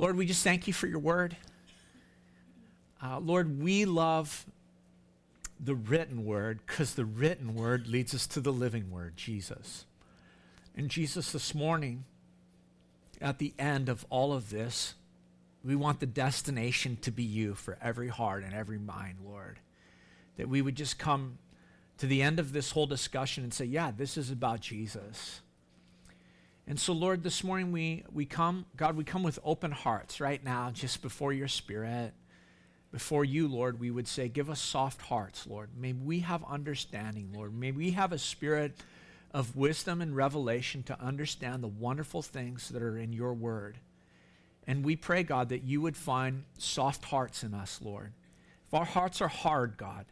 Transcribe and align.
Lord, 0.00 0.16
we 0.16 0.24
just 0.24 0.42
thank 0.42 0.66
you 0.66 0.72
for 0.72 0.86
your 0.86 0.98
word. 0.98 1.36
Uh, 3.02 3.20
Lord, 3.20 3.60
we 3.60 3.84
love 3.84 4.46
the 5.62 5.74
written 5.74 6.24
word 6.24 6.60
because 6.66 6.94
the 6.94 7.04
written 7.04 7.54
word 7.54 7.86
leads 7.86 8.14
us 8.14 8.26
to 8.28 8.40
the 8.40 8.50
living 8.50 8.90
word, 8.90 9.18
Jesus. 9.18 9.84
And 10.74 10.88
Jesus, 10.88 11.32
this 11.32 11.54
morning, 11.54 12.04
at 13.20 13.36
the 13.36 13.52
end 13.58 13.90
of 13.90 14.06
all 14.08 14.32
of 14.32 14.48
this, 14.48 14.94
we 15.62 15.76
want 15.76 16.00
the 16.00 16.06
destination 16.06 16.96
to 17.02 17.10
be 17.10 17.22
you 17.22 17.54
for 17.54 17.76
every 17.82 18.08
heart 18.08 18.42
and 18.42 18.54
every 18.54 18.78
mind, 18.78 19.18
Lord. 19.22 19.58
That 20.38 20.48
we 20.48 20.62
would 20.62 20.76
just 20.76 20.98
come 20.98 21.36
to 21.98 22.06
the 22.06 22.22
end 22.22 22.40
of 22.40 22.54
this 22.54 22.70
whole 22.70 22.86
discussion 22.86 23.44
and 23.44 23.52
say, 23.52 23.66
yeah, 23.66 23.90
this 23.94 24.16
is 24.16 24.30
about 24.30 24.60
Jesus. 24.60 25.42
And 26.70 26.78
so, 26.78 26.92
Lord, 26.92 27.24
this 27.24 27.42
morning 27.42 27.72
we, 27.72 28.04
we 28.12 28.26
come, 28.26 28.64
God, 28.76 28.96
we 28.96 29.02
come 29.02 29.24
with 29.24 29.40
open 29.42 29.72
hearts 29.72 30.20
right 30.20 30.42
now, 30.44 30.70
just 30.70 31.02
before 31.02 31.32
your 31.32 31.48
spirit. 31.48 32.12
Before 32.92 33.24
you, 33.24 33.48
Lord, 33.48 33.80
we 33.80 33.90
would 33.90 34.06
say, 34.06 34.28
give 34.28 34.48
us 34.48 34.60
soft 34.60 35.02
hearts, 35.02 35.48
Lord. 35.48 35.70
May 35.76 35.94
we 35.94 36.20
have 36.20 36.44
understanding, 36.44 37.32
Lord. 37.34 37.52
May 37.52 37.72
we 37.72 37.90
have 37.90 38.12
a 38.12 38.18
spirit 38.18 38.76
of 39.34 39.56
wisdom 39.56 40.00
and 40.00 40.14
revelation 40.14 40.84
to 40.84 41.00
understand 41.02 41.64
the 41.64 41.66
wonderful 41.66 42.22
things 42.22 42.68
that 42.68 42.84
are 42.84 42.96
in 42.96 43.12
your 43.12 43.34
word. 43.34 43.78
And 44.64 44.84
we 44.84 44.94
pray, 44.94 45.24
God, 45.24 45.48
that 45.48 45.64
you 45.64 45.80
would 45.80 45.96
find 45.96 46.44
soft 46.56 47.04
hearts 47.06 47.42
in 47.42 47.52
us, 47.52 47.80
Lord. 47.82 48.12
If 48.68 48.74
our 48.74 48.84
hearts 48.84 49.20
are 49.20 49.26
hard, 49.26 49.76
God, 49.76 50.06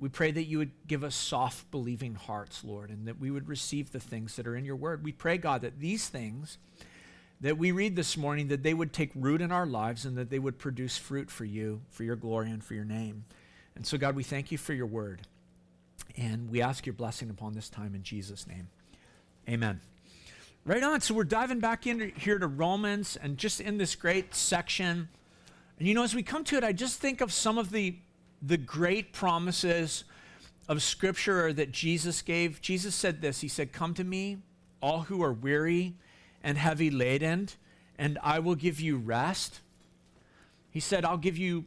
we 0.00 0.08
pray 0.08 0.30
that 0.30 0.44
you 0.44 0.58
would 0.58 0.72
give 0.86 1.04
us 1.04 1.14
soft, 1.14 1.70
believing 1.70 2.14
hearts, 2.14 2.64
Lord, 2.64 2.88
and 2.88 3.06
that 3.06 3.20
we 3.20 3.30
would 3.30 3.48
receive 3.48 3.92
the 3.92 4.00
things 4.00 4.36
that 4.36 4.46
are 4.46 4.56
in 4.56 4.64
your 4.64 4.76
word. 4.76 5.04
We 5.04 5.12
pray, 5.12 5.36
God, 5.36 5.60
that 5.60 5.78
these 5.78 6.08
things 6.08 6.56
that 7.42 7.58
we 7.58 7.70
read 7.70 7.96
this 7.96 8.16
morning, 8.16 8.48
that 8.48 8.62
they 8.62 8.74
would 8.74 8.92
take 8.92 9.10
root 9.14 9.40
in 9.40 9.52
our 9.52 9.66
lives 9.66 10.04
and 10.04 10.16
that 10.16 10.30
they 10.30 10.38
would 10.38 10.58
produce 10.58 10.96
fruit 10.96 11.30
for 11.30 11.44
you, 11.44 11.82
for 11.90 12.04
your 12.04 12.16
glory, 12.16 12.50
and 12.50 12.64
for 12.64 12.74
your 12.74 12.84
name. 12.84 13.24
And 13.76 13.86
so, 13.86 13.98
God, 13.98 14.16
we 14.16 14.22
thank 14.22 14.50
you 14.50 14.58
for 14.58 14.72
your 14.72 14.86
word. 14.86 15.22
And 16.16 16.50
we 16.50 16.60
ask 16.60 16.86
your 16.86 16.94
blessing 16.94 17.30
upon 17.30 17.52
this 17.52 17.68
time 17.68 17.94
in 17.94 18.02
Jesus' 18.02 18.46
name. 18.46 18.68
Amen. 19.48 19.80
Right 20.64 20.82
on. 20.82 21.00
So 21.00 21.14
we're 21.14 21.24
diving 21.24 21.60
back 21.60 21.86
in 21.86 22.12
here 22.16 22.38
to 22.38 22.46
Romans 22.46 23.16
and 23.16 23.38
just 23.38 23.60
in 23.60 23.78
this 23.78 23.94
great 23.94 24.34
section. 24.34 25.08
And 25.78 25.88
you 25.88 25.94
know, 25.94 26.02
as 26.02 26.14
we 26.14 26.22
come 26.22 26.44
to 26.44 26.56
it, 26.56 26.64
I 26.64 26.72
just 26.72 27.00
think 27.00 27.20
of 27.20 27.32
some 27.32 27.56
of 27.56 27.70
the, 27.70 27.96
the 28.42 28.56
great 28.56 29.12
promises 29.12 30.04
of 30.68 30.82
Scripture 30.82 31.52
that 31.52 31.72
Jesus 31.72 32.22
gave. 32.22 32.60
Jesus 32.60 32.94
said 32.94 33.20
this 33.20 33.40
He 33.40 33.48
said, 33.48 33.72
Come 33.72 33.94
to 33.94 34.04
me, 34.04 34.38
all 34.80 35.00
who 35.02 35.22
are 35.22 35.32
weary 35.32 35.94
and 36.42 36.56
heavy 36.56 36.90
laden, 36.90 37.48
and 37.98 38.18
I 38.22 38.38
will 38.38 38.54
give 38.54 38.80
you 38.80 38.96
rest. 38.96 39.60
He 40.70 40.80
said, 40.80 41.04
I'll 41.04 41.18
give 41.18 41.36
you 41.36 41.64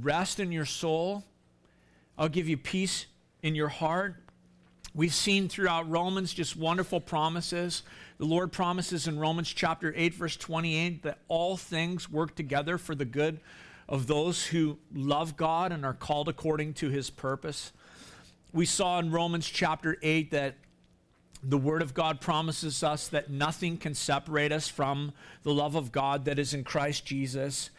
rest 0.00 0.40
in 0.40 0.52
your 0.52 0.64
soul, 0.64 1.24
I'll 2.16 2.28
give 2.28 2.48
you 2.48 2.56
peace 2.56 3.06
in 3.42 3.54
your 3.54 3.68
heart. 3.68 4.16
We've 4.94 5.14
seen 5.14 5.48
throughout 5.48 5.88
Romans 5.88 6.32
just 6.32 6.56
wonderful 6.56 7.00
promises. 7.00 7.82
The 8.18 8.24
Lord 8.24 8.50
promises 8.50 9.06
in 9.06 9.18
Romans 9.18 9.52
chapter 9.52 9.92
8, 9.94 10.14
verse 10.14 10.36
28, 10.36 11.02
that 11.02 11.18
all 11.28 11.56
things 11.56 12.10
work 12.10 12.34
together 12.34 12.78
for 12.78 12.94
the 12.94 13.04
good 13.04 13.38
of 13.88 14.06
those 14.06 14.46
who 14.46 14.78
love 14.94 15.36
God 15.36 15.72
and 15.72 15.84
are 15.84 15.94
called 15.94 16.28
according 16.28 16.74
to 16.74 16.90
his 16.90 17.10
purpose. 17.10 17.72
We 18.52 18.66
saw 18.66 18.98
in 18.98 19.10
Romans 19.10 19.48
chapter 19.48 19.96
8 20.02 20.30
that 20.32 20.56
the 21.42 21.58
Word 21.58 21.82
of 21.82 21.94
God 21.94 22.20
promises 22.20 22.82
us 22.82 23.08
that 23.08 23.30
nothing 23.30 23.76
can 23.76 23.94
separate 23.94 24.52
us 24.52 24.68
from 24.68 25.12
the 25.42 25.52
love 25.54 25.74
of 25.74 25.92
God 25.92 26.24
that 26.24 26.38
is 26.38 26.52
in 26.52 26.64
Christ 26.64 27.06
Jesus. 27.06 27.70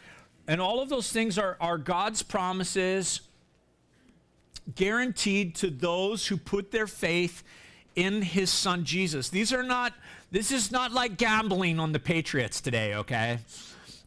And 0.48 0.60
all 0.60 0.80
of 0.80 0.88
those 0.88 1.12
things 1.12 1.38
are, 1.38 1.56
are 1.60 1.78
God's 1.78 2.22
promises 2.22 3.20
guaranteed 4.74 5.54
to 5.56 5.70
those 5.70 6.26
who 6.26 6.36
put 6.36 6.70
their 6.70 6.86
faith 6.86 7.42
in 7.94 8.22
his 8.22 8.50
son 8.50 8.84
Jesus. 8.84 9.28
These 9.28 9.52
are 9.52 9.62
not 9.62 9.92
this 10.30 10.52
is 10.52 10.70
not 10.70 10.92
like 10.92 11.16
gambling 11.16 11.80
on 11.80 11.90
the 11.90 11.98
Patriots 11.98 12.60
today, 12.60 12.94
okay? 12.94 13.40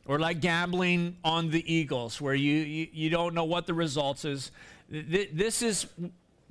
Or 0.05 0.19
like 0.19 0.41
gambling 0.41 1.17
on 1.23 1.49
the 1.49 1.73
Eagles 1.73 2.19
where 2.19 2.35
you 2.35 2.55
you, 2.55 2.87
you 2.91 3.09
don't 3.09 3.33
know 3.33 3.45
what 3.45 3.67
the 3.67 3.73
results 3.73 4.25
is. 4.25 4.51
This 4.89 5.61
is 5.61 5.87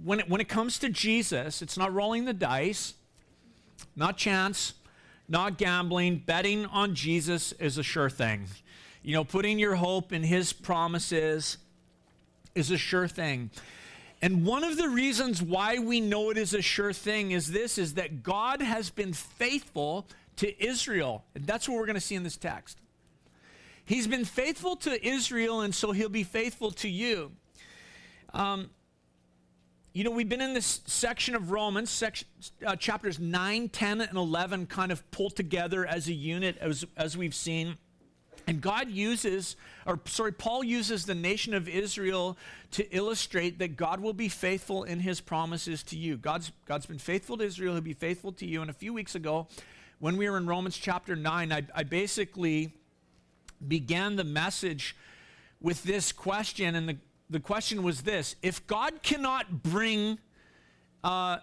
when 0.03 0.21
it, 0.21 0.29
when 0.29 0.41
it 0.41 0.49
comes 0.49 0.79
to 0.79 0.89
Jesus, 0.89 1.63
it's 1.63 1.77
not 1.77 1.93
rolling 1.93 2.25
the 2.25 2.33
dice, 2.33 2.95
not 3.95 4.17
chance, 4.17 4.75
not 5.29 5.59
gambling. 5.59 6.23
Betting 6.25 6.67
on 6.67 6.95
Jesus 6.95 7.53
is 7.53 7.79
a 7.79 7.83
sure 7.83 8.11
thing. 8.11 8.47
You 9.03 9.15
know, 9.15 9.25
putting 9.25 9.59
your 9.59 9.75
hope 9.75 10.13
in 10.13 10.23
his 10.23 10.53
promises 10.53 11.59
is 12.55 12.71
a 12.71 12.79
sure 12.79 13.09
thing. 13.09 13.51
And 14.21 14.47
one 14.47 14.63
of 14.63 14.77
the 14.77 14.89
reasons 14.89 15.43
why 15.43 15.79
we 15.79 16.01
know 16.01 16.31
it 16.31 16.37
is 16.37 16.55
a 16.55 16.63
sure 16.63 16.93
thing 16.93 17.33
is 17.33 17.51
this 17.51 17.77
is 17.77 17.95
that 17.95 18.23
God 18.23 18.63
has 18.63 18.89
been 18.89 19.13
faithful 19.13 20.07
to 20.37 20.65
Israel. 20.65 21.25
And 21.35 21.45
that's 21.45 21.69
what 21.69 21.77
we're 21.77 21.87
going 21.87 21.95
to 21.95 22.01
see 22.01 22.15
in 22.15 22.23
this 22.23 22.37
text. 22.37 22.79
He's 23.85 24.07
been 24.07 24.25
faithful 24.25 24.77
to 24.77 25.07
Israel, 25.07 25.61
and 25.61 25.75
so 25.75 25.93
he'll 25.93 26.09
be 26.09 26.23
faithful 26.23 26.71
to 26.73 26.89
you. 26.89 27.33
Um, 28.33 28.71
you 29.93 30.05
know, 30.05 30.11
we've 30.11 30.29
been 30.29 30.41
in 30.41 30.55
this 30.55 30.81
section 30.87 31.35
of 31.35 31.51
Romans, 31.51 31.91
section, 31.91 32.27
uh, 32.65 32.77
chapters 32.77 33.19
9, 33.19 33.69
10, 33.69 34.01
and 34.01 34.17
11, 34.17 34.67
kind 34.67 34.91
of 34.91 35.09
pulled 35.11 35.37
together 35.37 35.85
as 35.85 36.09
a 36.09 36.15
unit, 36.15 36.57
as, 36.59 36.87
as 36.97 37.17
we've 37.17 37.35
seen. 37.35 37.77
And 38.47 38.61
God 38.61 38.91
uses, 38.91 39.57
or 39.87 40.01
sorry, 40.07 40.33
Paul 40.33 40.65
uses 40.65 41.05
the 41.05 41.15
nation 41.15 41.53
of 41.53 41.69
Israel 41.69 42.39
to 42.73 42.89
illustrate 42.97 43.59
that 43.59 43.77
God 43.77 44.01
will 44.01 44.15
be 44.15 44.29
faithful 44.29 44.85
in 44.85 45.01
his 45.01 45.21
promises 45.21 45.83
to 45.85 45.97
you. 45.97 46.17
God's, 46.17 46.53
God's 46.67 46.87
been 46.87 46.99
faithful 46.99 47.37
to 47.37 47.45
Israel, 47.45 47.75
he'll 47.75 47.83
be 47.83 47.93
faithful 47.93 48.33
to 48.33 48.47
you. 48.47 48.63
And 48.63 48.71
a 48.71 48.75
few 48.75 48.95
weeks 48.95 49.15
ago, 49.15 49.47
when 49.99 50.17
we 50.17 50.29
were 50.29 50.39
in 50.39 50.47
Romans 50.47 50.77
chapter 50.77 51.15
9, 51.15 51.53
I, 51.53 51.63
I 51.75 51.83
basically 51.83 52.73
began 53.69 54.17
the 54.17 54.25
message 54.25 54.97
with 55.61 55.83
this 55.83 56.13
question. 56.13 56.75
And 56.75 56.89
the, 56.89 56.97
the 57.31 57.41
question 57.41 57.83
was 57.83 58.03
this 58.03 58.37
If 58.43 58.67
God 58.67 59.03
cannot 59.03 59.63
bring 59.63 60.19
uh, 61.05 61.39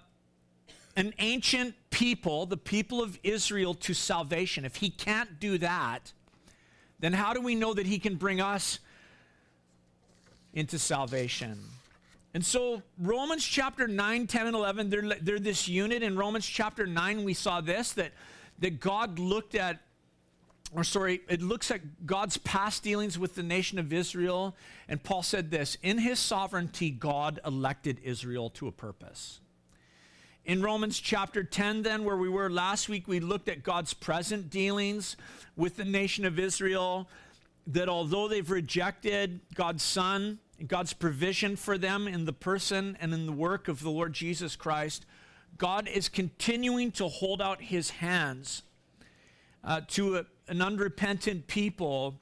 an 0.96 1.14
ancient 1.20 1.76
people, 1.90 2.46
the 2.46 2.58
people 2.58 3.02
of 3.02 3.18
Israel, 3.24 3.74
to 3.74 3.94
salvation, 3.94 4.66
if 4.66 4.78
he 4.78 4.90
can't 4.90 5.40
do 5.40 5.58
that, 5.58 6.14
then 7.00 7.14
how 7.14 7.34
do 7.34 7.42
we 7.42 7.56
know 7.56 7.74
that 7.74 7.86
He 7.86 7.98
can 7.98 8.16
bring 8.16 8.42
us 8.42 8.80
into 10.54 10.78
salvation? 10.78 11.58
And 12.34 12.46
so, 12.46 12.84
Romans 13.00 13.44
chapter 13.44 13.88
9, 13.88 14.28
10, 14.28 14.48
and 14.48 14.56
11, 14.56 14.90
they're, 14.90 15.16
they're 15.22 15.40
this 15.40 15.68
unit. 15.68 16.04
In 16.04 16.16
Romans 16.16 16.46
chapter 16.46 16.86
9, 16.86 17.24
we 17.24 17.34
saw 17.34 17.60
this 17.62 17.94
that, 17.94 18.12
that 18.60 18.80
God 18.80 19.18
looked 19.18 19.56
at, 19.56 19.80
or 20.72 20.84
sorry, 20.84 21.22
it 21.28 21.42
looks 21.42 21.72
at 21.72 22.06
God's 22.06 22.38
past 22.38 22.84
dealings 22.84 23.18
with 23.18 23.36
the 23.36 23.44
nation 23.44 23.80
of 23.80 23.92
Israel. 23.92 24.56
And 24.88 25.02
Paul 25.02 25.24
said 25.24 25.50
this 25.50 25.78
In 25.82 25.98
his 25.98 26.20
sovereignty, 26.20 26.92
God 26.92 27.40
elected 27.46 28.00
Israel 28.04 28.50
to 28.52 28.68
a 28.68 28.72
purpose. 28.72 29.40
In 30.46 30.62
Romans 30.62 31.00
chapter 31.00 31.44
10, 31.44 31.84
then, 31.84 32.04
where 32.04 32.18
we 32.18 32.30
were 32.30 32.50
last 32.50 32.90
week, 32.90 33.08
we 33.08 33.20
looked 33.20 33.50
at 33.50 33.64
God's 33.64 33.94
present 33.94 34.50
dealings 34.50 35.18
with 35.56 35.76
the 35.76 35.86
nation 35.86 36.26
of 36.26 36.40
Israel. 36.40 37.08
That 37.68 37.90
although 37.90 38.28
they've 38.28 38.50
rejected 38.50 39.42
God's 39.54 39.84
Son, 39.84 40.40
God's 40.68 40.94
provision 40.94 41.56
for 41.56 41.78
them 41.78 42.08
in 42.08 42.26
the 42.26 42.34
person 42.34 42.98
and 43.00 43.14
in 43.14 43.26
the 43.26 43.32
work 43.32 43.68
of 43.68 43.82
the 43.82 43.90
Lord 43.90 44.14
Jesus 44.14 44.56
Christ, 44.56 45.06
God 45.58 45.88
is 45.88 46.10
continuing 46.10 46.92
to 46.94 47.08
hold 47.08 47.42
out 47.42 47.62
his 47.62 47.90
hands 47.90 48.64
uh, 49.64 49.82
to 49.90 50.18
a, 50.18 50.26
an 50.50 50.62
unrepentant 50.62 51.48
people, 51.48 52.20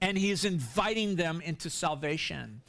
and 0.00 0.16
he 0.16 0.30
is 0.30 0.44
inviting 0.44 1.16
them 1.16 1.40
into 1.40 1.68
salvation. 1.68 2.62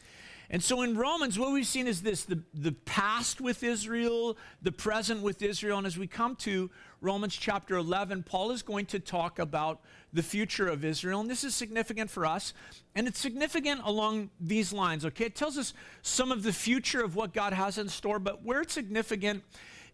And 0.49 0.63
so 0.63 0.81
in 0.81 0.97
Romans, 0.97 1.37
what 1.37 1.51
we've 1.51 1.67
seen 1.67 1.87
is 1.87 2.01
this 2.01 2.23
the, 2.23 2.39
the 2.53 2.71
past 2.71 3.41
with 3.41 3.63
Israel, 3.63 4.37
the 4.61 4.71
present 4.71 5.21
with 5.21 5.41
Israel. 5.41 5.77
And 5.77 5.85
as 5.85 5.97
we 5.97 6.07
come 6.07 6.37
to 6.37 6.69
Romans 7.01 7.35
chapter 7.35 7.75
11, 7.75 8.23
Paul 8.23 8.51
is 8.51 8.61
going 8.61 8.85
to 8.87 8.99
talk 8.99 9.39
about 9.39 9.81
the 10.13 10.23
future 10.23 10.67
of 10.67 10.85
Israel. 10.85 11.19
And 11.19 11.29
this 11.29 11.43
is 11.43 11.53
significant 11.53 12.09
for 12.09 12.25
us. 12.25 12.53
And 12.95 13.07
it's 13.07 13.19
significant 13.19 13.81
along 13.83 14.29
these 14.39 14.71
lines, 14.71 15.05
okay? 15.05 15.25
It 15.25 15.35
tells 15.35 15.57
us 15.57 15.73
some 16.01 16.31
of 16.31 16.43
the 16.43 16.53
future 16.53 17.03
of 17.03 17.15
what 17.15 17.33
God 17.33 17.51
has 17.51 17.77
in 17.77 17.89
store. 17.89 18.17
But 18.17 18.45
where 18.45 18.61
it's 18.61 18.73
significant 18.73 19.43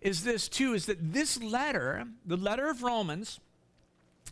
is 0.01 0.23
this, 0.23 0.47
too, 0.47 0.73
is 0.73 0.85
that 0.85 1.13
this 1.13 1.41
letter, 1.41 2.05
the 2.27 2.37
letter 2.37 2.69
of 2.69 2.83
Romans, 2.83 3.39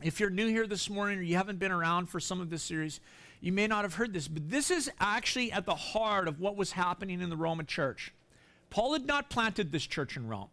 if 0.04 0.20
you're 0.20 0.30
new 0.30 0.48
here 0.48 0.68
this 0.68 0.90
morning 0.90 1.20
or 1.20 1.22
you 1.22 1.36
haven't 1.38 1.60
been 1.60 1.72
around 1.72 2.08
for 2.08 2.20
some 2.20 2.42
of 2.42 2.50
this 2.50 2.64
series, 2.64 3.00
you 3.40 3.52
may 3.52 3.68
not 3.68 3.84
have 3.84 3.96
heard 3.96 4.14
this, 4.14 4.28
but 4.28 4.50
this 4.50 4.70
is 4.70 4.90
actually 5.00 5.52
at 5.52 5.66
the 5.66 5.76
heart 5.76 6.28
of 6.28 6.40
what 6.40 6.56
was 6.56 6.74
happening 6.74 7.22
in 7.22 7.30
the 7.30 7.38
Roman 7.38 7.66
church. 7.66 8.14
Paul 8.70 8.94
had 8.94 9.06
not 9.06 9.30
planted 9.30 9.72
this 9.72 9.86
church 9.86 10.16
in 10.16 10.28
Rome. 10.28 10.50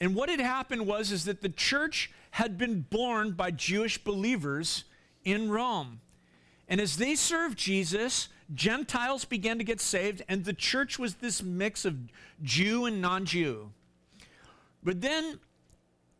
And 0.00 0.14
what 0.14 0.28
had 0.28 0.40
happened 0.40 0.86
was 0.86 1.12
is 1.12 1.24
that 1.24 1.40
the 1.40 1.48
church 1.48 2.10
had 2.32 2.58
been 2.58 2.82
born 2.82 3.32
by 3.32 3.50
Jewish 3.50 4.02
believers 4.02 4.84
in 5.24 5.50
Rome. 5.50 6.00
And 6.68 6.80
as 6.80 6.96
they 6.96 7.14
served 7.14 7.58
Jesus, 7.58 8.28
Gentiles 8.54 9.24
began 9.24 9.58
to 9.58 9.64
get 9.64 9.80
saved, 9.80 10.22
and 10.28 10.44
the 10.44 10.52
church 10.52 10.98
was 10.98 11.16
this 11.16 11.42
mix 11.42 11.84
of 11.84 11.96
Jew 12.42 12.84
and 12.84 13.00
non 13.00 13.24
Jew. 13.24 13.70
But 14.82 15.00
then 15.00 15.38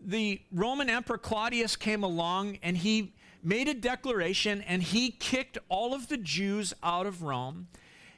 the 0.04 0.40
Roman 0.52 0.90
Emperor 0.90 1.18
Claudius 1.18 1.76
came 1.76 2.02
along 2.02 2.58
and 2.62 2.76
he 2.76 3.14
made 3.42 3.68
a 3.68 3.74
declaration 3.74 4.62
and 4.62 4.82
he 4.82 5.10
kicked 5.10 5.58
all 5.68 5.94
of 5.94 6.08
the 6.08 6.16
Jews 6.16 6.74
out 6.82 7.06
of 7.06 7.22
Rome. 7.22 7.68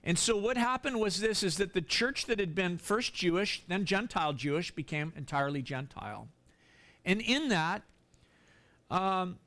And 0.05 0.19
so 0.19 0.37
what 0.37 0.57
happened 0.57 1.01
was 1.01 1.21
this 1.21 1.43
is 1.43 1.57
that 1.57 1.75
the 1.75 1.83
church 1.83 2.27
that 2.27 2.39
had 2.39 2.55
been 2.55 2.79
first 2.79 3.15
Jewish, 3.15 3.65
then 3.67 3.85
Gentile 3.85 4.33
Jewish, 4.33 4.71
became 4.71 5.13
entirely 5.17 5.63
Gentile. 5.63 6.29
And 7.05 7.21
in 7.21 7.49
that, 7.49 7.83
um, 8.91 9.39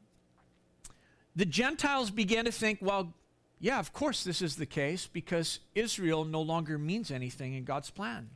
the 1.35 1.45
Gentiles 1.45 2.11
began 2.11 2.45
to 2.45 2.51
think, 2.51 2.79
well, 2.81 3.13
yeah, 3.59 3.79
of 3.79 3.93
course 3.93 4.23
this 4.23 4.41
is 4.41 4.55
the 4.55 4.65
case 4.65 5.07
because 5.07 5.59
Israel 5.75 6.25
no 6.25 6.41
longer 6.41 6.77
means 6.77 7.11
anything 7.11 7.53
in 7.53 7.63
God's 7.63 7.89
plan. 7.89 8.29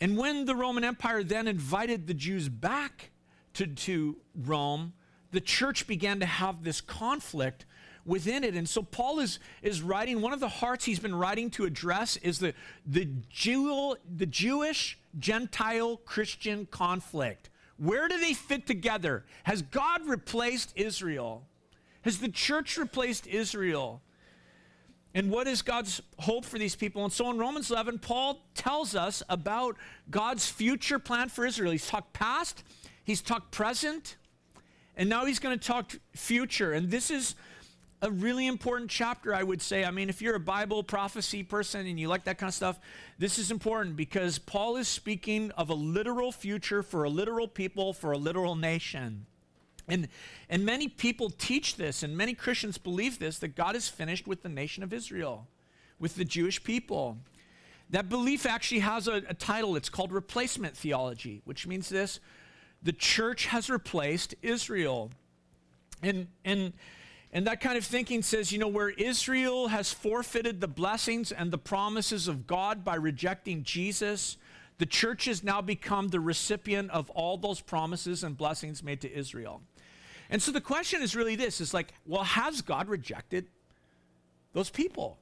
And 0.00 0.16
when 0.18 0.44
the 0.44 0.54
Roman 0.54 0.84
Empire 0.84 1.22
then 1.22 1.48
invited 1.48 2.06
the 2.06 2.14
Jews 2.14 2.48
back 2.48 3.10
to, 3.54 3.66
to 3.66 4.16
Rome, 4.34 4.92
the 5.30 5.40
church 5.40 5.86
began 5.86 6.20
to 6.20 6.26
have 6.26 6.64
this 6.64 6.80
conflict 6.80 7.64
within 8.04 8.44
it. 8.44 8.54
And 8.54 8.68
so 8.68 8.82
Paul 8.82 9.20
is, 9.20 9.38
is 9.62 9.82
writing, 9.82 10.20
one 10.20 10.32
of 10.32 10.40
the 10.40 10.48
hearts 10.48 10.84
he's 10.84 10.98
been 10.98 11.14
writing 11.14 11.50
to 11.50 11.64
address 11.64 12.16
is 12.18 12.38
the, 12.38 12.54
the, 12.86 13.08
Jew, 13.30 13.96
the 14.16 14.26
Jewish 14.26 14.98
Gentile 15.18 15.96
Christian 15.98 16.66
conflict. 16.66 17.50
Where 17.76 18.08
do 18.08 18.18
they 18.20 18.34
fit 18.34 18.66
together? 18.66 19.24
Has 19.44 19.62
God 19.62 20.06
replaced 20.06 20.72
Israel? 20.76 21.46
Has 22.02 22.18
the 22.18 22.28
church 22.28 22.76
replaced 22.76 23.26
Israel? 23.26 24.02
And 25.14 25.30
what 25.30 25.46
is 25.46 25.62
God's 25.62 26.00
hope 26.18 26.44
for 26.44 26.58
these 26.58 26.74
people? 26.74 27.04
And 27.04 27.12
so 27.12 27.30
in 27.30 27.38
Romans 27.38 27.70
11, 27.70 28.00
Paul 28.00 28.44
tells 28.54 28.96
us 28.96 29.22
about 29.28 29.76
God's 30.10 30.48
future 30.48 30.98
plan 30.98 31.28
for 31.28 31.46
Israel. 31.46 31.70
He's 31.70 31.86
talked 31.86 32.12
past, 32.12 32.64
he's 33.04 33.22
talked 33.22 33.52
present, 33.52 34.16
and 34.96 35.08
now 35.08 35.24
he's 35.24 35.38
going 35.38 35.56
to 35.56 35.64
talk 35.64 35.92
future. 36.14 36.72
And 36.72 36.90
this 36.90 37.12
is 37.12 37.36
a 38.02 38.10
really 38.10 38.48
important 38.48 38.90
chapter, 38.90 39.32
I 39.32 39.44
would 39.44 39.62
say. 39.62 39.84
I 39.84 39.92
mean, 39.92 40.08
if 40.08 40.20
you're 40.20 40.34
a 40.34 40.40
Bible 40.40 40.82
prophecy 40.82 41.44
person 41.44 41.86
and 41.86 41.98
you 41.98 42.08
like 42.08 42.24
that 42.24 42.38
kind 42.38 42.48
of 42.48 42.54
stuff, 42.54 42.80
this 43.18 43.38
is 43.38 43.52
important 43.52 43.96
because 43.96 44.38
Paul 44.38 44.76
is 44.76 44.88
speaking 44.88 45.52
of 45.52 45.70
a 45.70 45.74
literal 45.74 46.32
future 46.32 46.82
for 46.82 47.04
a 47.04 47.08
literal 47.08 47.46
people, 47.46 47.92
for 47.92 48.10
a 48.10 48.18
literal 48.18 48.56
nation. 48.56 49.26
And, 49.88 50.08
and 50.48 50.64
many 50.64 50.88
people 50.88 51.30
teach 51.30 51.76
this, 51.76 52.02
and 52.02 52.16
many 52.16 52.34
Christians 52.34 52.78
believe 52.78 53.18
this 53.18 53.38
that 53.40 53.54
God 53.54 53.76
is 53.76 53.88
finished 53.88 54.26
with 54.26 54.42
the 54.42 54.48
nation 54.48 54.82
of 54.82 54.92
Israel, 54.92 55.46
with 55.98 56.16
the 56.16 56.24
Jewish 56.24 56.62
people. 56.64 57.18
That 57.90 58.08
belief 58.08 58.46
actually 58.46 58.80
has 58.80 59.08
a, 59.08 59.22
a 59.28 59.34
title. 59.34 59.76
It's 59.76 59.90
called 59.90 60.10
replacement 60.10 60.76
theology, 60.76 61.42
which 61.44 61.66
means 61.66 61.88
this 61.88 62.20
the 62.82 62.92
church 62.92 63.46
has 63.46 63.70
replaced 63.70 64.34
Israel. 64.42 65.10
And, 66.02 66.28
and, 66.44 66.74
and 67.32 67.46
that 67.46 67.60
kind 67.60 67.78
of 67.78 67.84
thinking 67.84 68.22
says, 68.22 68.52
you 68.52 68.58
know, 68.58 68.68
where 68.68 68.90
Israel 68.90 69.68
has 69.68 69.92
forfeited 69.92 70.60
the 70.60 70.68
blessings 70.68 71.32
and 71.32 71.50
the 71.50 71.58
promises 71.58 72.28
of 72.28 72.46
God 72.46 72.84
by 72.84 72.94
rejecting 72.96 73.64
Jesus, 73.64 74.36
the 74.78 74.86
church 74.86 75.24
has 75.24 75.42
now 75.42 75.62
become 75.62 76.08
the 76.08 76.20
recipient 76.20 76.90
of 76.90 77.08
all 77.10 77.38
those 77.38 77.60
promises 77.60 78.22
and 78.22 78.36
blessings 78.36 78.82
made 78.82 79.00
to 79.00 79.12
Israel. 79.12 79.62
And 80.30 80.42
so 80.42 80.52
the 80.52 80.60
question 80.60 81.02
is 81.02 81.14
really 81.14 81.36
this 81.36 81.60
is 81.60 81.74
like, 81.74 81.92
well, 82.06 82.24
has 82.24 82.62
God 82.62 82.88
rejected 82.88 83.46
those 84.52 84.70
people? 84.70 85.18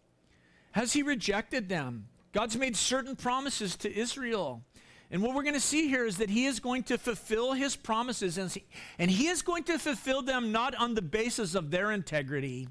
Has 0.73 0.93
he 0.93 1.03
rejected 1.03 1.69
them? 1.69 2.09
God's 2.33 2.57
made 2.57 2.77
certain 2.77 3.15
promises 3.15 3.77
to 3.77 3.95
Israel. 3.95 4.63
And 5.11 5.23
what 5.23 5.35
we're 5.35 5.43
going 5.43 5.55
to 5.55 5.61
see 5.61 5.89
here 5.89 6.07
is 6.07 6.17
that 6.17 6.31
he 6.31 6.47
is 6.47 6.59
going 6.59 6.85
to 6.85 6.97
fulfill 6.97 7.53
his 7.53 7.77
promises, 7.77 8.39
and 8.39 8.51
he, 8.51 8.65
and 8.99 9.11
he 9.11 9.27
is 9.27 9.43
going 9.43 9.65
to 9.65 9.79
fulfill 9.79 10.23
them 10.23 10.53
not 10.53 10.75
on 10.75 10.95
the 10.95 11.03
basis 11.03 11.55
of 11.55 11.71
their 11.71 11.91
integrity, 11.91 12.69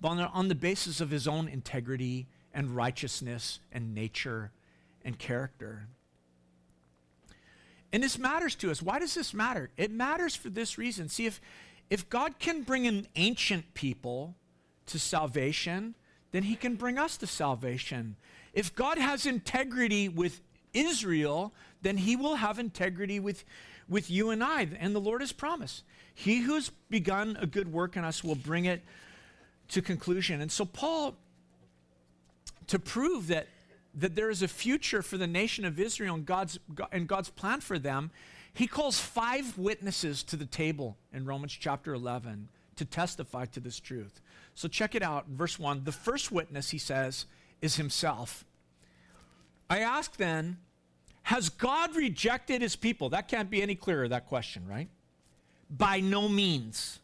but 0.00 0.08
on 0.08 0.16
the, 0.16 0.26
on 0.28 0.48
the 0.48 0.56
basis 0.56 1.00
of 1.00 1.10
his 1.10 1.28
own 1.28 1.46
integrity 1.46 2.26
and 2.52 2.74
righteousness 2.74 3.60
and 3.70 3.94
nature 3.94 4.50
and 5.04 5.16
character. 5.16 5.86
And 7.92 8.02
this 8.02 8.18
matters 8.18 8.54
to 8.56 8.70
us. 8.70 8.80
Why 8.80 8.98
does 8.98 9.14
this 9.14 9.34
matter? 9.34 9.70
It 9.76 9.90
matters 9.90 10.36
for 10.36 10.48
this 10.48 10.78
reason. 10.78 11.08
See, 11.08 11.26
if, 11.26 11.40
if 11.88 12.08
God 12.08 12.38
can 12.38 12.62
bring 12.62 12.86
an 12.86 13.06
ancient 13.16 13.74
people 13.74 14.36
to 14.86 14.98
salvation, 14.98 15.94
then 16.30 16.44
he 16.44 16.54
can 16.54 16.76
bring 16.76 16.98
us 16.98 17.16
to 17.18 17.26
salvation. 17.26 18.16
If 18.52 18.74
God 18.74 18.98
has 18.98 19.26
integrity 19.26 20.08
with 20.08 20.40
Israel, 20.72 21.52
then 21.82 21.96
he 21.96 22.16
will 22.16 22.36
have 22.36 22.58
integrity 22.58 23.18
with, 23.18 23.44
with 23.88 24.10
you 24.10 24.30
and 24.30 24.42
I. 24.42 24.68
And 24.78 24.94
the 24.94 25.00
Lord 25.00 25.20
has 25.20 25.32
promised. 25.32 25.82
He 26.14 26.40
who's 26.40 26.70
begun 26.90 27.36
a 27.40 27.46
good 27.46 27.72
work 27.72 27.96
in 27.96 28.04
us 28.04 28.22
will 28.22 28.34
bring 28.34 28.66
it 28.66 28.82
to 29.68 29.82
conclusion. 29.82 30.40
And 30.40 30.50
so, 30.50 30.64
Paul, 30.64 31.16
to 32.68 32.78
prove 32.78 33.28
that 33.28 33.48
that 33.94 34.14
there 34.14 34.30
is 34.30 34.42
a 34.42 34.48
future 34.48 35.02
for 35.02 35.16
the 35.16 35.26
nation 35.26 35.64
of 35.64 35.78
Israel 35.80 36.14
and 36.14 36.26
God's, 36.26 36.58
and 36.92 37.08
God's 37.08 37.30
plan 37.30 37.60
for 37.60 37.78
them, 37.78 38.10
he 38.52 38.66
calls 38.66 38.98
five 38.98 39.56
witnesses 39.58 40.22
to 40.24 40.36
the 40.36 40.46
table 40.46 40.96
in 41.12 41.24
Romans 41.24 41.52
chapter 41.52 41.94
11 41.94 42.48
to 42.76 42.84
testify 42.84 43.44
to 43.46 43.60
this 43.60 43.78
truth. 43.78 44.20
So 44.54 44.68
check 44.68 44.94
it 44.94 45.02
out. 45.02 45.26
Verse 45.28 45.58
1 45.58 45.84
The 45.84 45.92
first 45.92 46.32
witness, 46.32 46.70
he 46.70 46.78
says, 46.78 47.26
is 47.60 47.76
himself. 47.76 48.44
I 49.68 49.80
ask 49.80 50.16
then, 50.16 50.58
has 51.24 51.48
God 51.48 51.94
rejected 51.94 52.62
his 52.62 52.76
people? 52.76 53.10
That 53.10 53.28
can't 53.28 53.50
be 53.50 53.62
any 53.62 53.74
clearer, 53.74 54.08
that 54.08 54.26
question, 54.26 54.66
right? 54.66 54.88
By 55.70 56.00
no 56.00 56.28
means. 56.28 56.98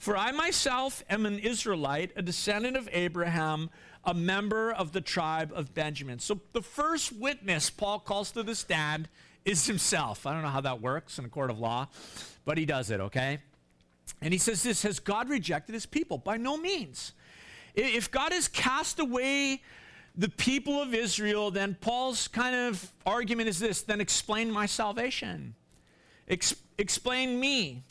For 0.00 0.16
I 0.16 0.32
myself 0.32 1.04
am 1.08 1.26
an 1.26 1.38
Israelite, 1.38 2.12
a 2.16 2.22
descendant 2.22 2.76
of 2.76 2.88
Abraham 2.90 3.70
a 4.04 4.14
member 4.14 4.72
of 4.72 4.92
the 4.92 5.00
tribe 5.00 5.52
of 5.54 5.74
Benjamin. 5.74 6.18
So 6.18 6.40
the 6.52 6.62
first 6.62 7.12
witness 7.12 7.68
Paul 7.68 8.00
calls 8.00 8.30
to 8.32 8.42
the 8.42 8.54
stand 8.54 9.08
is 9.44 9.66
himself. 9.66 10.26
I 10.26 10.32
don't 10.32 10.42
know 10.42 10.48
how 10.48 10.62
that 10.62 10.80
works 10.80 11.18
in 11.18 11.24
a 11.26 11.28
court 11.28 11.50
of 11.50 11.58
law, 11.58 11.88
but 12.46 12.56
he 12.56 12.64
does 12.64 12.90
it, 12.90 13.00
okay? 13.00 13.40
And 14.22 14.32
he 14.32 14.38
says 14.38 14.62
this 14.62 14.82
Has 14.84 15.00
God 15.00 15.28
rejected 15.28 15.74
his 15.74 15.86
people? 15.86 16.18
By 16.18 16.36
no 16.36 16.56
means. 16.56 17.12
If 17.74 18.10
God 18.10 18.32
has 18.32 18.48
cast 18.48 18.98
away 18.98 19.62
the 20.16 20.28
people 20.30 20.82
of 20.82 20.94
Israel, 20.94 21.50
then 21.50 21.76
Paul's 21.80 22.26
kind 22.26 22.56
of 22.56 22.90
argument 23.06 23.48
is 23.48 23.58
this 23.58 23.82
then 23.82 24.00
explain 24.00 24.50
my 24.50 24.66
salvation. 24.66 25.54
Ex- 26.26 26.56
explain 26.78 27.38
me. 27.38 27.84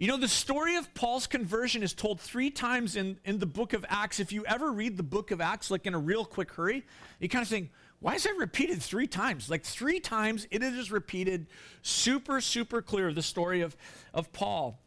You 0.00 0.06
know, 0.06 0.16
the 0.16 0.28
story 0.28 0.76
of 0.76 0.94
Paul's 0.94 1.26
conversion 1.26 1.82
is 1.82 1.92
told 1.92 2.22
three 2.22 2.48
times 2.48 2.96
in, 2.96 3.18
in 3.26 3.38
the 3.38 3.44
book 3.44 3.74
of 3.74 3.84
Acts. 3.86 4.18
If 4.18 4.32
you 4.32 4.46
ever 4.46 4.72
read 4.72 4.96
the 4.96 5.02
book 5.02 5.30
of 5.30 5.42
Acts, 5.42 5.70
like 5.70 5.84
in 5.84 5.92
a 5.92 5.98
real 5.98 6.24
quick 6.24 6.52
hurry, 6.52 6.86
you 7.18 7.28
kind 7.28 7.42
of 7.42 7.48
think, 7.48 7.70
why 7.98 8.14
is 8.14 8.24
it 8.24 8.34
repeated 8.38 8.80
three 8.80 9.06
times? 9.06 9.50
Like 9.50 9.62
three 9.62 10.00
times, 10.00 10.46
it 10.50 10.62
is 10.62 10.90
repeated 10.90 11.48
super, 11.82 12.40
super 12.40 12.80
clear, 12.80 13.12
the 13.12 13.20
story 13.20 13.60
of, 13.60 13.76
of 14.14 14.32
Paul. 14.32 14.78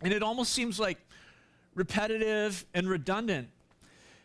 And 0.00 0.10
it 0.10 0.22
almost 0.22 0.52
seems 0.52 0.80
like 0.80 0.96
repetitive 1.74 2.64
and 2.72 2.88
redundant. 2.88 3.48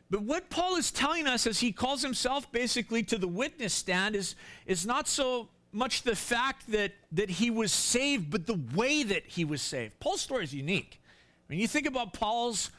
But 0.10 0.22
what 0.22 0.50
Paul 0.50 0.78
is 0.78 0.92
telling 0.92 1.28
us 1.28 1.46
as 1.46 1.60
he 1.60 1.74
calls 1.74 2.02
himself 2.02 2.50
basically 2.54 3.04
to 3.04 3.18
the 3.18 3.28
witness 3.28 3.74
stand 3.74 4.16
is, 4.16 4.38
is 4.66 4.86
not 4.86 5.10
so 5.10 5.50
much 5.76 6.04
the 6.04 6.16
fact 6.16 6.72
that, 6.72 6.94
that 7.12 7.30
he 7.30 7.52
was 7.52 7.72
saved, 7.72 8.32
but 8.32 8.48
the 8.48 8.60
way 8.74 9.04
that 9.04 9.26
he 9.26 9.44
was 9.44 9.62
saved. 9.62 10.00
Paul's 10.00 10.22
story 10.22 10.44
is 10.44 10.54
unique. 10.54 11.02
When 11.48 11.60
you 11.60 11.68
think 11.68 11.86
about 11.86 12.14
Paul's 12.14 12.72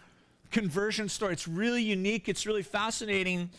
conversion 0.50 1.09
story, 1.09 1.35
it's 1.35 1.47
really 1.47 1.83
unique, 1.83 2.29
it's 2.29 2.47
really 2.47 2.62
fascinating. 2.62 3.50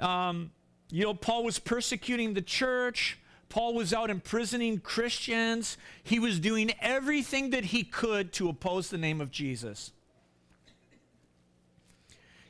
Um, 0.00 0.50
you 0.90 1.04
know, 1.04 1.14
Paul 1.14 1.44
was 1.44 1.58
persecuting 1.58 2.34
the 2.34 2.42
church. 2.42 3.18
Paul 3.48 3.74
was 3.74 3.94
out 3.94 4.10
imprisoning 4.10 4.80
Christians. 4.80 5.78
He 6.02 6.18
was 6.18 6.40
doing 6.40 6.72
everything 6.80 7.50
that 7.50 7.66
he 7.66 7.84
could 7.84 8.32
to 8.34 8.48
oppose 8.48 8.90
the 8.90 8.98
name 8.98 9.20
of 9.20 9.30
Jesus. 9.30 9.92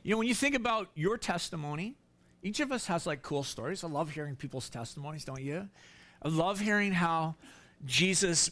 You 0.01 0.11
know, 0.11 0.17
when 0.17 0.27
you 0.27 0.35
think 0.35 0.55
about 0.55 0.89
your 0.95 1.17
testimony, 1.17 1.95
each 2.41 2.59
of 2.59 2.71
us 2.71 2.87
has 2.87 3.05
like 3.05 3.21
cool 3.21 3.43
stories. 3.43 3.83
I 3.83 3.87
love 3.87 4.11
hearing 4.11 4.35
people's 4.35 4.69
testimonies, 4.69 5.25
don't 5.25 5.41
you? 5.41 5.69
I 6.25 6.29
love 6.29 6.59
hearing 6.59 6.91
how 6.91 7.35
Jesus 7.85 8.49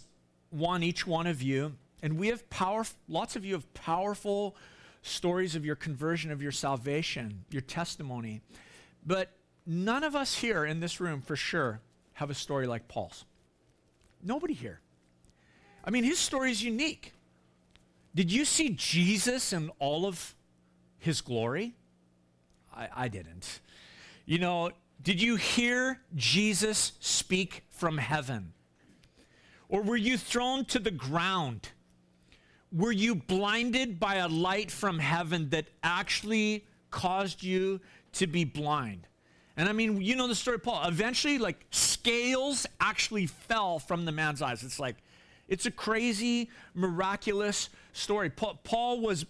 won 0.52 0.84
each 0.84 1.08
one 1.08 1.26
of 1.26 1.42
you. 1.42 1.74
And 2.04 2.20
we 2.20 2.28
have 2.28 2.48
power, 2.52 2.86
lots 3.08 3.36
of 3.36 3.44
you 3.44 3.56
have 3.56 3.74
powerful 3.74 4.56
stories 5.02 5.56
of 5.56 5.66
your 5.66 5.76
conversion, 5.76 6.32
of 6.32 6.40
your 6.40 6.52
salvation, 6.52 7.46
your 7.50 7.64
testimony. 7.64 8.42
But 9.04 9.32
none 9.66 10.04
of 10.04 10.16
us 10.16 10.36
here 10.36 10.66
in 10.66 10.82
this 10.82 11.00
room, 11.00 11.22
for 11.22 11.36
sure, 11.36 11.82
have 12.14 12.30
a 12.30 12.36
story 12.36 12.68
like 12.68 12.88
Paul's. 12.88 13.26
Nobody 14.22 14.54
here. 14.54 14.80
I 15.84 15.90
mean, 15.90 16.04
his 16.04 16.20
story 16.20 16.52
is 16.52 16.64
unique. 16.64 17.12
Did 18.14 18.32
you 18.32 18.46
see 18.46 18.70
Jesus 18.70 19.52
in 19.52 19.72
all 19.80 20.06
of 20.06 20.36
his 21.00 21.22
glory? 21.22 21.74
I, 22.72 22.90
I 22.96 23.08
didn't. 23.08 23.62
You 24.28 24.38
know, 24.38 24.72
did 25.04 25.22
you 25.22 25.36
hear 25.36 26.00
Jesus 26.16 26.94
speak 27.00 27.64
from 27.70 27.98
heaven? 27.98 28.54
Or 29.68 29.82
were 29.82 29.98
you 29.98 30.18
thrown 30.18 30.66
to 30.66 30.80
the 30.80 30.92
ground? 30.92 31.70
Were 32.72 32.92
you 32.92 33.16
blinded 33.16 34.00
by 34.00 34.16
a 34.16 34.28
light 34.28 34.72
from 34.72 35.00
heaven 35.00 35.50
that 35.50 35.66
actually 35.84 36.66
caused 36.90 37.44
you 37.44 37.82
to 38.14 38.28
be 38.28 38.46
blind? 38.46 39.08
And 39.58 39.70
I 39.70 39.74
mean, 39.74 40.02
you 40.02 40.16
know 40.16 40.28
the 40.28 40.36
story, 40.36 40.56
of 40.56 40.64
Paul. 40.64 40.88
Eventually, 40.88 41.38
like 41.38 41.66
scales 41.70 42.66
actually 42.80 43.28
fell 43.28 43.80
from 43.80 44.06
the 44.06 44.12
man's 44.12 44.42
eyes. 44.42 44.64
It's 44.64 44.80
like, 44.80 44.96
it's 45.48 45.66
a 45.66 45.72
crazy, 45.72 46.50
miraculous 46.74 47.70
story. 47.92 48.30
Paul, 48.30 48.60
Paul 48.64 49.02
was, 49.02 49.26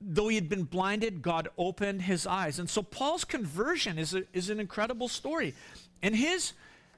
though 0.00 0.28
he 0.28 0.36
had 0.36 0.48
been 0.48 0.64
blinded, 0.64 1.22
God 1.22 1.48
opened 1.58 2.02
his 2.02 2.26
eyes. 2.26 2.58
And 2.58 2.68
so 2.68 2.82
Paul's 2.82 3.24
conversion 3.24 3.98
is, 3.98 4.14
a, 4.14 4.24
is 4.32 4.50
an 4.50 4.60
incredible 4.60 5.08
story. 5.08 5.54
And 6.02 6.16
his, 6.16 6.54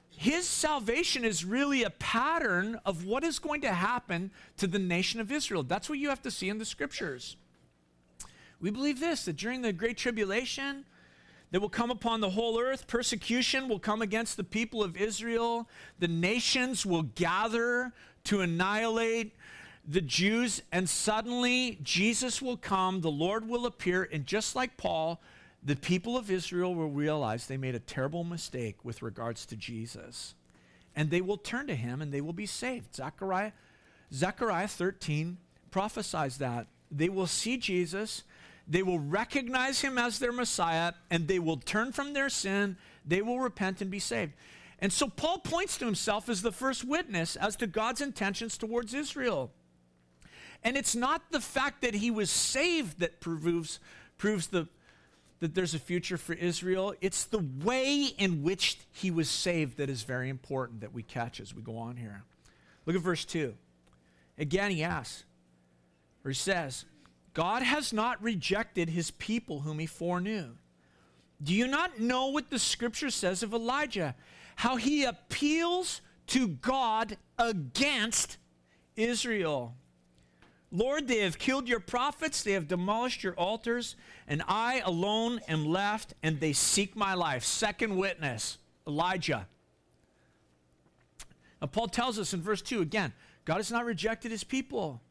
his 0.09 0.47
salvation 0.47 1.25
is 1.25 1.43
really 1.43 1.83
a 1.83 1.89
pattern 1.89 2.79
of 2.85 3.05
what 3.05 3.23
is 3.23 3.39
going 3.39 3.61
to 3.61 3.73
happen 3.73 4.31
to 4.57 4.67
the 4.67 4.79
nation 4.79 5.19
of 5.19 5.31
Israel. 5.31 5.63
That's 5.63 5.89
what 5.89 5.99
you 5.99 6.09
have 6.09 6.21
to 6.23 6.31
see 6.31 6.49
in 6.49 6.59
the 6.59 6.65
scriptures. 6.65 7.35
We 8.61 8.71
believe 8.71 8.99
this 8.99 9.25
that 9.25 9.35
during 9.35 9.61
the 9.61 9.73
Great 9.73 9.97
Tribulation, 9.97 10.85
that 11.53 11.61
will 11.61 11.69
come 11.69 11.91
upon 11.91 12.19
the 12.19 12.31
whole 12.31 12.59
earth. 12.59 12.87
Persecution 12.87 13.67
will 13.69 13.77
come 13.77 14.01
against 14.01 14.37
the 14.37 14.43
people 14.43 14.83
of 14.83 14.97
Israel. 14.97 15.69
The 15.99 16.07
nations 16.07 16.83
will 16.83 17.03
gather 17.03 17.93
to 18.23 18.41
annihilate 18.41 19.35
the 19.87 20.01
Jews, 20.01 20.61
and 20.71 20.87
suddenly 20.89 21.79
Jesus 21.83 22.41
will 22.41 22.57
come, 22.57 23.01
the 23.01 23.11
Lord 23.11 23.47
will 23.47 23.65
appear, 23.65 24.07
and 24.11 24.25
just 24.25 24.55
like 24.55 24.77
Paul, 24.77 25.21
the 25.63 25.75
people 25.75 26.17
of 26.17 26.31
Israel 26.31 26.73
will 26.73 26.89
realize 26.89 27.47
they 27.47 27.57
made 27.57 27.75
a 27.75 27.79
terrible 27.79 28.23
mistake 28.23 28.77
with 28.83 29.01
regards 29.01 29.45
to 29.47 29.55
Jesus. 29.55 30.35
And 30.95 31.09
they 31.09 31.21
will 31.21 31.37
turn 31.37 31.67
to 31.67 31.75
him 31.75 32.01
and 32.01 32.13
they 32.13 32.21
will 32.21 32.33
be 32.33 32.45
saved. 32.45 32.95
Zechariah, 32.95 33.53
Zechariah 34.13 34.67
13 34.67 35.37
prophesies 35.71 36.37
that. 36.37 36.67
They 36.91 37.09
will 37.09 37.25
see 37.25 37.57
Jesus 37.57 38.23
they 38.67 38.83
will 38.83 38.99
recognize 38.99 39.81
him 39.81 39.97
as 39.97 40.19
their 40.19 40.31
Messiah 40.31 40.93
and 41.09 41.27
they 41.27 41.39
will 41.39 41.57
turn 41.57 41.91
from 41.91 42.13
their 42.13 42.29
sin. 42.29 42.77
They 43.05 43.21
will 43.21 43.39
repent 43.39 43.81
and 43.81 43.91
be 43.91 43.99
saved. 43.99 44.33
And 44.79 44.91
so 44.91 45.07
Paul 45.07 45.39
points 45.39 45.77
to 45.77 45.85
himself 45.85 46.29
as 46.29 46.41
the 46.41 46.51
first 46.51 46.83
witness 46.83 47.35
as 47.35 47.55
to 47.57 47.67
God's 47.67 48.01
intentions 48.01 48.57
towards 48.57 48.93
Israel. 48.93 49.51
And 50.63 50.77
it's 50.77 50.95
not 50.95 51.31
the 51.31 51.41
fact 51.41 51.81
that 51.81 51.93
he 51.93 52.09
was 52.09 52.29
saved 52.29 52.99
that 52.99 53.19
proves, 53.19 53.79
proves 54.17 54.47
the, 54.47 54.67
that 55.39 55.55
there's 55.55 55.73
a 55.73 55.79
future 55.79 56.17
for 56.17 56.33
Israel. 56.33 56.93
It's 57.01 57.25
the 57.25 57.45
way 57.63 58.05
in 58.17 58.43
which 58.43 58.79
he 58.91 59.11
was 59.11 59.29
saved 59.29 59.77
that 59.77 59.89
is 59.89 60.03
very 60.03 60.29
important 60.29 60.81
that 60.81 60.93
we 60.93 61.03
catch 61.03 61.39
as 61.41 61.53
we 61.53 61.61
go 61.61 61.77
on 61.77 61.97
here. 61.97 62.23
Look 62.85 62.95
at 62.95 63.01
verse 63.01 63.25
2. 63.25 63.53
Again, 64.37 64.71
he 64.71 64.83
asks, 64.83 65.25
or 66.23 66.31
he 66.31 66.35
says, 66.35 66.85
God 67.33 67.61
has 67.61 67.91
not 67.91 68.21
rejected 68.21 68.89
his 68.89 69.11
people 69.11 69.61
whom 69.61 69.79
he 69.79 69.85
foreknew. 69.85 70.51
Do 71.41 71.53
you 71.53 71.67
not 71.67 71.99
know 71.99 72.27
what 72.27 72.49
the 72.49 72.59
scripture 72.59 73.09
says 73.09 73.43
of 73.43 73.53
Elijah? 73.53 74.15
How 74.55 74.77
he 74.77 75.03
appeals 75.03 76.01
to 76.27 76.47
God 76.47 77.17
against 77.37 78.37
Israel. 78.95 79.75
Lord, 80.75 81.07
they 81.07 81.19
have 81.19 81.37
killed 81.37 81.69
your 81.69 81.79
prophets, 81.79 82.41
they 82.41 82.53
have 82.53 82.67
demolished 82.67 83.23
your 83.23 83.35
altars, 83.35 83.95
and 84.27 84.41
I 84.47 84.81
alone 84.83 85.39
am 85.47 85.67
left, 85.67 86.15
and 86.23 86.39
they 86.39 86.51
seek 86.51 86.95
my 86.95 87.13
life. 87.13 87.43
Second 87.43 87.95
witness, 87.95 88.57
Elijah. 88.87 89.47
Now, 91.61 91.67
Paul 91.67 91.87
tells 91.89 92.17
us 92.17 92.33
in 92.33 92.41
verse 92.41 92.63
2 92.63 92.81
again 92.81 93.13
God 93.45 93.57
has 93.57 93.71
not 93.71 93.85
rejected 93.85 94.31
his 94.31 94.43
people, 94.43 95.01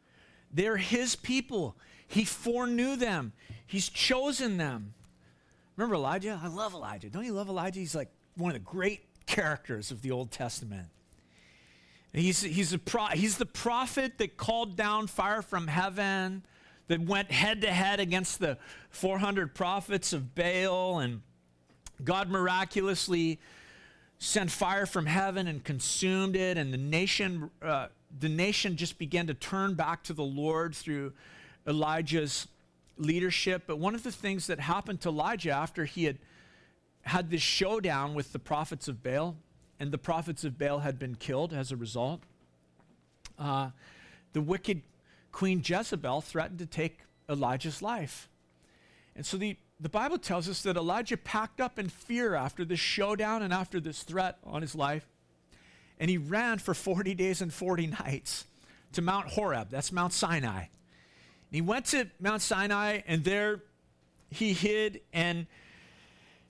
they're 0.52 0.76
his 0.76 1.14
people. 1.14 1.76
He 2.08 2.24
foreknew 2.26 2.96
them, 2.96 3.32
He's 3.64 3.88
chosen 3.88 4.58
them. 4.58 4.92
Remember 5.76 5.94
Elijah? 5.94 6.38
I 6.42 6.48
love 6.48 6.74
Elijah. 6.74 7.08
Don't 7.08 7.24
you 7.24 7.32
love 7.32 7.48
Elijah? 7.48 7.80
He's 7.80 7.94
like 7.94 8.10
one 8.36 8.50
of 8.50 8.54
the 8.54 8.70
great 8.70 9.06
characters 9.24 9.90
of 9.90 10.02
the 10.02 10.10
Old 10.10 10.30
Testament. 10.30 10.88
He's, 12.12 12.42
he's, 12.42 12.76
pro, 12.76 13.06
he's 13.06 13.38
the 13.38 13.46
prophet 13.46 14.18
that 14.18 14.36
called 14.36 14.76
down 14.76 15.06
fire 15.06 15.40
from 15.40 15.66
heaven, 15.66 16.44
that 16.88 17.00
went 17.00 17.30
head 17.30 17.62
to 17.62 17.72
head 17.72 18.00
against 18.00 18.38
the 18.38 18.58
400 18.90 19.54
prophets 19.54 20.12
of 20.12 20.34
Baal, 20.34 20.98
and 20.98 21.22
God 22.04 22.28
miraculously 22.28 23.40
sent 24.18 24.50
fire 24.50 24.84
from 24.84 25.06
heaven 25.06 25.46
and 25.46 25.64
consumed 25.64 26.36
it, 26.36 26.58
and 26.58 26.72
the 26.72 26.78
nation, 26.78 27.50
uh, 27.62 27.86
the 28.20 28.28
nation 28.28 28.76
just 28.76 28.98
began 28.98 29.26
to 29.26 29.34
turn 29.34 29.74
back 29.74 30.02
to 30.04 30.12
the 30.12 30.22
Lord 30.22 30.74
through 30.74 31.14
Elijah's 31.66 32.46
leadership. 32.98 33.64
But 33.66 33.78
one 33.78 33.94
of 33.94 34.02
the 34.02 34.12
things 34.12 34.46
that 34.48 34.60
happened 34.60 35.00
to 35.00 35.08
Elijah 35.08 35.50
after 35.50 35.86
he 35.86 36.04
had 36.04 36.18
had 37.02 37.30
this 37.30 37.42
showdown 37.42 38.14
with 38.14 38.32
the 38.32 38.38
prophets 38.38 38.86
of 38.86 39.02
Baal, 39.02 39.36
and 39.82 39.90
the 39.90 39.98
prophets 39.98 40.44
of 40.44 40.56
Baal 40.56 40.78
had 40.78 40.96
been 40.96 41.16
killed 41.16 41.52
as 41.52 41.72
a 41.72 41.76
result, 41.76 42.20
uh, 43.36 43.70
the 44.32 44.40
wicked 44.40 44.82
Queen 45.32 45.60
Jezebel 45.64 46.20
threatened 46.20 46.60
to 46.60 46.66
take 46.66 47.00
Elijah's 47.28 47.82
life. 47.82 48.28
And 49.16 49.26
so 49.26 49.36
the, 49.36 49.56
the 49.80 49.88
Bible 49.88 50.18
tells 50.18 50.48
us 50.48 50.62
that 50.62 50.76
Elijah 50.76 51.16
packed 51.16 51.60
up 51.60 51.80
in 51.80 51.88
fear 51.88 52.36
after 52.36 52.64
this 52.64 52.78
showdown 52.78 53.42
and 53.42 53.52
after 53.52 53.80
this 53.80 54.04
threat 54.04 54.38
on 54.44 54.62
his 54.62 54.76
life. 54.76 55.04
And 55.98 56.08
he 56.08 56.16
ran 56.16 56.60
for 56.60 56.74
40 56.74 57.16
days 57.16 57.42
and 57.42 57.52
40 57.52 57.88
nights 57.88 58.44
to 58.92 59.02
Mount 59.02 59.30
Horeb, 59.30 59.70
that's 59.70 59.90
Mount 59.90 60.12
Sinai 60.12 60.58
And 60.58 60.68
he 61.50 61.60
went 61.60 61.86
to 61.86 62.06
Mount 62.20 62.42
Sinai, 62.42 63.00
and 63.08 63.24
there 63.24 63.62
he 64.30 64.52
hid, 64.52 65.00
and 65.12 65.48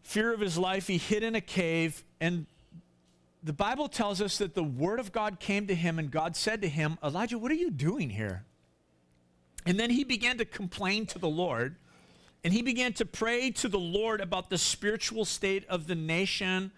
fear 0.03 0.35
of 0.35 0.41
his 0.41 0.59
life, 0.59 0.87
he 0.87 0.99
hid 0.99 1.23
in 1.23 1.35
a 1.35 1.41
cave. 1.41 2.05
And 2.21 2.45
the 3.43 3.53
Bible 3.53 3.89
tells 3.89 4.21
us 4.21 4.39
that 4.39 4.55
the 4.55 4.63
word 4.63 5.01
of 5.01 5.13
God 5.13 5.41
came 5.41 5.67
to 5.67 5.75
him, 5.75 5.99
and 5.99 6.11
God 6.11 6.37
said 6.37 6.63
to 6.63 6.69
him, 6.69 6.99
Elijah, 7.03 7.39
what 7.39 7.51
are 7.51 7.57
you 7.57 7.71
doing 7.71 8.11
here? 8.11 8.45
And 9.67 9.79
then 9.79 9.91
he 9.91 10.05
began 10.05 10.39
to 10.39 10.45
complain 10.45 11.07
to 11.07 11.19
the 11.19 11.29
Lord, 11.29 11.77
and 12.45 12.53
he 12.53 12.63
began 12.63 12.93
to 12.95 13.05
pray 13.05 13.51
to 13.53 13.69
the 13.69 13.79
Lord 13.79 14.21
about 14.21 14.51
the 14.51 14.59
spiritual 14.59 15.25
state 15.25 15.65
of 15.69 15.87
the 15.87 15.95
nation 15.95 16.73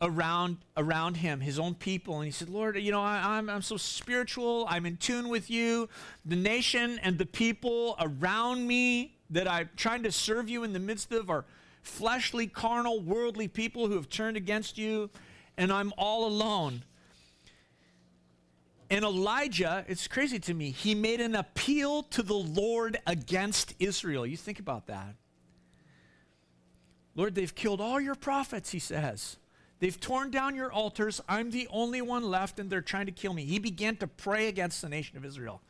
around 0.00 0.58
around 0.76 1.16
him, 1.16 1.40
his 1.40 1.58
own 1.58 1.74
people, 1.74 2.16
and 2.16 2.24
he 2.24 2.30
said, 2.30 2.48
"Lord, 2.48 2.78
you 2.78 2.92
know, 2.92 3.02
I, 3.02 3.18
am 3.18 3.26
I'm, 3.26 3.50
I'm 3.50 3.62
so 3.62 3.76
spiritual. 3.76 4.64
I'm 4.68 4.86
in 4.86 4.96
tune 4.96 5.28
with 5.28 5.50
you. 5.50 5.88
The 6.24 6.36
nation 6.36 7.00
and 7.02 7.18
the 7.18 7.26
people 7.26 7.96
around 7.98 8.66
me 8.66 9.16
that 9.30 9.48
I'm 9.48 9.68
trying 9.76 10.04
to 10.04 10.12
serve 10.12 10.48
you 10.48 10.62
in 10.62 10.72
the 10.72 10.78
midst 10.78 11.12
of 11.12 11.30
are 11.30 11.44
fleshly, 11.82 12.46
carnal, 12.46 13.00
worldly 13.00 13.48
people 13.48 13.88
who 13.88 13.94
have 13.94 14.08
turned 14.08 14.36
against 14.36 14.78
you, 14.78 15.10
and 15.58 15.70
I'm 15.70 15.92
all 15.98 16.26
alone." 16.26 16.84
And 18.90 19.04
Elijah, 19.04 19.84
it's 19.86 20.08
crazy 20.08 20.38
to 20.40 20.54
me. 20.54 20.70
He 20.70 20.94
made 20.94 21.20
an 21.20 21.34
appeal 21.34 22.04
to 22.04 22.22
the 22.22 22.34
Lord 22.34 22.98
against 23.06 23.74
Israel. 23.78 24.26
You 24.26 24.36
think 24.36 24.58
about 24.58 24.86
that. 24.86 25.14
Lord, 27.14 27.34
they've 27.34 27.54
killed 27.54 27.80
all 27.80 28.00
your 28.00 28.14
prophets, 28.14 28.70
he 28.70 28.78
says. 28.78 29.36
They've 29.80 29.98
torn 29.98 30.30
down 30.30 30.54
your 30.54 30.72
altars. 30.72 31.20
I'm 31.28 31.50
the 31.50 31.68
only 31.70 32.00
one 32.00 32.22
left, 32.22 32.58
and 32.58 32.70
they're 32.70 32.80
trying 32.80 33.06
to 33.06 33.12
kill 33.12 33.34
me. 33.34 33.44
He 33.44 33.58
began 33.58 33.96
to 33.96 34.06
pray 34.06 34.48
against 34.48 34.80
the 34.82 34.88
nation 34.88 35.16
of 35.16 35.24
Israel. 35.24 35.60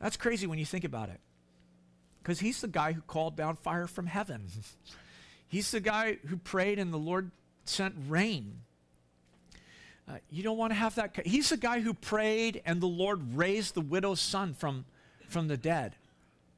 That's 0.00 0.16
crazy 0.16 0.46
when 0.46 0.58
you 0.58 0.64
think 0.64 0.84
about 0.84 1.10
it. 1.10 1.20
Because 2.22 2.40
he's 2.40 2.60
the 2.60 2.68
guy 2.68 2.92
who 2.92 3.02
called 3.02 3.36
down 3.36 3.56
fire 3.56 3.86
from 3.86 4.06
heaven. 4.06 4.46
he's 5.48 5.70
the 5.70 5.80
guy 5.80 6.18
who 6.26 6.36
prayed, 6.36 6.78
and 6.78 6.92
the 6.92 6.98
Lord 6.98 7.30
sent 7.64 7.94
rain. 8.08 8.62
Uh, 10.08 10.18
you 10.30 10.42
don't 10.42 10.56
want 10.56 10.70
to 10.70 10.74
have 10.74 10.94
that. 10.94 11.26
He's 11.26 11.48
the 11.48 11.56
guy 11.56 11.80
who 11.80 11.92
prayed, 11.92 12.62
and 12.64 12.80
the 12.80 12.86
Lord 12.86 13.36
raised 13.36 13.74
the 13.74 13.80
widow's 13.80 14.20
son 14.20 14.54
from, 14.54 14.84
from 15.28 15.48
the 15.48 15.56
dead. 15.56 15.96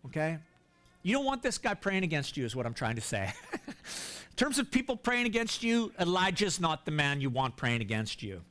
Okay? 0.07 0.39
You 1.03 1.15
don't 1.15 1.25
want 1.25 1.43
this 1.43 1.57
guy 1.57 1.75
praying 1.75 2.05
against 2.05 2.37
you, 2.37 2.45
is 2.45 2.55
what 2.55 2.67
I'm 2.67 2.75
trying 2.75 2.97
to 2.97 3.01
say. 3.01 3.33
In 3.53 4.37
terms 4.37 4.59
of 4.59 4.71
people 4.71 4.97
praying 4.97 5.27
against 5.27 5.63
you, 5.63 5.93
Elijah's 5.99 6.61
not 6.61 6.85
the 6.85 6.91
man 6.91 7.21
you 7.21 7.31
want 7.31 7.57
praying 7.57 7.81
against 7.81 8.23
you. 8.23 8.43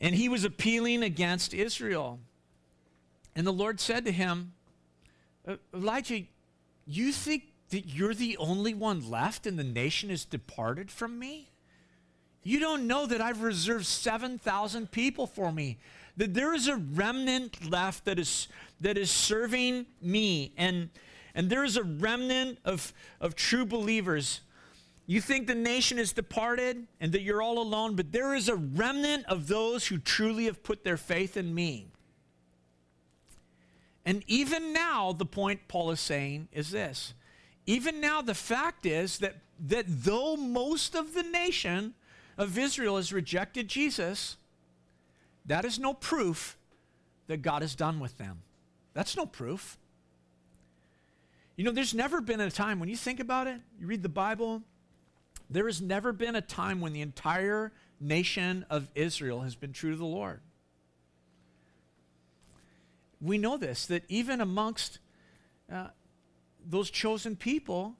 And 0.00 0.14
he 0.14 0.28
was 0.28 0.44
appealing 0.44 1.02
against 1.02 1.54
Israel. 1.54 2.18
And 3.36 3.46
the 3.46 3.52
Lord 3.52 3.80
said 3.80 4.04
to 4.06 4.12
him, 4.12 4.52
Elijah, 5.74 6.24
you 6.86 7.12
think 7.12 7.44
that 7.70 7.86
you're 7.86 8.14
the 8.14 8.36
only 8.38 8.74
one 8.74 9.08
left 9.08 9.46
and 9.46 9.58
the 9.58 9.64
nation 9.64 10.10
is 10.10 10.24
departed 10.24 10.90
from 10.90 11.18
me? 11.18 11.50
You 12.42 12.58
don't 12.58 12.86
know 12.86 13.06
that 13.06 13.20
I've 13.20 13.42
reserved 13.42 13.86
7,000 13.86 14.90
people 14.90 15.26
for 15.26 15.52
me. 15.52 15.78
That 16.16 16.34
there 16.34 16.54
is 16.54 16.68
a 16.68 16.76
remnant 16.76 17.70
left 17.70 18.04
that 18.06 18.18
is, 18.18 18.48
that 18.80 18.96
is 18.96 19.10
serving 19.10 19.86
me. 20.00 20.52
And, 20.56 20.90
and 21.34 21.50
there 21.50 21.64
is 21.64 21.76
a 21.76 21.82
remnant 21.82 22.58
of, 22.64 22.92
of 23.20 23.34
true 23.34 23.64
believers. 23.64 24.40
You 25.06 25.20
think 25.20 25.46
the 25.46 25.54
nation 25.54 25.98
is 25.98 26.12
departed 26.12 26.86
and 27.00 27.12
that 27.12 27.22
you're 27.22 27.42
all 27.42 27.60
alone, 27.60 27.96
but 27.96 28.12
there 28.12 28.34
is 28.34 28.48
a 28.48 28.56
remnant 28.56 29.26
of 29.26 29.48
those 29.48 29.86
who 29.88 29.98
truly 29.98 30.44
have 30.44 30.62
put 30.62 30.84
their 30.84 30.96
faith 30.96 31.36
in 31.36 31.54
me. 31.54 31.88
And 34.04 34.24
even 34.26 34.72
now, 34.72 35.12
the 35.12 35.26
point 35.26 35.68
Paul 35.68 35.90
is 35.90 36.00
saying 36.00 36.48
is 36.52 36.70
this. 36.70 37.12
Even 37.66 38.00
now, 38.00 38.22
the 38.22 38.34
fact 38.34 38.86
is 38.86 39.18
that, 39.18 39.36
that 39.66 39.84
though 39.86 40.36
most 40.36 40.94
of 40.94 41.12
the 41.12 41.22
nation 41.22 41.94
of 42.38 42.56
Israel 42.58 42.96
has 42.96 43.12
rejected 43.12 43.68
Jesus, 43.68 44.36
that 45.46 45.64
is 45.64 45.78
no 45.78 45.94
proof 45.94 46.56
that 47.26 47.42
God 47.42 47.62
is 47.62 47.74
done 47.74 48.00
with 48.00 48.18
them. 48.18 48.42
That's 48.94 49.16
no 49.16 49.26
proof. 49.26 49.78
You 51.56 51.64
know, 51.64 51.72
there's 51.72 51.94
never 51.94 52.20
been 52.20 52.40
a 52.40 52.50
time, 52.50 52.80
when 52.80 52.88
you 52.88 52.96
think 52.96 53.20
about 53.20 53.46
it, 53.46 53.60
you 53.78 53.86
read 53.86 54.02
the 54.02 54.08
Bible, 54.08 54.62
there 55.50 55.66
has 55.66 55.80
never 55.80 56.12
been 56.12 56.36
a 56.36 56.40
time 56.40 56.80
when 56.80 56.92
the 56.92 57.02
entire 57.02 57.72
nation 58.00 58.64
of 58.70 58.88
Israel 58.94 59.40
has 59.42 59.54
been 59.54 59.72
true 59.72 59.90
to 59.90 59.96
the 59.96 60.04
Lord. 60.04 60.40
We 63.20 63.36
know 63.36 63.56
this, 63.56 63.86
that 63.86 64.04
even 64.08 64.40
amongst 64.40 64.98
uh, 65.70 65.88
those 66.64 66.90
chosen 66.90 67.36
people, 67.36 67.94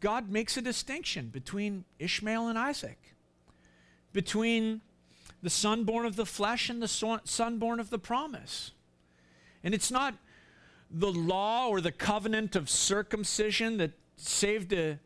God 0.00 0.30
makes 0.30 0.56
a 0.56 0.62
distinction 0.62 1.28
between 1.28 1.84
Ishmael 1.98 2.48
and 2.48 2.58
Isaac 2.58 3.07
between 4.18 4.80
the 5.44 5.48
son 5.48 5.84
born 5.84 6.04
of 6.04 6.16
the 6.16 6.26
flesh 6.26 6.68
and 6.68 6.82
the 6.82 6.88
son 6.88 7.58
born 7.60 7.78
of 7.78 7.88
the 7.88 8.00
promise. 8.00 8.72
And 9.62 9.72
it's 9.72 9.92
not 9.92 10.14
the 10.90 11.12
law 11.12 11.68
or 11.68 11.80
the 11.80 11.92
covenant 11.92 12.56
of 12.56 12.68
circumcision 12.68 13.76
that 13.76 13.92
saved 14.16 14.70
the, 14.70 14.98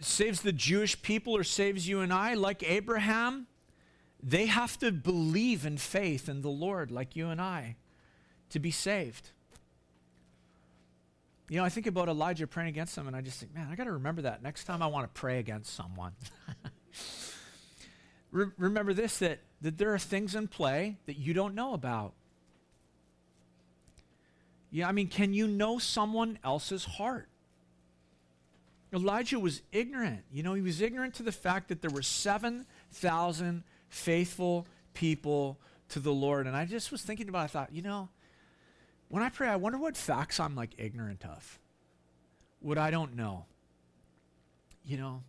saves 0.00 0.42
the 0.42 0.52
Jewish 0.52 1.00
people 1.00 1.34
or 1.34 1.42
saves 1.42 1.88
you 1.88 2.00
and 2.00 2.12
I. 2.12 2.34
Like 2.34 2.62
Abraham, 2.62 3.46
they 4.22 4.44
have 4.44 4.78
to 4.80 4.92
believe 4.92 5.64
in 5.64 5.78
faith 5.78 6.28
in 6.28 6.42
the 6.42 6.50
Lord, 6.50 6.90
like 6.90 7.16
you 7.16 7.28
and 7.28 7.40
I, 7.40 7.76
to 8.50 8.58
be 8.58 8.70
saved. 8.70 9.30
You 11.48 11.56
know, 11.56 11.64
I 11.64 11.70
think 11.70 11.86
about 11.86 12.10
Elijah 12.10 12.46
praying 12.46 12.68
against 12.68 12.94
them, 12.96 13.06
and 13.06 13.16
I 13.16 13.22
just 13.22 13.40
think, 13.40 13.54
man, 13.54 13.68
I 13.72 13.76
got 13.76 13.84
to 13.84 13.92
remember 13.92 14.20
that 14.20 14.42
next 14.42 14.64
time 14.64 14.82
I 14.82 14.88
want 14.88 15.06
to 15.06 15.18
pray 15.18 15.38
against 15.38 15.74
someone. 15.74 16.12
Re- 18.32 18.52
remember 18.58 18.94
this 18.94 19.18
that, 19.18 19.40
that 19.60 19.78
there 19.78 19.92
are 19.92 19.98
things 19.98 20.34
in 20.34 20.48
play 20.48 20.96
that 21.06 21.18
you 21.18 21.34
don't 21.34 21.54
know 21.54 21.74
about. 21.74 22.12
Yeah, 24.70 24.88
I 24.88 24.92
mean, 24.92 25.08
can 25.08 25.34
you 25.34 25.48
know 25.48 25.78
someone 25.78 26.38
else's 26.44 26.84
heart? 26.84 27.28
Elijah 28.92 29.38
was 29.38 29.62
ignorant. 29.72 30.22
You 30.32 30.42
know, 30.42 30.54
he 30.54 30.62
was 30.62 30.80
ignorant 30.80 31.14
to 31.14 31.22
the 31.22 31.32
fact 31.32 31.68
that 31.68 31.80
there 31.80 31.90
were 31.90 32.02
7,000 32.02 33.64
faithful 33.88 34.66
people 34.94 35.58
to 35.90 36.00
the 36.00 36.12
Lord. 36.12 36.46
And 36.46 36.56
I 36.56 36.64
just 36.64 36.90
was 36.90 37.02
thinking 37.02 37.28
about 37.28 37.40
it, 37.40 37.44
I 37.44 37.46
thought, 37.48 37.72
you 37.72 37.82
know, 37.82 38.08
when 39.08 39.22
I 39.22 39.28
pray, 39.28 39.48
I 39.48 39.56
wonder 39.56 39.78
what 39.78 39.96
facts 39.96 40.38
I'm 40.38 40.54
like 40.54 40.70
ignorant 40.78 41.24
of. 41.24 41.58
What 42.60 42.78
I 42.78 42.90
don't 42.90 43.16
know. 43.16 43.46
You 44.84 44.98
know, 44.98 45.22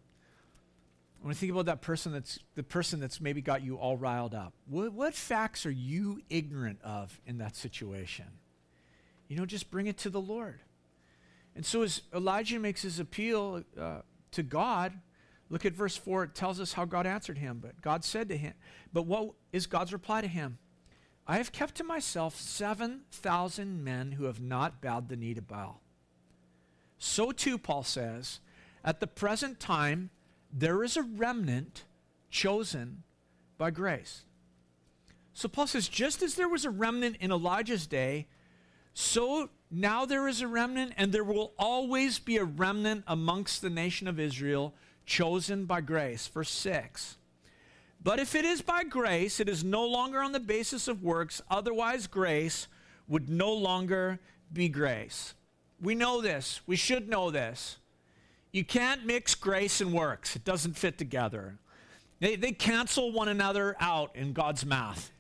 when 1.21 1.31
I 1.31 1.35
think 1.35 1.51
about 1.51 1.65
that 1.65 1.81
person 1.81 2.11
that's 2.11 2.39
the 2.55 2.63
person 2.63 2.99
that's 2.99 3.21
maybe 3.21 3.41
got 3.41 3.63
you 3.63 3.77
all 3.77 3.95
riled 3.95 4.33
up, 4.33 4.53
what, 4.65 4.91
what 4.93 5.13
facts 5.13 5.65
are 5.65 5.71
you 5.71 6.21
ignorant 6.29 6.79
of 6.83 7.19
in 7.25 7.37
that 7.37 7.55
situation? 7.55 8.25
You 9.27 9.37
know, 9.37 9.45
just 9.45 9.69
bring 9.69 9.87
it 9.87 9.97
to 9.99 10.09
the 10.09 10.19
Lord. 10.19 10.59
And 11.55 11.65
so 11.65 11.83
as 11.83 12.01
Elijah 12.13 12.59
makes 12.59 12.81
his 12.81 12.99
appeal 12.99 13.63
uh, 13.79 14.01
to 14.31 14.43
God, 14.43 14.93
look 15.49 15.65
at 15.65 15.73
verse 15.73 15.95
4. 15.95 16.23
It 16.25 16.35
tells 16.35 16.59
us 16.59 16.73
how 16.73 16.85
God 16.85 17.05
answered 17.05 17.37
him. 17.37 17.59
But 17.61 17.81
God 17.81 18.03
said 18.03 18.27
to 18.29 18.37
him, 18.37 18.53
But 18.91 19.03
what 19.03 19.33
is 19.51 19.67
God's 19.67 19.93
reply 19.93 20.21
to 20.21 20.27
him? 20.27 20.57
I 21.27 21.37
have 21.37 21.51
kept 21.51 21.75
to 21.75 21.83
myself 21.83 22.35
7,000 22.35 23.83
men 23.83 24.13
who 24.13 24.25
have 24.25 24.41
not 24.41 24.81
bowed 24.81 25.07
the 25.07 25.15
knee 25.15 25.33
to 25.35 25.41
Baal. 25.41 25.81
So 26.97 27.31
too, 27.31 27.57
Paul 27.57 27.83
says, 27.83 28.39
at 28.83 28.99
the 28.99 29.07
present 29.07 29.59
time, 29.59 30.09
there 30.53 30.83
is 30.83 30.97
a 30.97 31.03
remnant 31.03 31.83
chosen 32.29 33.03
by 33.57 33.71
grace. 33.71 34.23
So 35.33 35.47
Paul 35.47 35.67
says, 35.67 35.87
just 35.87 36.21
as 36.21 36.35
there 36.35 36.49
was 36.49 36.65
a 36.65 36.69
remnant 36.69 37.17
in 37.19 37.31
Elijah's 37.31 37.87
day, 37.87 38.27
so 38.93 39.49
now 39.69 40.05
there 40.05 40.27
is 40.27 40.41
a 40.41 40.47
remnant, 40.47 40.93
and 40.97 41.11
there 41.13 41.23
will 41.23 41.53
always 41.57 42.19
be 42.19 42.37
a 42.37 42.43
remnant 42.43 43.03
amongst 43.07 43.61
the 43.61 43.69
nation 43.69 44.07
of 44.07 44.19
Israel 44.19 44.73
chosen 45.05 45.65
by 45.65 45.81
grace. 45.81 46.27
Verse 46.27 46.49
6. 46.49 47.17
But 48.03 48.19
if 48.19 48.35
it 48.35 48.45
is 48.45 48.61
by 48.61 48.83
grace, 48.83 49.39
it 49.39 49.47
is 49.47 49.63
no 49.63 49.85
longer 49.85 50.19
on 50.19 50.31
the 50.31 50.39
basis 50.39 50.87
of 50.87 51.03
works, 51.03 51.41
otherwise, 51.49 52.07
grace 52.07 52.67
would 53.07 53.29
no 53.29 53.53
longer 53.53 54.19
be 54.51 54.67
grace. 54.67 55.33
We 55.79 55.95
know 55.95 56.21
this. 56.21 56.61
We 56.65 56.75
should 56.75 57.07
know 57.07 57.31
this. 57.31 57.77
You 58.51 58.65
can't 58.65 59.05
mix 59.05 59.33
grace 59.35 59.79
and 59.81 59.93
works, 59.93 60.35
it 60.35 60.43
doesn't 60.43 60.77
fit 60.77 60.97
together. 60.97 61.57
They, 62.19 62.35
they 62.35 62.51
cancel 62.51 63.11
one 63.11 63.29
another 63.29 63.75
out 63.79 64.15
in 64.15 64.33
God's 64.33 64.65
math. 64.65 65.11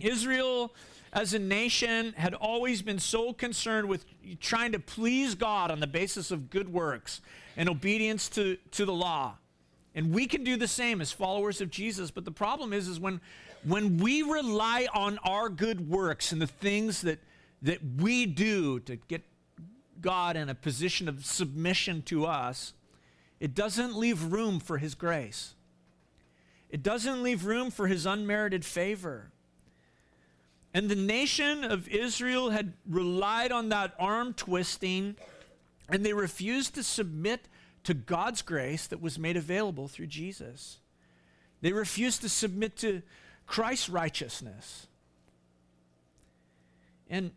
Israel, 0.00 0.74
as 1.12 1.32
a 1.32 1.38
nation, 1.38 2.12
had 2.16 2.34
always 2.34 2.82
been 2.82 2.98
so 2.98 3.32
concerned 3.32 3.88
with 3.88 4.04
trying 4.40 4.72
to 4.72 4.80
please 4.80 5.36
God 5.36 5.70
on 5.70 5.78
the 5.78 5.86
basis 5.86 6.32
of 6.32 6.50
good 6.50 6.72
works 6.72 7.20
and 7.56 7.68
obedience 7.68 8.28
to, 8.30 8.56
to 8.72 8.84
the 8.84 8.92
law. 8.92 9.36
And 9.94 10.12
we 10.12 10.26
can 10.26 10.42
do 10.42 10.56
the 10.56 10.66
same 10.66 11.00
as 11.00 11.12
followers 11.12 11.60
of 11.60 11.70
Jesus. 11.70 12.10
But 12.10 12.24
the 12.24 12.32
problem 12.32 12.72
is, 12.72 12.88
is 12.88 12.98
when, 12.98 13.20
when 13.62 13.98
we 13.98 14.22
rely 14.22 14.88
on 14.92 15.18
our 15.18 15.48
good 15.48 15.88
works 15.88 16.32
and 16.32 16.40
the 16.40 16.46
things 16.46 17.02
that, 17.02 17.20
that 17.60 17.78
we 17.98 18.26
do 18.26 18.80
to 18.80 18.96
get 18.96 19.22
God 20.02 20.36
in 20.36 20.48
a 20.48 20.54
position 20.54 21.08
of 21.08 21.24
submission 21.24 22.02
to 22.02 22.26
us, 22.26 22.74
it 23.40 23.54
doesn't 23.54 23.96
leave 23.96 24.32
room 24.32 24.60
for 24.60 24.78
His 24.78 24.94
grace. 24.94 25.54
It 26.68 26.82
doesn't 26.82 27.22
leave 27.22 27.44
room 27.44 27.70
for 27.70 27.86
His 27.86 28.06
unmerited 28.06 28.64
favor. 28.64 29.30
And 30.74 30.88
the 30.88 30.96
nation 30.96 31.64
of 31.64 31.88
Israel 31.88 32.50
had 32.50 32.72
relied 32.88 33.52
on 33.52 33.68
that 33.68 33.94
arm 33.98 34.32
twisting, 34.34 35.16
and 35.88 36.04
they 36.04 36.12
refused 36.12 36.74
to 36.74 36.82
submit 36.82 37.48
to 37.84 37.94
God's 37.94 38.42
grace 38.42 38.86
that 38.86 39.02
was 39.02 39.18
made 39.18 39.36
available 39.36 39.88
through 39.88 40.06
Jesus. 40.06 40.78
They 41.60 41.72
refused 41.72 42.22
to 42.22 42.28
submit 42.28 42.76
to 42.78 43.02
Christ's 43.46 43.88
righteousness. 43.88 44.86
And 47.10 47.32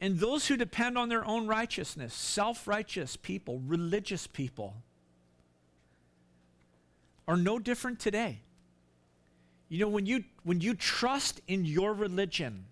and 0.00 0.18
those 0.18 0.46
who 0.46 0.56
depend 0.56 0.98
on 0.98 1.08
their 1.08 1.24
own 1.24 1.46
righteousness, 1.46 2.14
self 2.14 2.66
righteous 2.66 3.16
people, 3.16 3.60
religious 3.66 4.26
people, 4.26 4.74
are 7.26 7.36
no 7.36 7.58
different 7.58 8.00
today. 8.00 8.40
You 9.68 9.78
know, 9.80 9.88
when 9.88 10.06
you, 10.06 10.24
when 10.42 10.60
you 10.60 10.74
trust 10.74 11.40
in 11.48 11.64
your 11.64 11.94
religion, 11.94 12.66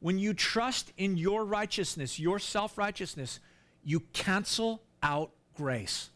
when 0.00 0.18
you 0.18 0.34
trust 0.34 0.92
in 0.98 1.16
your 1.16 1.44
righteousness, 1.44 2.18
your 2.18 2.38
self 2.38 2.76
righteousness, 2.76 3.40
you 3.82 4.00
cancel 4.12 4.82
out 5.02 5.30
grace. 5.56 6.10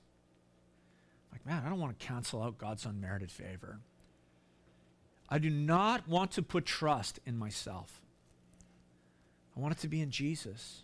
Like, 1.33 1.47
man, 1.47 1.63
I 1.65 1.69
don't 1.69 1.81
want 1.81 1.99
to 1.99 2.07
cancel 2.07 2.43
out 2.43 2.59
God's 2.59 2.85
unmerited 2.85 3.31
favor. 3.31 3.79
I 5.31 5.39
do 5.39 5.51
not 5.51 6.09
want 6.09 6.33
to 6.33 6.43
put 6.43 6.65
trust 6.65 7.21
in 7.27 7.39
myself. 7.39 8.01
I 9.59 9.61
want 9.61 9.75
it 9.75 9.81
to 9.81 9.89
be 9.89 10.01
in 10.01 10.11
Jesus. 10.11 10.83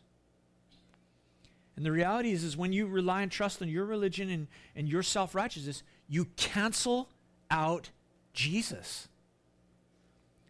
And 1.76 1.86
the 1.86 1.92
reality 1.92 2.32
is, 2.32 2.42
is 2.42 2.56
when 2.56 2.72
you 2.72 2.86
rely 2.86 3.22
and 3.22 3.30
trust 3.30 3.62
on 3.62 3.68
your 3.68 3.84
religion 3.84 4.30
and, 4.30 4.48
and 4.74 4.88
your 4.88 5.02
self 5.02 5.34
righteousness, 5.34 5.82
you 6.08 6.26
cancel 6.36 7.08
out 7.50 7.90
Jesus. 8.32 9.08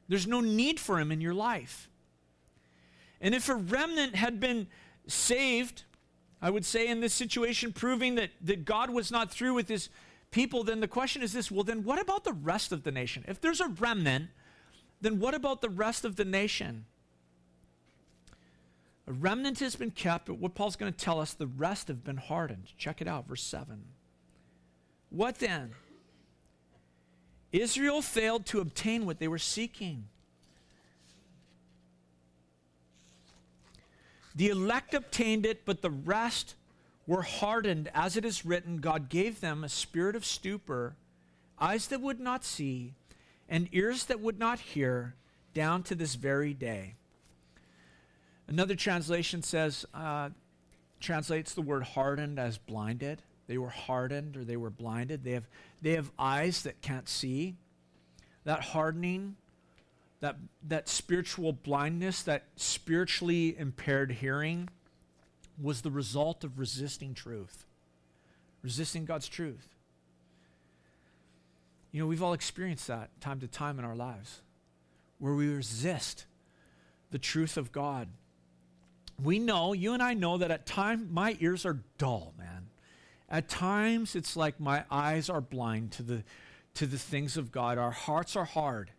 There's 0.08 0.26
no 0.26 0.40
need 0.40 0.80
for 0.80 0.98
him 0.98 1.12
in 1.12 1.20
your 1.20 1.34
life. 1.34 1.88
And 3.20 3.34
if 3.34 3.48
a 3.48 3.54
remnant 3.54 4.16
had 4.16 4.40
been 4.40 4.68
saved, 5.06 5.84
I 6.42 6.50
would 6.50 6.64
say 6.64 6.88
in 6.88 7.00
this 7.00 7.14
situation, 7.14 7.72
proving 7.72 8.14
that, 8.16 8.30
that 8.42 8.64
God 8.64 8.90
was 8.90 9.10
not 9.10 9.30
through 9.30 9.54
with 9.54 9.68
his 9.68 9.88
people, 10.30 10.64
then 10.64 10.80
the 10.80 10.88
question 10.88 11.22
is 11.22 11.32
this 11.32 11.50
well, 11.50 11.64
then 11.64 11.84
what 11.84 12.00
about 12.00 12.24
the 12.24 12.32
rest 12.32 12.72
of 12.72 12.84
the 12.84 12.90
nation? 12.90 13.24
If 13.28 13.40
there's 13.40 13.60
a 13.60 13.68
remnant, 13.68 14.28
then 15.00 15.20
what 15.20 15.34
about 15.34 15.60
the 15.60 15.70
rest 15.70 16.04
of 16.04 16.16
the 16.16 16.24
nation? 16.24 16.86
A 19.06 19.12
remnant 19.12 19.60
has 19.60 19.76
been 19.76 19.90
kept, 19.90 20.26
but 20.26 20.38
what 20.38 20.54
Paul's 20.54 20.76
going 20.76 20.92
to 20.92 20.98
tell 20.98 21.20
us, 21.20 21.34
the 21.34 21.46
rest 21.46 21.88
have 21.88 22.04
been 22.04 22.16
hardened. 22.16 22.72
Check 22.78 23.00
it 23.02 23.08
out, 23.08 23.28
verse 23.28 23.42
7. 23.42 23.82
What 25.10 25.38
then? 25.38 25.72
Israel 27.52 28.02
failed 28.02 28.46
to 28.46 28.60
obtain 28.60 29.06
what 29.06 29.18
they 29.18 29.28
were 29.28 29.38
seeking. 29.38 30.04
The 34.34 34.48
elect 34.48 34.94
obtained 34.94 35.46
it, 35.46 35.64
but 35.64 35.82
the 35.82 35.90
rest 35.90 36.54
were 37.06 37.22
hardened. 37.22 37.90
As 37.94 38.16
it 38.16 38.24
is 38.24 38.44
written, 38.44 38.78
God 38.78 39.08
gave 39.08 39.40
them 39.40 39.62
a 39.62 39.68
spirit 39.68 40.16
of 40.16 40.24
stupor, 40.24 40.96
eyes 41.60 41.86
that 41.88 42.00
would 42.00 42.18
not 42.18 42.44
see, 42.44 42.94
and 43.48 43.68
ears 43.70 44.06
that 44.06 44.20
would 44.20 44.38
not 44.38 44.58
hear, 44.58 45.14
down 45.52 45.82
to 45.84 45.94
this 45.94 46.16
very 46.16 46.54
day. 46.54 46.94
Another 48.46 48.74
translation 48.74 49.42
says, 49.42 49.86
uh, 49.94 50.30
translates 51.00 51.54
the 51.54 51.62
word 51.62 51.82
hardened 51.82 52.38
as 52.38 52.58
blinded. 52.58 53.22
They 53.46 53.58
were 53.58 53.70
hardened 53.70 54.36
or 54.36 54.44
they 54.44 54.56
were 54.56 54.70
blinded. 54.70 55.24
They 55.24 55.32
have, 55.32 55.48
they 55.82 55.92
have 55.92 56.10
eyes 56.18 56.62
that 56.62 56.80
can't 56.80 57.08
see. 57.08 57.56
That 58.44 58.60
hardening 58.60 59.36
that, 60.24 60.36
that 60.68 60.88
spiritual 60.88 61.52
blindness, 61.52 62.22
that 62.22 62.44
spiritually 62.56 63.54
impaired 63.58 64.10
hearing, 64.10 64.70
was 65.60 65.82
the 65.82 65.90
result 65.90 66.44
of 66.44 66.58
resisting 66.58 67.12
truth, 67.12 67.66
resisting 68.62 69.04
God's 69.04 69.28
truth. 69.28 69.68
You 71.92 72.00
know, 72.00 72.06
we've 72.06 72.22
all 72.22 72.32
experienced 72.32 72.86
that 72.86 73.10
time 73.20 73.38
to 73.40 73.46
time 73.46 73.78
in 73.78 73.84
our 73.84 73.94
lives 73.94 74.40
where 75.18 75.34
we 75.34 75.46
resist 75.46 76.24
the 77.10 77.18
truth 77.18 77.58
of 77.58 77.70
God. 77.70 78.08
We 79.22 79.38
know, 79.38 79.72
you 79.72 79.94
and 79.94 80.02
I 80.02 80.14
know 80.14 80.38
that 80.38 80.50
at 80.50 80.66
times 80.66 81.10
my 81.10 81.36
ears 81.40 81.64
are 81.64 81.78
dull, 81.98 82.34
man. 82.38 82.66
At 83.28 83.48
times 83.48 84.16
it's 84.16 84.36
like 84.36 84.60
my 84.60 84.84
eyes 84.90 85.28
are 85.28 85.40
blind 85.40 85.92
to 85.92 86.02
the 86.02 86.24
to 86.74 86.86
the 86.86 86.98
things 86.98 87.36
of 87.36 87.52
God. 87.52 87.78
Our 87.78 87.92
hearts 87.92 88.34
are 88.34 88.44
hard 88.44 88.90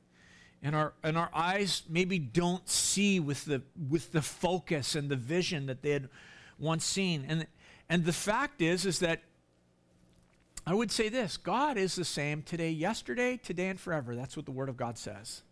and 0.63 0.75
our 0.75 0.93
and 1.04 1.17
our 1.17 1.30
eyes 1.34 1.84
maybe 1.89 2.17
don't 2.17 2.67
see 2.67 3.19
with 3.19 3.45
the 3.45 3.62
with 3.89 4.12
the 4.12 4.21
focus 4.21 4.95
and 4.95 5.10
the 5.10 5.15
vision 5.15 5.67
that 5.67 5.82
they 5.82 5.91
had 5.91 6.10
once 6.58 6.86
seen 6.86 7.25
and 7.28 7.45
and 7.89 8.06
the 8.06 8.13
fact 8.13 8.62
is 8.62 8.86
is 8.86 8.99
that 8.99 9.21
I 10.65 10.73
would 10.73 10.91
say 10.91 11.10
this 11.10 11.38
God 11.38 11.78
is 11.78 11.95
the 11.95 12.06
same 12.06 12.41
today, 12.41 12.71
yesterday, 12.71 13.38
today, 13.38 13.67
and 13.67 13.80
forever. 13.80 14.15
That's 14.15 14.36
what 14.36 14.45
the 14.45 14.51
Word 14.51 14.69
of 14.69 14.78
God 14.78 14.97
says. 14.97 15.43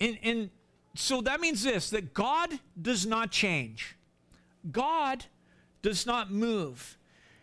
And, 0.00 0.18
and 0.22 0.50
so 0.94 1.20
that 1.22 1.40
means 1.40 1.62
this 1.62 1.90
that 1.90 2.14
God 2.14 2.58
does 2.80 3.06
not 3.06 3.30
change, 3.30 3.96
God 4.70 5.24
does 5.82 6.06
not 6.06 6.30
move. 6.30 6.96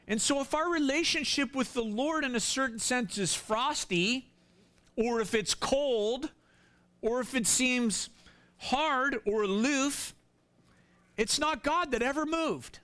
And 0.08 0.20
so 0.20 0.42
if 0.42 0.56
our 0.56 0.72
relationship 0.72 1.54
with 1.54 1.74
the 1.74 1.84
Lord 1.84 2.24
in 2.24 2.36
a 2.36 2.40
certain 2.40 2.80
sense 2.80 3.18
is 3.20 3.36
frosty, 3.36 4.28
or 4.96 5.22
if 5.22 5.36
it's 5.36 5.54
cold, 5.54 6.32
or 7.02 7.22
if 7.22 7.36
it 7.36 7.46
seems 7.46 8.10
hard 8.58 9.20
or 9.26 9.44
aloof, 9.44 10.16
it's 11.16 11.38
not 11.40 11.64
God 11.64 11.92
that 11.92 12.02
ever 12.02 12.26
moved. 12.26 12.80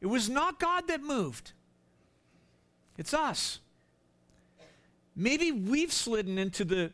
It 0.00 0.06
was 0.06 0.28
not 0.28 0.58
God 0.58 0.88
that 0.88 1.02
moved, 1.02 1.52
it's 2.98 3.14
us. 3.14 3.60
Maybe 5.14 5.52
we've 5.52 5.92
slidden 5.92 6.38
into 6.38 6.64
the 6.64 6.92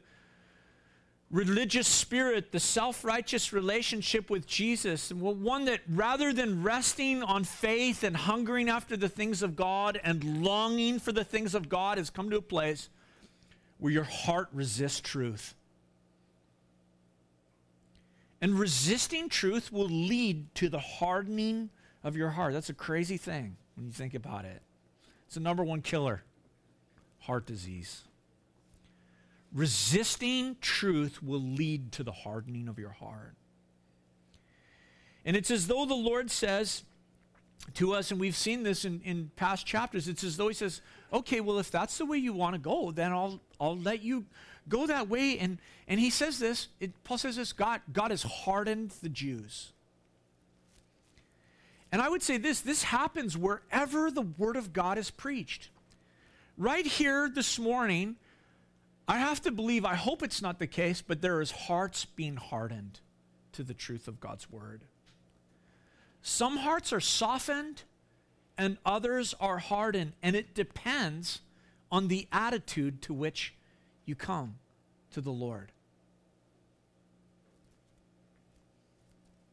religious 1.30 1.86
spirit, 1.86 2.52
the 2.52 2.60
self 2.60 3.04
righteous 3.04 3.52
relationship 3.52 4.30
with 4.30 4.46
Jesus, 4.46 5.12
one 5.12 5.66
that 5.66 5.80
rather 5.88 6.32
than 6.32 6.62
resting 6.62 7.22
on 7.22 7.44
faith 7.44 8.02
and 8.02 8.16
hungering 8.16 8.68
after 8.68 8.96
the 8.96 9.08
things 9.08 9.42
of 9.42 9.56
God 9.56 10.00
and 10.02 10.42
longing 10.42 10.98
for 10.98 11.12
the 11.12 11.24
things 11.24 11.54
of 11.54 11.68
God, 11.68 11.98
has 11.98 12.10
come 12.10 12.30
to 12.30 12.36
a 12.36 12.42
place 12.42 12.88
where 13.78 13.92
your 13.92 14.04
heart 14.04 14.48
resists 14.52 15.00
truth. 15.00 15.54
And 18.40 18.58
resisting 18.58 19.28
truth 19.28 19.72
will 19.72 19.88
lead 19.88 20.54
to 20.56 20.68
the 20.68 20.78
hardening 20.78 21.70
of 22.04 22.16
your 22.16 22.30
heart. 22.30 22.52
That's 22.52 22.70
a 22.70 22.74
crazy 22.74 23.16
thing 23.16 23.56
when 23.74 23.86
you 23.86 23.92
think 23.92 24.14
about 24.14 24.44
it. 24.44 24.62
It's 25.26 25.34
the 25.34 25.40
number 25.40 25.64
one 25.64 25.82
killer 25.82 26.22
heart 27.20 27.46
disease. 27.46 28.08
Resisting 29.52 30.56
truth 30.61 31.22
will 31.22 31.40
lead 31.40 31.92
to 31.92 32.02
the 32.02 32.12
hardening 32.12 32.68
of 32.68 32.78
your 32.78 32.90
heart. 32.90 33.34
And 35.24 35.37
it's 35.37 35.50
as 35.50 35.66
though 35.66 35.84
the 35.84 35.94
Lord 35.94 36.30
says 36.30 36.84
to 37.74 37.94
us, 37.94 38.11
and 38.11 38.20
we've 38.20 38.37
seen 38.37 38.62
this 38.62 38.84
in, 38.84 39.00
in 39.04 39.30
past 39.37 39.66
chapters, 39.66 40.08
it's 40.08 40.24
as 40.24 40.37
though 40.37 40.48
He 40.48 40.54
says, 40.54 40.80
okay, 41.12 41.40
well, 41.40 41.58
if 41.58 41.70
that's 41.70 41.98
the 41.98 42.06
way 42.06 42.18
you 42.18 42.32
want 42.32 42.54
to 42.54 42.58
go, 42.58 42.90
then 42.90 43.12
I'll, 43.12 43.40
I'll 43.61 43.76
let 43.76 44.02
you 44.02 44.26
go 44.68 44.87
that 44.87 45.08
way. 45.08 45.38
And, 45.38 45.58
and 45.87 45.98
he 45.98 46.11
says 46.11 46.38
this, 46.38 46.68
it, 46.80 46.92
Paul 47.04 47.18
says 47.18 47.37
this 47.37 47.52
God, 47.52 47.80
God 47.92 48.11
has 48.11 48.22
hardened 48.22 48.92
the 49.02 49.08
Jews. 49.08 49.72
And 51.90 52.02
I 52.02 52.08
would 52.08 52.22
say 52.22 52.37
this 52.37 52.61
this 52.61 52.82
happens 52.82 53.37
wherever 53.37 54.11
the 54.11 54.22
word 54.22 54.56
of 54.56 54.72
God 54.72 54.98
is 54.98 55.11
preached. 55.11 55.70
Right 56.56 56.87
here 56.87 57.28
this 57.28 57.58
morning, 57.58 58.16
I 59.09 59.18
have 59.18 59.40
to 59.42 59.51
believe, 59.51 59.87
I 59.87 59.94
hope 59.94 60.23
it's 60.23 60.42
not 60.42 60.59
the 60.59 60.66
case, 60.66 61.01
but 61.01 61.23
there 61.23 61.40
is 61.40 61.51
hearts 61.51 62.05
being 62.05 62.37
hardened 62.37 63.01
to 63.53 63.62
the 63.62 63.73
truth 63.73 64.07
of 64.07 64.21
God's 64.21 64.51
word. 64.51 64.85
Some 66.21 66.59
hearts 66.59 66.92
are 66.92 67.01
softened 67.01 67.83
and 68.59 68.77
others 68.85 69.35
are 69.40 69.59
hardened. 69.59 70.12
And 70.23 70.37
it 70.37 70.55
depends 70.55 71.40
on 71.90 72.09
the 72.09 72.29
attitude 72.31 73.01
to 73.03 73.14
which 73.14 73.55
you 74.05 74.14
come 74.14 74.57
to 75.12 75.21
the 75.23 75.31
Lord. 75.31 75.73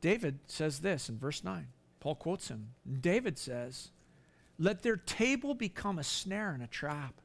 David 0.02 0.40
says 0.48 0.80
this 0.80 1.08
in 1.08 1.18
verse 1.18 1.44
9. 1.44 1.68
Paul 2.00 2.16
quotes 2.16 2.50
him. 2.50 2.70
David 3.02 3.38
says, 3.38 3.90
Let 4.60 4.84
their 4.84 4.98
table 4.98 5.56
become 5.56 5.98
a 5.98 6.04
snare 6.04 6.52
and 6.52 6.62
a 6.62 6.68
trap, 6.68 7.22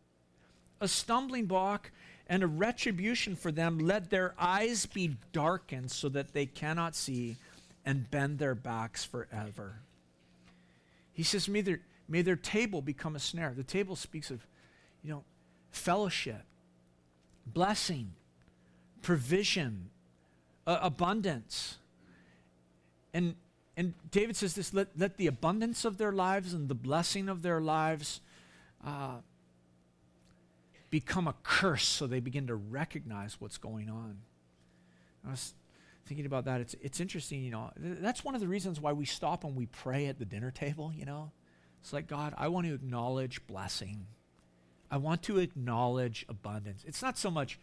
a 0.81 0.89
stumbling 0.89 1.47
block 1.47 1.91
and 2.31 2.45
a 2.45 2.47
retribution 2.47 3.35
for 3.35 3.51
them. 3.51 3.81
Let 3.81 4.09
their 4.09 4.35
eyes 4.39 4.87
be 4.87 5.17
darkened 5.33 5.91
so 5.91 6.09
that 6.11 6.33
they 6.33 6.47
cannot 6.47 6.95
see 6.95 7.37
and 7.85 8.09
bend 8.09 8.39
their 8.39 8.55
backs 8.55 9.05
forever. 9.05 9.81
He 11.13 11.25
says, 11.25 11.49
may 11.49 11.61
their, 11.61 11.81
may 12.09 12.23
their 12.23 12.37
table 12.37 12.83
become 12.83 13.17
a 13.17 13.19
snare. 13.19 13.53
The 13.55 13.65
table 13.65 13.97
speaks 13.97 14.31
of, 14.31 14.47
you 15.03 15.11
know, 15.11 15.25
fellowship, 15.73 16.45
blessing, 17.47 18.13
provision, 19.03 19.91
uh, 20.69 20.79
abundance. 20.83 21.79
And, 23.13 23.35
and 23.77 23.93
David 24.13 24.37
says 24.37 24.55
this 24.55 24.73
let, 24.73 24.89
let 24.97 25.17
the 25.17 25.27
abundance 25.27 25.85
of 25.85 25.99
their 25.99 26.13
lives 26.13 26.55
and 26.55 26.69
the 26.69 26.77
blessing 26.77 27.29
of 27.29 27.43
their 27.43 27.61
lives 27.61 28.21
uh, 28.87 29.17
become 30.91 31.29
a 31.29 31.35
curse 31.43 31.87
so 31.87 32.07
they 32.07 32.21
begin 32.21 32.47
to 32.49 32.55
recognize 32.55 33.41
what's 33.41 33.59
going 33.59 33.89
on. 33.89 34.19
I 35.27 35.31
was 35.31 35.55
thinking 36.07 36.27
about 36.27 36.47
that, 36.47 36.61
it's, 36.61 36.75
it's 36.83 37.01
interesting, 37.01 37.43
you 37.43 37.51
know, 37.51 37.71
th- 37.81 37.99
that's 38.01 38.25
one 38.25 38.35
of 38.35 38.41
the 38.41 38.49
reasons 38.49 38.81
why 38.81 38.93
we 38.93 39.05
stop 39.05 39.45
and 39.45 39.55
we 39.55 39.67
pray 39.67 40.07
at 40.07 40.19
the 40.19 40.25
dinner 40.25 40.51
table, 40.51 40.93
you 40.95 41.05
know. 41.05 41.31
It's 41.81 41.93
like, 41.93 42.09
God, 42.09 42.35
I 42.37 42.49
want 42.49 42.67
to 42.67 42.75
acknowledge 42.75 43.47
blessing. 43.47 44.07
I 44.91 44.97
want 44.97 45.23
to 45.25 45.39
acknowledge 45.39 46.27
abundance. 46.29 46.85
It's 46.87 47.01
not 47.03 47.17
so 47.17 47.31
much, 47.31 47.59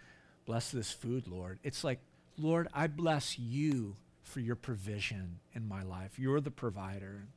bless 0.45 0.71
this 0.71 0.91
food, 0.91 1.27
Lord. 1.27 1.59
It's 1.63 1.83
like, 1.83 1.99
Lord, 2.37 2.67
I 2.73 2.87
bless 2.87 3.37
you 3.37 3.97
for 4.21 4.39
your 4.39 4.55
provision 4.55 5.39
in 5.53 5.67
my 5.67 5.83
life. 5.83 6.17
You're 6.17 6.39
the 6.39 6.51
provider. 6.51 7.27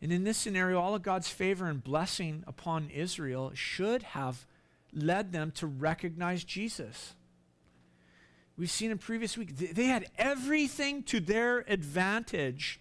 And 0.00 0.12
in 0.12 0.24
this 0.24 0.38
scenario, 0.38 0.80
all 0.80 0.94
of 0.94 1.02
God's 1.02 1.28
favor 1.28 1.66
and 1.66 1.82
blessing 1.82 2.44
upon 2.46 2.90
Israel 2.90 3.52
should 3.54 4.02
have 4.02 4.46
led 4.92 5.32
them 5.32 5.50
to 5.52 5.66
recognize 5.66 6.44
Jesus. 6.44 7.14
We've 8.56 8.70
seen 8.70 8.90
in 8.90 8.98
previous 8.98 9.36
week, 9.36 9.56
they 9.56 9.84
had 9.84 10.06
everything 10.18 11.02
to 11.04 11.20
their 11.20 11.64
advantage 11.68 12.80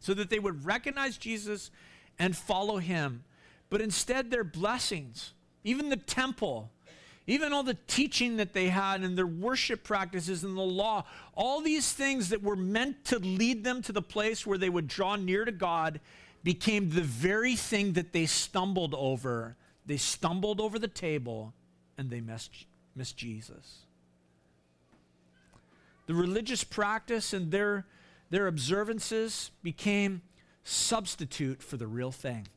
so 0.00 0.14
that 0.14 0.30
they 0.30 0.38
would 0.38 0.64
recognize 0.64 1.18
Jesus 1.18 1.70
and 2.18 2.36
follow 2.36 2.78
him. 2.78 3.24
But 3.68 3.80
instead, 3.80 4.30
their 4.30 4.44
blessings, 4.44 5.32
even 5.64 5.88
the 5.88 5.96
temple, 5.96 6.70
even 7.26 7.52
all 7.52 7.62
the 7.62 7.76
teaching 7.86 8.36
that 8.36 8.52
they 8.52 8.68
had 8.68 9.02
and 9.02 9.18
their 9.18 9.26
worship 9.26 9.82
practices 9.82 10.44
and 10.44 10.56
the 10.56 10.62
law, 10.62 11.04
all 11.34 11.60
these 11.60 11.92
things 11.92 12.28
that 12.28 12.42
were 12.42 12.56
meant 12.56 13.04
to 13.06 13.18
lead 13.18 13.64
them 13.64 13.82
to 13.82 13.92
the 13.92 14.02
place 14.02 14.46
where 14.46 14.58
they 14.58 14.70
would 14.70 14.86
draw 14.86 15.16
near 15.16 15.44
to 15.44 15.52
God 15.52 16.00
became 16.42 16.90
the 16.90 17.02
very 17.02 17.56
thing 17.56 17.94
that 17.94 18.12
they 18.12 18.26
stumbled 18.26 18.94
over. 18.94 19.56
They 19.84 19.96
stumbled 19.96 20.60
over 20.60 20.78
the 20.78 20.88
table 20.88 21.54
and 21.98 22.10
they 22.10 22.20
missed, 22.20 22.66
missed 22.94 23.16
Jesus 23.16 23.86
the 26.06 26.14
religious 26.14 26.64
practice 26.64 27.32
and 27.32 27.50
their, 27.50 27.84
their 28.30 28.46
observances 28.46 29.50
became 29.62 30.22
substitute 30.64 31.62
for 31.62 31.76
the 31.76 31.86
real 31.86 32.10
thing 32.10 32.48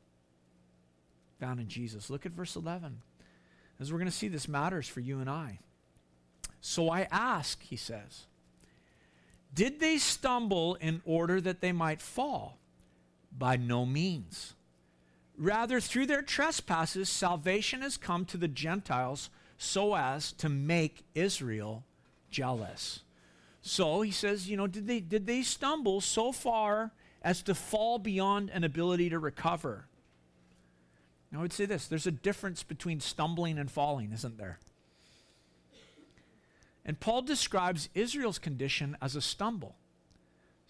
found 1.39 1.59
in 1.59 1.67
Jesus. 1.67 2.09
Look 2.09 2.25
at 2.25 2.31
verse 2.31 2.55
11. 2.55 3.01
As 3.79 3.91
we're 3.91 3.99
going 3.99 4.11
to 4.11 4.15
see, 4.15 4.27
this 4.27 4.47
matters 4.47 4.87
for 4.87 4.99
you 4.99 5.19
and 5.19 5.29
I. 5.29 5.59
So 6.59 6.89
I 6.89 7.07
ask, 7.11 7.61
he 7.63 7.77
says, 7.77 8.25
did 9.53 9.79
they 9.79 9.97
stumble 9.97 10.75
in 10.75 11.01
order 11.05 11.39
that 11.39 11.61
they 11.61 11.71
might 11.71 12.01
fall? 12.01 12.58
By 13.37 13.57
no 13.57 13.85
means. 13.85 14.55
Rather, 15.37 15.79
through 15.79 16.07
their 16.07 16.21
trespasses, 16.21 17.09
salvation 17.09 17.81
has 17.81 17.95
come 17.95 18.25
to 18.25 18.37
the 18.37 18.47
Gentiles 18.47 19.29
so 19.57 19.95
as 19.95 20.31
to 20.33 20.49
make 20.49 21.03
Israel 21.15 21.83
jealous. 22.29 23.01
So 23.61 24.01
he 24.01 24.11
says, 24.11 24.49
you 24.49 24.57
know, 24.57 24.67
did 24.67 24.87
they, 24.87 24.99
did 24.99 25.25
they 25.25 25.41
stumble 25.41 26.01
so 26.01 26.31
far 26.31 26.91
as 27.21 27.41
to 27.43 27.55
fall 27.55 27.99
beyond 27.99 28.49
an 28.49 28.63
ability 28.63 29.09
to 29.09 29.19
recover? 29.19 29.85
Now, 31.31 31.39
I 31.39 31.41
would 31.41 31.53
say 31.53 31.65
this 31.65 31.87
there's 31.87 32.07
a 32.07 32.11
difference 32.11 32.63
between 32.63 32.99
stumbling 32.99 33.57
and 33.57 33.69
falling, 33.69 34.11
isn't 34.11 34.37
there? 34.37 34.59
And 36.85 36.99
Paul 36.99 37.21
describes 37.21 37.89
Israel's 37.93 38.39
condition 38.39 38.97
as 39.01 39.15
a 39.15 39.21
stumble. 39.21 39.75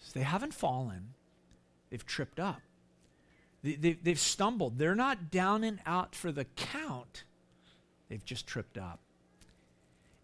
So 0.00 0.18
they 0.18 0.24
haven't 0.24 0.54
fallen, 0.54 1.14
they've 1.90 2.06
tripped 2.06 2.40
up. 2.40 2.60
They, 3.62 3.98
they've 4.02 4.18
stumbled. 4.18 4.78
They're 4.78 4.94
not 4.94 5.30
down 5.30 5.64
and 5.64 5.80
out 5.84 6.14
for 6.14 6.32
the 6.32 6.46
count, 6.56 7.24
they've 8.08 8.24
just 8.24 8.46
tripped 8.46 8.78
up. 8.78 9.00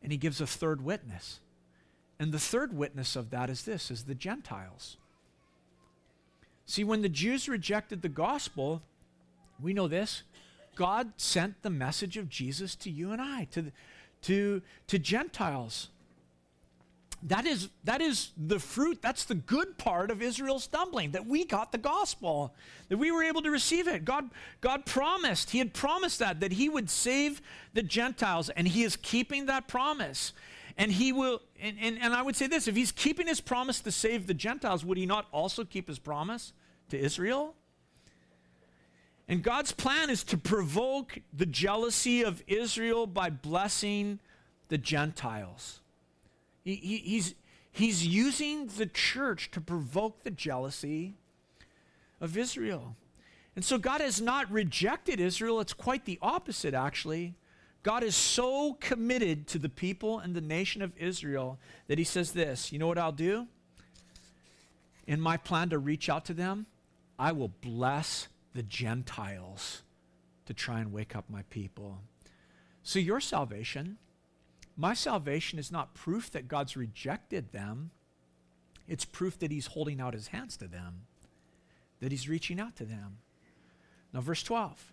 And 0.02 0.12
he 0.12 0.18
gives 0.18 0.40
a 0.40 0.46
third 0.46 0.84
witness. 0.84 1.40
And 2.18 2.32
the 2.32 2.38
third 2.38 2.72
witness 2.72 3.16
of 3.16 3.30
that 3.30 3.50
is 3.50 3.64
this 3.64 3.90
is 3.90 4.04
the 4.04 4.14
Gentiles. 4.14 4.96
See, 6.64 6.82
when 6.82 7.02
the 7.02 7.08
Jews 7.08 7.48
rejected 7.48 8.02
the 8.02 8.08
gospel, 8.08 8.82
we 9.60 9.72
know 9.72 9.88
this. 9.88 10.22
God 10.74 11.12
sent 11.16 11.62
the 11.62 11.70
message 11.70 12.16
of 12.16 12.28
Jesus 12.28 12.74
to 12.76 12.90
you 12.90 13.12
and 13.12 13.20
I, 13.20 13.44
to, 13.52 13.72
to, 14.22 14.62
to 14.88 14.98
Gentiles. 14.98 15.88
That 17.22 17.46
is, 17.46 17.70
that 17.84 18.00
is 18.00 18.30
the 18.36 18.58
fruit, 18.58 19.00
that's 19.00 19.24
the 19.24 19.34
good 19.34 19.78
part 19.78 20.10
of 20.10 20.22
Israel 20.22 20.58
stumbling, 20.58 21.12
that 21.12 21.26
we 21.26 21.44
got 21.44 21.72
the 21.72 21.78
gospel, 21.78 22.54
that 22.88 22.98
we 22.98 23.10
were 23.10 23.24
able 23.24 23.42
to 23.42 23.50
receive 23.50 23.88
it. 23.88 24.04
God, 24.04 24.30
God 24.60 24.84
promised, 24.84 25.50
He 25.50 25.58
had 25.58 25.72
promised 25.72 26.18
that, 26.18 26.40
that 26.40 26.52
He 26.52 26.68
would 26.68 26.90
save 26.90 27.40
the 27.72 27.82
Gentiles, 27.82 28.50
and 28.50 28.68
He 28.68 28.84
is 28.84 28.96
keeping 28.96 29.46
that 29.46 29.66
promise. 29.66 30.34
And 30.76 30.92
He 30.92 31.12
will, 31.12 31.40
and, 31.60 31.76
and, 31.80 31.98
and 32.00 32.14
I 32.14 32.22
would 32.22 32.36
say 32.36 32.46
this 32.46 32.68
if 32.68 32.76
He's 32.76 32.92
keeping 32.92 33.26
His 33.26 33.40
promise 33.40 33.80
to 33.80 33.90
save 33.90 34.26
the 34.26 34.34
Gentiles, 34.34 34.84
would 34.84 34.98
He 34.98 35.06
not 35.06 35.26
also 35.32 35.64
keep 35.64 35.88
His 35.88 35.98
promise 35.98 36.52
to 36.90 36.98
Israel? 36.98 37.54
And 39.26 39.42
God's 39.42 39.72
plan 39.72 40.10
is 40.10 40.22
to 40.24 40.38
provoke 40.38 41.18
the 41.32 41.46
jealousy 41.46 42.22
of 42.22 42.44
Israel 42.46 43.06
by 43.06 43.30
blessing 43.30 44.20
the 44.68 44.78
Gentiles. 44.78 45.80
He, 46.66 46.74
he, 46.74 46.96
he's, 46.98 47.34
he's 47.70 48.04
using 48.04 48.66
the 48.66 48.86
church 48.86 49.52
to 49.52 49.60
provoke 49.60 50.24
the 50.24 50.32
jealousy 50.32 51.14
of 52.20 52.36
Israel. 52.36 52.96
And 53.54 53.64
so 53.64 53.78
God 53.78 54.00
has 54.00 54.20
not 54.20 54.50
rejected 54.50 55.20
Israel, 55.20 55.60
it's 55.60 55.72
quite 55.72 56.06
the 56.06 56.18
opposite, 56.20 56.74
actually. 56.74 57.36
God 57.84 58.02
is 58.02 58.16
so 58.16 58.76
committed 58.80 59.46
to 59.46 59.60
the 59.60 59.68
people 59.68 60.18
and 60.18 60.34
the 60.34 60.40
nation 60.40 60.82
of 60.82 60.90
Israel 60.98 61.56
that 61.86 61.98
he 61.98 62.04
says 62.04 62.32
this 62.32 62.72
You 62.72 62.80
know 62.80 62.88
what 62.88 62.98
I'll 62.98 63.12
do? 63.12 63.46
In 65.06 65.20
my 65.20 65.36
plan 65.36 65.68
to 65.68 65.78
reach 65.78 66.08
out 66.08 66.24
to 66.24 66.34
them, 66.34 66.66
I 67.16 67.30
will 67.30 67.52
bless 67.60 68.26
the 68.54 68.64
Gentiles 68.64 69.82
to 70.46 70.52
try 70.52 70.80
and 70.80 70.92
wake 70.92 71.14
up 71.14 71.30
my 71.30 71.42
people. 71.42 71.98
So, 72.82 72.98
your 72.98 73.20
salvation, 73.20 73.98
my 74.76 74.94
salvation 74.94 75.58
is 75.58 75.72
not 75.72 75.94
proof 75.94 76.30
that 76.32 76.48
God's 76.48 76.76
rejected 76.76 77.52
them, 77.52 77.90
it's 78.86 79.04
proof 79.04 79.38
that 79.38 79.50
He's 79.50 79.68
holding 79.68 80.00
out 80.00 80.14
His 80.14 80.28
hands 80.28 80.56
to 80.58 80.68
them, 80.68 81.02
that 82.00 82.12
He's 82.12 82.28
reaching 82.28 82.60
out 82.60 82.76
to 82.76 82.84
them. 82.84 83.18
Now, 84.12 84.20
verse 84.20 84.42
12. 84.42 84.92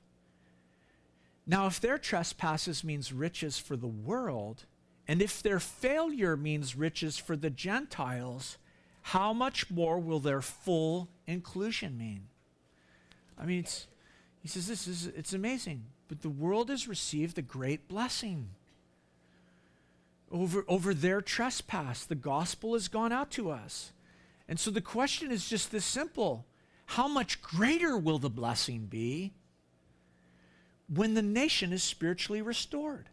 Now, 1.45 1.67
if 1.67 1.79
their 1.79 1.97
trespasses 1.97 2.83
means 2.83 3.11
riches 3.11 3.59
for 3.59 3.75
the 3.75 3.87
world, 3.87 4.65
and 5.07 5.21
if 5.21 5.43
their 5.43 5.59
failure 5.59 6.37
means 6.37 6.75
riches 6.75 7.17
for 7.17 7.35
the 7.35 7.49
Gentiles, 7.49 8.57
how 9.01 9.33
much 9.33 9.69
more 9.69 9.99
will 9.99 10.19
their 10.19 10.41
full 10.41 11.09
inclusion 11.27 11.97
mean? 11.97 12.27
I 13.37 13.45
mean, 13.45 13.65
he 14.41 14.47
says 14.47 14.67
this 14.67 14.87
is 14.87 15.07
it's 15.07 15.33
amazing. 15.33 15.83
But 16.07 16.21
the 16.21 16.29
world 16.29 16.69
has 16.69 16.87
received 16.87 17.37
a 17.37 17.41
great 17.41 17.87
blessing 17.87 18.49
over, 20.33 20.65
over 20.67 20.93
their 20.93 21.21
trespass. 21.21 22.03
The 22.03 22.15
gospel 22.15 22.73
has 22.73 22.87
gone 22.87 23.11
out 23.13 23.31
to 23.31 23.51
us. 23.51 23.93
And 24.49 24.59
so 24.59 24.71
the 24.71 24.81
question 24.81 25.31
is 25.31 25.47
just 25.47 25.71
this 25.71 25.85
simple 25.85 26.45
How 26.87 27.07
much 27.07 27.41
greater 27.41 27.97
will 27.97 28.19
the 28.19 28.29
blessing 28.29 28.87
be 28.87 29.31
when 30.93 31.13
the 31.13 31.21
nation 31.21 31.71
is 31.71 31.83
spiritually 31.83 32.41
restored? 32.41 33.07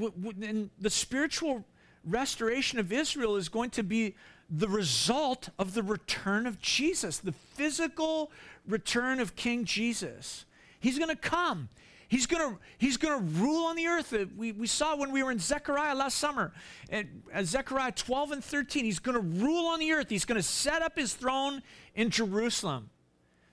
And 0.00 0.70
the 0.78 0.90
spiritual 0.90 1.64
restoration 2.04 2.78
of 2.78 2.92
Israel 2.92 3.36
is 3.36 3.48
going 3.48 3.70
to 3.70 3.82
be 3.82 4.14
the 4.48 4.68
result 4.68 5.50
of 5.58 5.74
the 5.74 5.82
return 5.82 6.46
of 6.46 6.60
Jesus, 6.60 7.18
the 7.18 7.32
physical 7.32 8.30
return 8.66 9.18
of 9.18 9.34
King 9.34 9.64
Jesus. 9.64 10.44
He's 10.78 10.98
going 10.98 11.10
to 11.10 11.16
come. 11.16 11.68
He's 12.08 12.26
to 12.40 12.58
he's 12.78 12.96
to 13.18 13.22
rule 13.22 13.66
on 13.66 13.76
the 13.76 13.86
earth. 13.86 14.14
Uh, 14.14 14.24
we, 14.36 14.52
we 14.52 14.66
saw 14.66 14.96
when 14.96 15.12
we 15.12 15.22
were 15.22 15.30
in 15.30 15.38
Zechariah 15.38 15.94
last 15.94 16.16
summer, 16.16 16.52
and 16.88 17.22
Zechariah 17.42 17.92
12 17.92 18.32
and 18.32 18.44
13, 18.44 18.86
he's 18.86 18.98
to 19.14 19.20
rule 19.20 19.66
on 19.66 19.78
the 19.78 19.92
earth. 19.92 20.08
He's 20.08 20.24
to 20.40 20.42
set 20.42 20.80
up 20.80 20.96
his 20.96 21.14
throne 21.14 21.62
in 21.94 22.08
Jerusalem. 22.08 22.88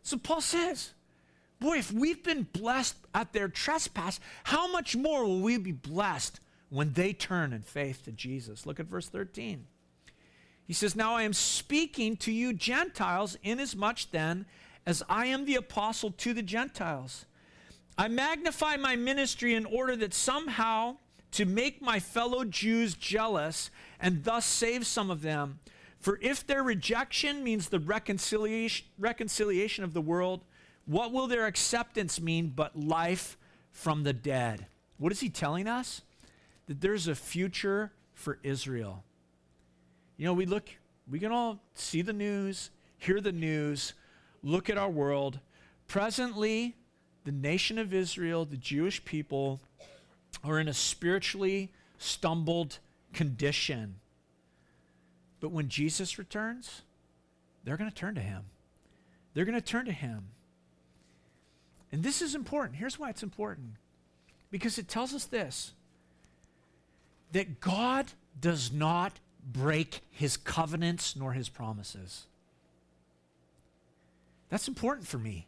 So 0.04 0.18
Paul 0.18 0.40
says, 0.40 0.94
boy, 1.60 1.80
if 1.80 1.92
we've 1.92 2.24
been 2.24 2.44
blessed 2.54 2.96
at 3.14 3.34
their 3.34 3.50
trespass, 3.50 4.22
how 4.46 4.72
much 4.72 4.96
more 4.96 5.26
will 5.26 5.42
we 5.42 5.58
be 5.58 5.74
blessed 5.74 6.40
when 6.70 6.94
they 6.94 7.12
turn 7.12 7.52
in 7.52 7.62
faith 7.62 8.06
to 8.06 8.12
Jesus? 8.14 8.66
Look 8.66 8.80
at 8.80 8.86
verse 8.86 9.10
13. 9.10 9.66
He 10.66 10.74
says, 10.74 10.96
Now 10.96 11.16
I 11.16 11.24
am 11.24 11.34
speaking 11.34 12.16
to 12.18 12.32
you 12.32 12.54
Gentiles, 12.54 13.38
inasmuch 13.44 14.12
then 14.12 14.46
as 14.86 15.04
I 15.10 15.26
am 15.26 15.46
the 15.46 15.56
apostle 15.56 16.12
to 16.12 16.34
the 16.34 16.42
Gentiles. 16.42 17.26
I 17.98 18.08
magnify 18.08 18.78
my 18.78 18.96
ministry 18.96 19.54
in 19.54 19.66
order 19.66 19.96
that 19.96 20.14
somehow 20.14 20.98
to 21.32 21.46
make 21.46 21.82
my 21.82 22.00
fellow 22.00 22.44
Jews 22.44 22.94
jealous 22.94 23.70
and 24.00 24.24
thus 24.24 24.46
save 24.46 24.86
some 24.86 25.10
of 25.10 25.22
them. 25.22 25.60
For 26.00 26.20
if 26.22 26.46
their 26.46 26.64
rejection 26.64 27.44
means 27.44 27.70
the 27.70 27.80
reconciliation, 27.80 28.86
reconciliation 29.00 29.84
of 29.84 29.94
the 29.94 30.02
world, 30.02 30.42
what 30.86 31.12
will 31.12 31.28
their 31.28 31.46
acceptance 31.46 32.22
mean 32.22 32.54
but 32.56 32.78
life 32.78 33.38
from 33.72 34.04
the 34.04 34.14
dead? 34.14 34.68
What 34.98 35.12
is 35.12 35.20
he 35.20 35.30
telling 35.30 35.68
us? 35.68 36.02
That 36.68 36.82
there's 36.82 37.08
a 37.08 37.16
future 37.16 37.92
for 38.14 38.40
Israel. 38.44 39.04
You 40.18 40.26
know, 40.26 40.34
we 40.34 40.46
look, 40.46 40.70
we 41.10 41.20
can 41.20 41.32
all 41.32 41.60
see 41.74 42.02
the 42.02 42.14
news, 42.14 42.70
hear 42.98 43.20
the 43.20 43.32
news, 43.32 43.94
look 44.44 44.70
at 44.70 44.78
our 44.78 44.90
world. 44.90 45.40
Presently, 45.88 46.76
the 47.26 47.32
nation 47.32 47.78
of 47.78 47.94
Israel, 47.94 48.46
the 48.46 48.56
Jewish 48.56 49.04
people, 49.04 49.60
are 50.44 50.60
in 50.60 50.68
a 50.68 50.74
spiritually 50.74 51.72
stumbled 51.98 52.78
condition. 53.14 53.96
But 55.40 55.52
when 55.52 55.68
Jesus 55.68 56.18
returns, 56.18 56.84
they're 57.64 57.78
going 57.78 57.90
to 57.90 57.96
turn 57.96 58.16
to 58.16 58.22
him. 58.22 58.44
They're 59.34 59.46
going 59.46 59.60
to 59.60 59.62
turn 59.62 59.86
to 59.86 59.92
him. 59.92 60.30
And 61.92 62.04
this 62.04 62.22
is 62.22 62.36
important. 62.36 62.78
Here's 62.78 63.00
why 63.00 63.10
it's 63.10 63.24
important 63.24 63.74
because 64.52 64.78
it 64.78 64.88
tells 64.88 65.14
us 65.14 65.26
this 65.26 65.74
that 67.32 67.60
God 67.60 68.06
does 68.40 68.72
not 68.72 69.14
break 69.52 70.02
his 70.12 70.38
covenants 70.38 71.16
nor 71.16 71.34
his 71.34 71.50
promises. 71.50 72.28
That's 74.50 74.68
important 74.68 75.08
for 75.08 75.18
me. 75.18 75.48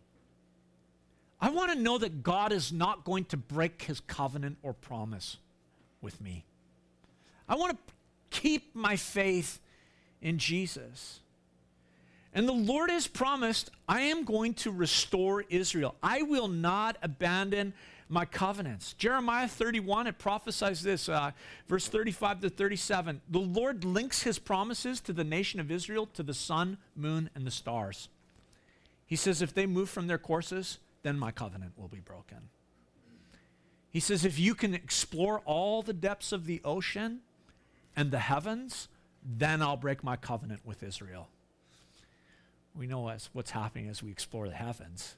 I 1.39 1.49
want 1.49 1.71
to 1.71 1.79
know 1.79 1.97
that 1.97 2.23
God 2.23 2.51
is 2.51 2.71
not 2.71 3.05
going 3.05 3.25
to 3.25 3.37
break 3.37 3.83
his 3.83 3.99
covenant 3.99 4.57
or 4.63 4.73
promise 4.73 5.37
with 6.01 6.19
me. 6.19 6.45
I 7.47 7.55
want 7.55 7.77
to 7.77 7.93
keep 8.29 8.75
my 8.75 8.95
faith 8.95 9.59
in 10.21 10.39
Jesus. 10.39 11.19
And 12.33 12.47
the 12.47 12.53
Lord 12.53 12.89
has 12.89 13.07
promised, 13.07 13.69
I 13.87 14.01
am 14.01 14.23
going 14.23 14.53
to 14.55 14.71
restore 14.71 15.43
Israel. 15.49 15.95
I 16.03 16.23
will 16.23 16.47
not 16.47 16.97
abandon 17.01 17.73
my 18.09 18.25
covenants. 18.25 18.93
Jeremiah 18.93 19.47
31, 19.47 20.07
it 20.07 20.17
prophesies 20.17 20.81
this, 20.81 21.09
uh, 21.09 21.31
verse 21.67 21.87
35 21.87 22.41
to 22.41 22.49
37. 22.49 23.21
The 23.29 23.39
Lord 23.39 23.83
links 23.83 24.23
his 24.23 24.39
promises 24.39 25.01
to 25.01 25.13
the 25.13 25.23
nation 25.23 25.59
of 25.59 25.71
Israel 25.71 26.07
to 26.13 26.23
the 26.23 26.33
sun, 26.33 26.77
moon, 26.95 27.29
and 27.35 27.45
the 27.45 27.51
stars. 27.51 28.09
He 29.05 29.15
says, 29.15 29.41
if 29.41 29.53
they 29.53 29.65
move 29.65 29.89
from 29.89 30.07
their 30.07 30.17
courses, 30.17 30.79
then 31.07 31.17
my 31.17 31.31
covenant 31.31 31.71
will 31.77 31.87
be 31.87 32.01
broken. 32.01 32.49
He 33.89 34.01
says, 34.01 34.25
if 34.25 34.37
you 34.37 34.53
can 34.53 34.73
explore 34.73 35.39
all 35.45 35.81
the 35.81 35.93
depths 35.93 36.33
of 36.33 36.45
the 36.45 36.59
ocean 36.65 37.21
and 37.95 38.11
the 38.11 38.19
heavens, 38.19 38.89
then 39.23 39.61
I'll 39.61 39.77
break 39.77 40.03
my 40.03 40.17
covenant 40.17 40.65
with 40.65 40.83
Israel. 40.83 41.29
We 42.75 42.87
know 42.87 43.09
what's, 43.31 43.51
happening 43.51 43.87
as 43.87 44.03
we 44.03 44.11
explore 44.11 44.49
the 44.49 44.55
heavens. 44.55 45.15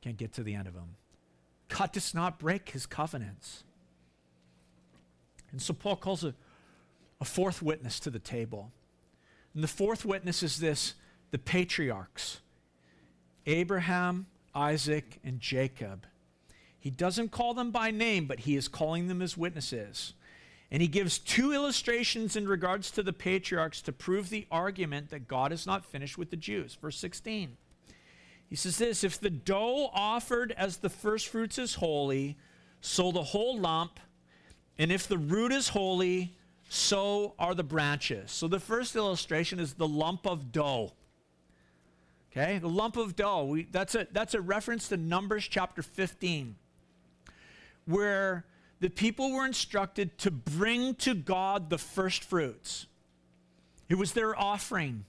Can't 0.00 0.16
get 0.16 0.32
to 0.34 0.44
the 0.44 0.54
end 0.54 0.68
of 0.68 0.74
them. 0.74 0.94
God 1.68 1.90
does 1.90 2.14
not 2.14 2.38
break 2.38 2.68
his 2.70 2.86
covenants. 2.86 3.64
And 5.50 5.60
so 5.60 5.74
Paul 5.74 5.96
calls 5.96 6.22
a, 6.22 6.32
a 7.20 7.24
fourth 7.24 7.60
witness 7.60 7.98
to 8.00 8.10
the 8.10 8.20
table. 8.20 8.70
And 9.52 9.64
the 9.64 9.68
fourth 9.68 10.04
witness 10.04 10.44
is 10.44 10.60
this 10.60 10.94
the 11.32 11.38
patriarchs 11.38 12.38
Abraham, 13.46 14.26
Isaac, 14.54 15.18
and 15.24 15.40
Jacob. 15.40 16.06
He 16.78 16.90
doesn't 16.90 17.30
call 17.30 17.54
them 17.54 17.70
by 17.70 17.90
name, 17.90 18.26
but 18.26 18.40
he 18.40 18.56
is 18.56 18.68
calling 18.68 19.08
them 19.08 19.22
as 19.22 19.36
witnesses. 19.36 20.14
And 20.70 20.80
he 20.80 20.88
gives 20.88 21.18
two 21.18 21.52
illustrations 21.52 22.34
in 22.34 22.48
regards 22.48 22.90
to 22.92 23.02
the 23.02 23.12
patriarchs 23.12 23.82
to 23.82 23.92
prove 23.92 24.30
the 24.30 24.46
argument 24.50 25.10
that 25.10 25.28
God 25.28 25.52
is 25.52 25.66
not 25.66 25.84
finished 25.84 26.16
with 26.16 26.30
the 26.30 26.36
Jews. 26.36 26.76
Verse 26.80 26.98
16. 26.98 27.56
He 28.48 28.56
says 28.56 28.78
this 28.78 29.04
If 29.04 29.20
the 29.20 29.30
dough 29.30 29.90
offered 29.92 30.52
as 30.56 30.78
the 30.78 30.90
first 30.90 31.28
fruits 31.28 31.58
is 31.58 31.76
holy, 31.76 32.36
so 32.80 33.12
the 33.12 33.22
whole 33.22 33.58
lump, 33.58 34.00
and 34.78 34.90
if 34.90 35.06
the 35.06 35.18
root 35.18 35.52
is 35.52 35.68
holy, 35.68 36.34
so 36.68 37.34
are 37.38 37.54
the 37.54 37.62
branches. 37.62 38.30
So 38.30 38.48
the 38.48 38.58
first 38.58 38.96
illustration 38.96 39.60
is 39.60 39.74
the 39.74 39.86
lump 39.86 40.26
of 40.26 40.52
dough. 40.52 40.94
Okay, 42.34 42.58
the 42.58 42.68
lump 42.68 42.96
of 42.96 43.14
dough. 43.14 43.44
We, 43.44 43.64
that's, 43.70 43.94
a, 43.94 44.06
that's 44.10 44.32
a 44.32 44.40
reference 44.40 44.88
to 44.88 44.96
Numbers 44.96 45.46
chapter 45.46 45.82
15, 45.82 46.56
where 47.84 48.46
the 48.80 48.88
people 48.88 49.32
were 49.32 49.44
instructed 49.44 50.16
to 50.18 50.30
bring 50.30 50.94
to 50.96 51.14
God 51.14 51.68
the 51.68 51.76
first 51.76 52.24
fruits. 52.24 52.86
It 53.90 53.96
was 53.96 54.14
their 54.14 54.38
offering, 54.38 55.04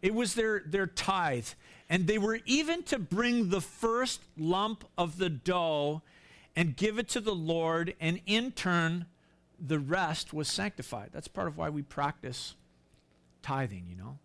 it 0.00 0.14
was 0.14 0.34
their, 0.34 0.62
their 0.64 0.86
tithe. 0.86 1.48
And 1.90 2.06
they 2.06 2.16
were 2.16 2.40
even 2.46 2.84
to 2.84 2.98
bring 2.98 3.50
the 3.50 3.60
first 3.60 4.22
lump 4.38 4.84
of 4.96 5.18
the 5.18 5.28
dough 5.28 6.00
and 6.56 6.74
give 6.74 6.98
it 6.98 7.06
to 7.10 7.20
the 7.20 7.34
Lord, 7.34 7.94
and 8.00 8.20
in 8.24 8.50
turn, 8.50 9.04
the 9.60 9.78
rest 9.78 10.32
was 10.32 10.48
sanctified. 10.48 11.10
That's 11.12 11.28
part 11.28 11.48
of 11.48 11.58
why 11.58 11.68
we 11.68 11.82
practice 11.82 12.54
tithing, 13.42 13.84
you 13.90 13.96
know. 13.96 14.18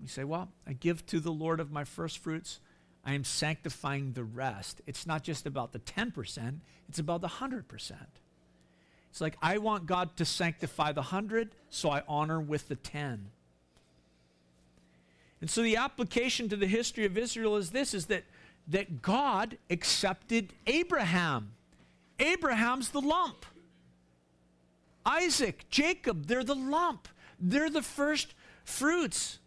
We 0.00 0.08
say, 0.08 0.24
well, 0.24 0.48
I 0.66 0.72
give 0.72 1.06
to 1.06 1.20
the 1.20 1.32
Lord 1.32 1.60
of 1.60 1.70
my 1.70 1.84
first 1.84 2.18
fruits. 2.18 2.60
I 3.04 3.14
am 3.14 3.24
sanctifying 3.24 4.12
the 4.12 4.24
rest. 4.24 4.82
It's 4.86 5.06
not 5.06 5.22
just 5.22 5.46
about 5.46 5.72
the 5.72 5.78
10%, 5.78 6.58
it's 6.88 6.98
about 6.98 7.20
the 7.20 7.28
100%. 7.28 7.92
It's 9.10 9.20
like, 9.20 9.36
I 9.40 9.58
want 9.58 9.86
God 9.86 10.16
to 10.18 10.24
sanctify 10.24 10.92
the 10.92 11.00
100, 11.00 11.54
so 11.70 11.90
I 11.90 12.02
honor 12.06 12.40
with 12.40 12.68
the 12.68 12.76
10. 12.76 13.30
And 15.40 15.50
so 15.50 15.62
the 15.62 15.76
application 15.76 16.48
to 16.50 16.56
the 16.56 16.66
history 16.66 17.04
of 17.04 17.16
Israel 17.16 17.56
is 17.56 17.70
this 17.70 17.94
is 17.94 18.06
that 18.06 18.24
that 18.68 19.02
God 19.02 19.58
accepted 19.70 20.52
Abraham. 20.66 21.52
Abraham's 22.18 22.90
the 22.90 23.00
lump. 23.00 23.46
Isaac, 25.04 25.66
Jacob, 25.70 26.26
they're 26.26 26.42
the 26.42 26.54
lump. 26.54 27.08
They're 27.38 27.70
the 27.70 27.82
first 27.82 28.34
fruits. 28.64 29.38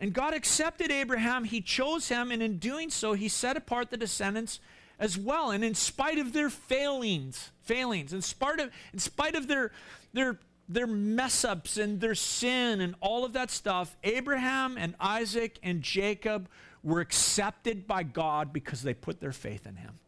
And 0.00 0.12
God 0.12 0.32
accepted 0.32 0.92
Abraham, 0.92 1.44
he 1.44 1.60
chose 1.60 2.08
him, 2.08 2.30
and 2.30 2.42
in 2.42 2.58
doing 2.58 2.88
so, 2.90 3.14
he 3.14 3.28
set 3.28 3.56
apart 3.56 3.90
the 3.90 3.96
descendants 3.96 4.60
as 4.98 5.18
well. 5.18 5.50
And 5.50 5.64
in 5.64 5.74
spite 5.74 6.18
of 6.18 6.32
their 6.32 6.50
failings, 6.50 7.50
failings, 7.62 8.12
in 8.12 8.22
spite 8.22 8.60
of, 8.60 8.70
in 8.92 9.00
spite 9.00 9.34
of 9.34 9.48
their, 9.48 9.72
their, 10.12 10.38
their 10.68 10.86
mess 10.86 11.44
ups 11.44 11.78
and 11.78 12.00
their 12.00 12.14
sin 12.14 12.80
and 12.80 12.94
all 13.00 13.24
of 13.24 13.32
that 13.32 13.50
stuff, 13.50 13.96
Abraham 14.04 14.76
and 14.78 14.94
Isaac 15.00 15.58
and 15.62 15.82
Jacob 15.82 16.48
were 16.84 17.00
accepted 17.00 17.88
by 17.88 18.04
God 18.04 18.52
because 18.52 18.82
they 18.82 18.94
put 18.94 19.20
their 19.20 19.32
faith 19.32 19.66
in 19.66 19.76
him. 19.76 19.98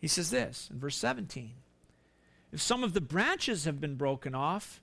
He 0.00 0.08
says 0.08 0.30
this 0.30 0.68
in 0.70 0.78
verse 0.78 0.96
17 0.96 1.52
If 2.52 2.60
some 2.60 2.84
of 2.84 2.92
the 2.92 3.00
branches 3.00 3.64
have 3.64 3.80
been 3.80 3.96
broken 3.96 4.34
off, 4.34 4.82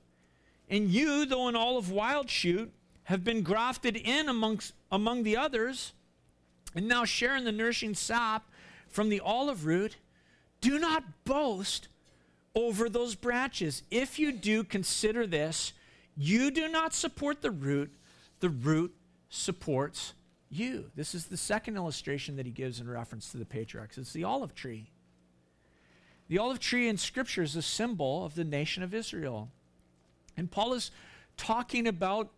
and 0.69 0.89
you, 0.89 1.25
though 1.25 1.47
an 1.47 1.55
olive 1.55 1.91
wild 1.91 2.29
shoot, 2.29 2.71
have 3.07 3.23
been 3.23 3.41
grafted 3.41 3.95
in 3.95 4.27
amongst, 4.27 4.73
among 4.91 5.23
the 5.23 5.37
others 5.37 5.93
and 6.75 6.89
now 6.89 7.05
share 7.05 7.37
in 7.37 7.45
the 7.45 7.53
nourishing 7.53 7.93
sap 7.93 8.49
from 8.89 9.07
the 9.07 9.21
olive 9.21 9.65
root, 9.65 9.95
do 10.59 10.77
not 10.77 11.05
boast 11.23 11.87
over 12.53 12.89
those 12.89 13.15
branches. 13.15 13.83
If 13.89 14.19
you 14.19 14.33
do, 14.33 14.63
consider 14.63 15.25
this 15.25 15.71
you 16.17 16.51
do 16.51 16.67
not 16.67 16.93
support 16.93 17.41
the 17.41 17.51
root, 17.51 17.93
the 18.41 18.49
root 18.49 18.93
supports 19.29 20.13
you. 20.49 20.91
This 20.93 21.15
is 21.15 21.27
the 21.27 21.37
second 21.37 21.77
illustration 21.77 22.35
that 22.35 22.45
he 22.45 22.51
gives 22.51 22.81
in 22.81 22.89
reference 22.89 23.31
to 23.31 23.37
the 23.37 23.45
patriarchs. 23.45 23.97
It's 23.97 24.11
the 24.11 24.25
olive 24.25 24.53
tree. 24.53 24.89
The 26.27 26.39
olive 26.39 26.59
tree 26.59 26.89
in 26.89 26.97
Scripture 26.97 27.43
is 27.43 27.55
a 27.55 27.61
symbol 27.61 28.25
of 28.25 28.35
the 28.35 28.43
nation 28.43 28.83
of 28.83 28.93
Israel. 28.93 29.49
And 30.35 30.51
Paul 30.51 30.73
is 30.73 30.91
talking 31.37 31.87
about 31.87 32.31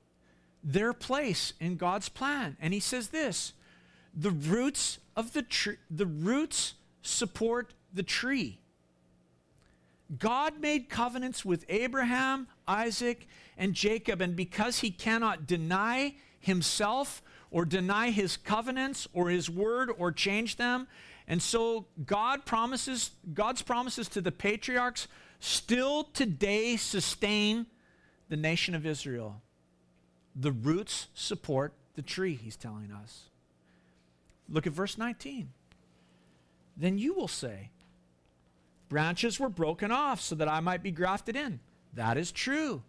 their 0.64 0.94
place 0.94 1.54
in 1.60 1.78
God's 1.78 2.10
plan. 2.10 2.58
And 2.60 2.74
he 2.74 2.80
says 2.80 3.10
this 3.10 3.54
the 4.14 4.32
roots 4.32 5.00
of 5.16 5.34
the 5.34 5.42
tree, 5.42 5.78
the 5.90 6.06
roots 6.06 6.74
support 7.02 7.74
the 7.94 8.04
tree. 8.04 8.60
God 10.18 10.60
made 10.60 10.90
covenants 10.90 11.46
with 11.46 11.66
Abraham, 11.70 12.48
Isaac, 12.68 13.28
and 13.58 13.74
Jacob, 13.74 14.22
and 14.22 14.36
because 14.36 14.80
he 14.80 14.90
cannot 14.90 15.46
deny 15.46 16.16
himself 16.40 17.22
or 17.52 17.64
deny 17.66 18.10
his 18.10 18.36
covenants 18.38 19.08
or 19.14 19.30
his 19.30 19.50
word 19.50 19.92
or 19.98 20.12
change 20.12 20.56
them, 20.56 20.88
and 21.28 21.42
so 21.42 21.86
God 22.06 22.46
promises 22.46 23.12
God's 23.34 23.62
promises 23.62 24.10
to 24.10 24.22
the 24.22 24.32
patriarchs 24.32 25.08
still 25.40 26.06
today 26.06 26.76
sustain 26.76 27.68
the 28.30 28.38
nation 28.38 28.74
of 28.74 28.86
Israel. 28.86 29.42
The 30.36 30.52
roots 30.52 31.08
support 31.14 31.74
the 31.96 32.02
tree, 32.02 32.36
he's 32.36 32.56
telling 32.56 32.92
us. 32.92 33.24
Look 34.48 34.66
at 34.66 34.74
verse 34.74 34.98
19. 34.98 35.50
Then 36.78 36.98
you 36.98 37.14
will 37.14 37.28
say, 37.28 37.70
Branches 38.88 39.40
were 39.40 39.50
broken 39.50 39.92
off 39.92 40.20
so 40.20 40.34
that 40.36 40.50
I 40.50 40.60
might 40.62 40.82
be 40.82 40.92
grafted 40.92 41.36
in. 41.36 41.60
That 41.94 42.18
is 42.18 42.32
true. 42.32 42.82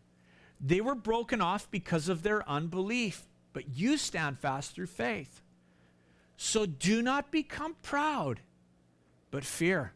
They 0.61 0.81
were 0.81 0.95
broken 0.95 1.41
off 1.41 1.71
because 1.71 2.09
of 2.09 2.23
their 2.23 2.49
unbelief, 2.49 3.27
but 3.53 3.69
you 3.77 3.97
stand 3.97 4.39
fast 4.39 4.75
through 4.75 4.87
faith. 4.87 5.43
So 6.37 6.65
do 6.65 7.03
not 7.03 7.31
become 7.31 7.77
proud, 7.83 8.41
but 9.31 9.45
fear. 9.45 9.93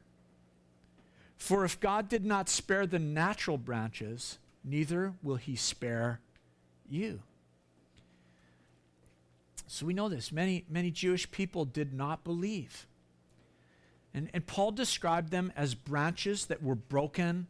For 1.38 1.64
if 1.64 1.80
God 1.80 2.08
did 2.08 2.24
not 2.24 2.48
spare 2.48 2.86
the 2.86 2.98
natural 2.98 3.58
branches, 3.58 4.38
neither 4.62 5.14
will 5.22 5.36
he 5.36 5.56
spare 5.56 6.20
you. 6.88 7.20
So 9.66 9.86
we 9.86 9.94
know 9.94 10.08
this. 10.08 10.30
Many, 10.30 10.64
many 10.68 10.90
Jewish 10.90 11.30
people 11.30 11.64
did 11.64 11.92
not 11.92 12.24
believe. 12.24 12.86
And, 14.12 14.30
and 14.32 14.46
Paul 14.46 14.70
described 14.70 15.30
them 15.30 15.52
as 15.56 15.74
branches 15.74 16.46
that 16.46 16.62
were 16.62 16.74
broken 16.74 17.48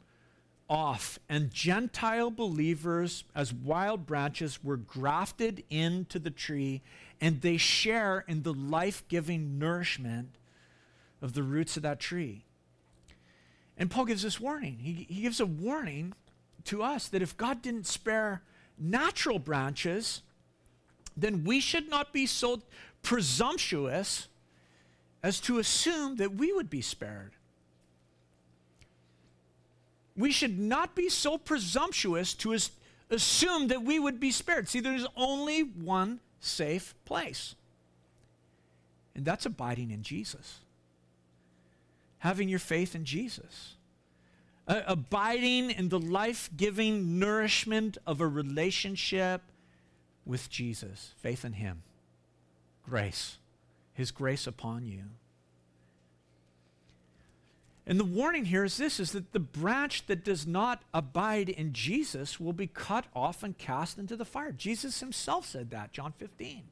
off. 0.68 1.18
And 1.28 1.50
Gentile 1.50 2.30
believers, 2.30 3.24
as 3.34 3.52
wild 3.52 4.06
branches, 4.06 4.64
were 4.64 4.78
grafted 4.78 5.64
into 5.68 6.18
the 6.18 6.30
tree, 6.30 6.82
and 7.20 7.40
they 7.40 7.58
share 7.58 8.24
in 8.26 8.42
the 8.42 8.54
life 8.54 9.04
giving 9.08 9.58
nourishment 9.58 10.30
of 11.20 11.34
the 11.34 11.42
roots 11.42 11.76
of 11.76 11.82
that 11.82 12.00
tree. 12.00 12.44
And 13.76 13.90
Paul 13.90 14.04
gives 14.06 14.22
this 14.22 14.40
warning. 14.40 14.78
He, 14.80 15.06
he 15.08 15.22
gives 15.22 15.40
a 15.40 15.46
warning 15.46 16.14
to 16.64 16.82
us 16.82 17.08
that 17.08 17.22
if 17.22 17.36
God 17.36 17.60
didn't 17.60 17.86
spare 17.86 18.42
natural 18.78 19.38
branches, 19.38 20.22
then 21.16 21.44
we 21.44 21.60
should 21.60 21.88
not 21.88 22.12
be 22.12 22.26
so 22.26 22.62
presumptuous 23.02 24.28
as 25.22 25.40
to 25.40 25.58
assume 25.58 26.16
that 26.16 26.34
we 26.34 26.52
would 26.52 26.68
be 26.68 26.80
spared. 26.80 27.32
We 30.16 30.30
should 30.30 30.58
not 30.58 30.94
be 30.94 31.08
so 31.08 31.38
presumptuous 31.38 32.34
to 32.34 32.54
as- 32.54 32.70
assume 33.10 33.68
that 33.68 33.82
we 33.82 33.98
would 33.98 34.20
be 34.20 34.30
spared. 34.30 34.68
See, 34.68 34.80
there's 34.80 35.06
only 35.16 35.62
one 35.62 36.20
safe 36.40 36.94
place, 37.04 37.54
and 39.14 39.24
that's 39.24 39.46
abiding 39.46 39.90
in 39.90 40.02
Jesus, 40.02 40.60
having 42.18 42.48
your 42.48 42.58
faith 42.58 42.94
in 42.94 43.04
Jesus. 43.04 43.76
Uh, 44.66 44.80
abiding 44.86 45.70
in 45.70 45.90
the 45.90 45.98
life 45.98 46.48
giving 46.56 47.18
nourishment 47.18 47.98
of 48.06 48.22
a 48.22 48.26
relationship 48.26 49.42
with 50.24 50.50
Jesus, 50.50 51.14
faith 51.18 51.44
in 51.44 51.54
Him, 51.54 51.82
grace, 52.82 53.38
His 53.92 54.10
grace 54.10 54.46
upon 54.46 54.86
you. 54.86 55.04
And 57.86 58.00
the 58.00 58.04
warning 58.04 58.46
here 58.46 58.64
is 58.64 58.78
this 58.78 58.98
is 58.98 59.12
that 59.12 59.32
the 59.32 59.40
branch 59.40 60.06
that 60.06 60.24
does 60.24 60.46
not 60.46 60.82
abide 60.94 61.50
in 61.50 61.74
Jesus 61.74 62.40
will 62.40 62.54
be 62.54 62.66
cut 62.66 63.04
off 63.14 63.42
and 63.42 63.56
cast 63.58 63.98
into 63.98 64.16
the 64.16 64.24
fire. 64.24 64.52
Jesus 64.52 65.00
himself 65.00 65.46
said 65.46 65.70
that, 65.70 65.92
John 65.92 66.12
15. 66.12 66.62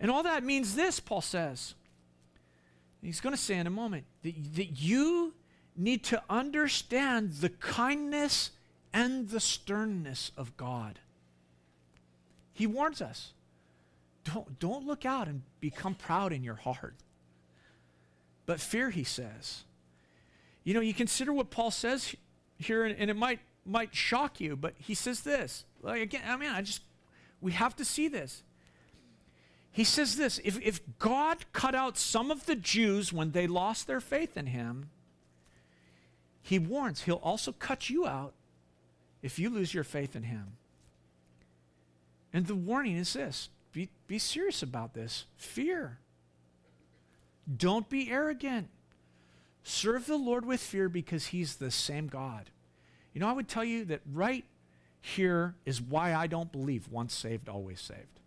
And 0.00 0.10
all 0.12 0.22
that 0.22 0.44
means 0.44 0.76
this, 0.76 1.00
Paul 1.00 1.22
says. 1.22 1.74
He's 3.02 3.20
going 3.20 3.34
to 3.34 3.40
say 3.40 3.56
in 3.56 3.66
a 3.66 3.70
moment 3.70 4.04
that, 4.22 4.54
that 4.54 4.80
you 4.80 5.34
need 5.76 6.04
to 6.04 6.22
understand 6.30 7.32
the 7.34 7.48
kindness 7.48 8.50
and 8.92 9.28
the 9.28 9.40
sternness 9.40 10.32
of 10.36 10.56
God. 10.56 10.98
He 12.52 12.66
warns 12.66 13.00
us 13.00 13.32
don't, 14.24 14.58
don't 14.58 14.86
look 14.86 15.06
out 15.06 15.26
and 15.28 15.42
become 15.60 15.94
proud 15.94 16.32
in 16.32 16.42
your 16.44 16.56
heart. 16.56 16.94
But 18.46 18.60
fear, 18.60 18.90
he 18.90 19.04
says. 19.04 19.64
You 20.64 20.74
know, 20.74 20.80
you 20.80 20.92
consider 20.92 21.32
what 21.32 21.50
Paul 21.50 21.70
says 21.70 22.14
here, 22.58 22.84
and, 22.84 22.98
and 22.98 23.10
it 23.10 23.16
might, 23.16 23.40
might 23.64 23.94
shock 23.94 24.40
you, 24.40 24.56
but 24.56 24.74
he 24.76 24.94
says 24.94 25.20
this. 25.20 25.64
Like, 25.82 26.02
again, 26.02 26.22
I 26.26 26.36
mean, 26.36 26.50
I 26.50 26.60
just, 26.60 26.82
we 27.40 27.52
have 27.52 27.74
to 27.76 27.84
see 27.84 28.08
this. 28.08 28.42
He 29.70 29.84
says 29.84 30.16
this 30.16 30.40
if, 30.44 30.60
if 30.60 30.80
God 30.98 31.44
cut 31.52 31.74
out 31.74 31.96
some 31.96 32.30
of 32.30 32.46
the 32.46 32.56
Jews 32.56 33.12
when 33.12 33.30
they 33.30 33.46
lost 33.46 33.86
their 33.86 34.00
faith 34.00 34.36
in 34.36 34.46
him, 34.46 34.90
he 36.42 36.58
warns 36.58 37.02
he'll 37.02 37.16
also 37.16 37.52
cut 37.52 37.88
you 37.88 38.06
out 38.06 38.32
if 39.22 39.38
you 39.38 39.50
lose 39.50 39.74
your 39.74 39.84
faith 39.84 40.14
in 40.14 40.24
him. 40.24 40.52
And 42.32 42.46
the 42.46 42.54
warning 42.54 42.96
is 42.96 43.12
this 43.12 43.48
be, 43.72 43.88
be 44.06 44.18
serious 44.18 44.62
about 44.62 44.94
this 44.94 45.24
fear. 45.36 45.98
Don't 47.56 47.88
be 47.88 48.10
arrogant. 48.10 48.68
Serve 49.62 50.06
the 50.06 50.16
Lord 50.16 50.44
with 50.44 50.60
fear 50.60 50.88
because 50.88 51.26
he's 51.26 51.56
the 51.56 51.70
same 51.70 52.06
God. 52.06 52.50
You 53.12 53.20
know, 53.20 53.28
I 53.28 53.32
would 53.32 53.48
tell 53.48 53.64
you 53.64 53.84
that 53.86 54.00
right 54.12 54.44
here 55.00 55.54
is 55.64 55.80
why 55.80 56.14
I 56.14 56.26
don't 56.26 56.52
believe 56.52 56.88
once 56.90 57.14
saved, 57.14 57.48
always 57.48 57.80
saved. 57.80 58.20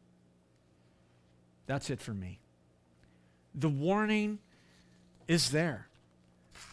That's 1.67 1.89
it 1.89 1.99
for 1.99 2.13
me. 2.13 2.39
The 3.53 3.69
warning 3.69 4.39
is 5.27 5.51
there. 5.51 5.87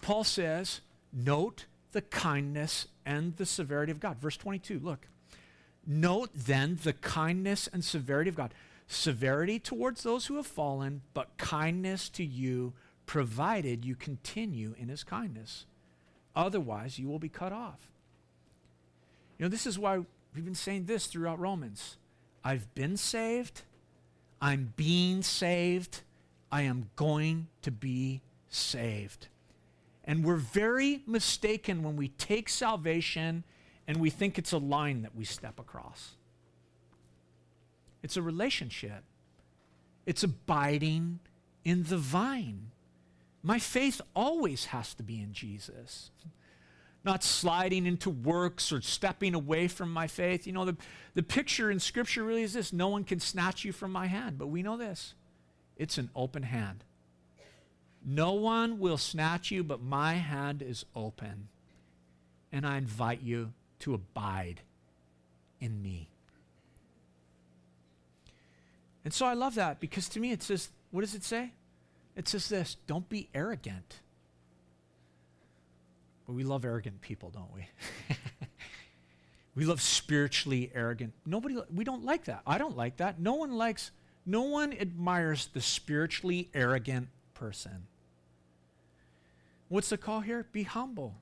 Paul 0.03 0.25
says, 0.25 0.81
note 1.13 1.67
the 1.93 2.03
kindness 2.03 2.87
and 3.07 3.37
the 3.37 3.47
severity 3.47 3.93
of 3.93 4.01
God. 4.01 4.19
Verse 4.19 4.37
22, 4.37 4.81
look. 4.81 5.09
Note 5.87 6.31
then 6.35 6.79
the 6.83 6.93
kindness 6.93 7.69
and 7.73 7.85
severity 7.85 8.29
of 8.29 8.37
God. 8.37 8.53
Severity 8.87 9.59
towards 9.59 10.03
those 10.03 10.27
who 10.27 10.37
have 10.37 10.47
fallen, 10.47 11.03
but 11.15 11.37
kindness 11.39 12.09
to 12.11 12.25
you, 12.25 12.75
provided 13.07 13.85
you 13.85 13.97
continue 13.97 14.75
in 14.79 14.89
his 14.89 15.03
kindness. 15.03 15.65
Otherwise, 16.37 16.99
you 16.99 17.09
will 17.09 17.19
be 17.19 17.29
cut 17.29 17.53
off. 17.53 17.91
You 19.39 19.45
know, 19.45 19.49
this 19.49 19.67
is 19.67 19.79
why 19.79 19.99
we've 20.35 20.45
been 20.45 20.55
saying 20.55 20.85
this 20.85 21.07
throughout 21.07 21.39
Romans. 21.39 21.97
I've 22.45 22.73
been 22.75 22.97
saved, 22.97 23.63
I'm 24.41 24.73
being 24.77 25.23
saved, 25.23 26.03
I 26.53 26.63
am 26.63 26.91
going 26.97 27.49
to 27.63 27.71
be 27.71 28.21
saved. 28.49 29.29
And 30.09 30.25
we're 30.25 30.37
very 30.37 31.03
mistaken 31.07 31.83
when 31.83 31.95
we 31.95 32.09
take 32.09 32.49
salvation 32.49 33.45
and 33.87 33.99
we 33.99 34.09
think 34.09 34.39
it's 34.39 34.53
a 34.53 34.59
line 34.59 35.03
that 35.03 35.15
we 35.15 35.25
step 35.25 35.61
across. 35.61 36.13
It's 38.03 38.17
a 38.17 38.23
relationship, 38.23 39.05
it's 40.07 40.23
abiding 40.23 41.21
in 41.63 41.85
the 41.85 41.99
vine. 41.99 42.71
My 43.43 43.59
faith 43.59 44.01
always 44.17 44.67
has 44.67 44.95
to 44.95 45.03
be 45.03 45.21
in 45.21 45.35
Jesus, 45.35 46.11
not 47.05 47.23
sliding 47.23 47.85
into 47.85 48.09
works 48.09 48.73
or 48.73 48.81
stepping 48.81 49.35
away 49.35 49.69
from 49.69 49.93
my 49.93 50.07
faith. 50.07 50.47
You 50.47 50.55
know, 50.55 50.65
the, 50.65 50.77
the 51.15 51.23
picture 51.23 51.71
in 51.71 51.81
Scripture 51.81 52.25
really 52.25 52.43
is 52.43 52.55
this 52.55 52.73
no 52.73 52.89
one 52.89 53.05
can 53.05 53.21
snatch 53.21 53.63
you 53.63 53.73
from 53.73 53.93
my 53.93 54.07
hand, 54.07 54.39
but 54.39 54.47
we 54.47 54.63
know 54.63 54.79
this 54.79 55.13
it's 55.77 55.99
an 55.99 56.09
open 56.17 56.45
hand. 56.45 56.83
No 58.05 58.33
one 58.33 58.79
will 58.79 58.99
snatch 58.99 59.51
you, 59.51 59.63
but 59.65 59.83
my 59.83 60.15
hand 60.15 60.63
is 60.63 60.85
open. 60.95 61.49
And 62.53 62.67
I 62.67 62.79
invite 62.79 63.21
you 63.23 63.53
to 63.81 63.95
abide 63.95 64.63
in 65.61 65.83
me. 65.83 66.09
And 69.05 69.13
so 69.13 69.27
I 69.27 69.35
love 69.35 69.55
that 69.55 69.81
because 69.81 70.09
to 70.11 70.21
me 70.21 70.33
it 70.33 70.43
says, 70.43 70.69
what 70.91 71.03
does 71.03 71.15
it 71.15 71.25
say? 71.25 71.53
It 72.17 72.29
says 72.29 72.49
this 72.49 72.77
don't 72.87 73.09
be 73.09 73.29
arrogant. 73.35 74.01
But 76.27 76.35
we 76.35 76.45
love 76.45 76.65
arrogant 76.65 77.01
people, 77.01 77.31
don't 77.31 77.55
we? 77.55 77.67
we 79.55 79.65
love 79.65 79.81
spiritually 79.81 80.71
arrogant. 80.75 81.15
Nobody, 81.25 81.59
we 81.75 81.85
don't 81.85 82.05
like 82.05 82.25
that. 82.25 82.43
I 82.47 82.59
don't 82.59 82.77
like 82.77 82.99
that. 82.99 83.19
No 83.19 83.35
one 83.35 83.53
likes, 83.53 83.93
no 84.27 84.43
one 84.43 84.75
admires 84.75 85.49
the 85.55 85.63
spiritually 85.63 86.51
arrogant 86.53 87.09
person. 87.39 87.87
What's 89.69 89.91
the 89.91 89.99
call 89.99 90.21
here? 90.21 90.47
Be 90.53 90.65
humble. 90.65 91.15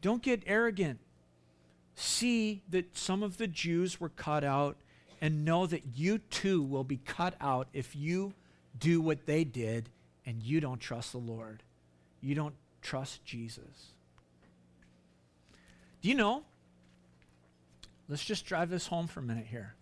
Don't 0.00 0.22
get 0.22 0.42
arrogant. 0.46 1.00
See 1.94 2.62
that 2.68 2.96
some 2.96 3.22
of 3.22 3.38
the 3.38 3.46
Jews 3.46 4.00
were 4.00 4.10
cut 4.10 4.44
out 4.44 4.76
and 5.20 5.44
know 5.44 5.66
that 5.66 5.82
you 5.94 6.18
too 6.18 6.62
will 6.62 6.84
be 6.84 6.98
cut 6.98 7.34
out 7.40 7.68
if 7.72 7.96
you 7.96 8.34
do 8.78 9.00
what 9.00 9.26
they 9.26 9.44
did 9.44 9.88
and 10.26 10.42
you 10.42 10.60
don't 10.60 10.80
trust 10.80 11.12
the 11.12 11.18
Lord. 11.18 11.62
You 12.20 12.34
don't 12.34 12.54
trust 12.82 13.24
Jesus. 13.24 13.92
Do 16.02 16.08
you 16.08 16.14
know? 16.14 16.42
Let's 18.08 18.24
just 18.24 18.44
drive 18.44 18.68
this 18.68 18.86
home 18.86 19.06
for 19.06 19.20
a 19.20 19.22
minute 19.22 19.46
here. 19.50 19.74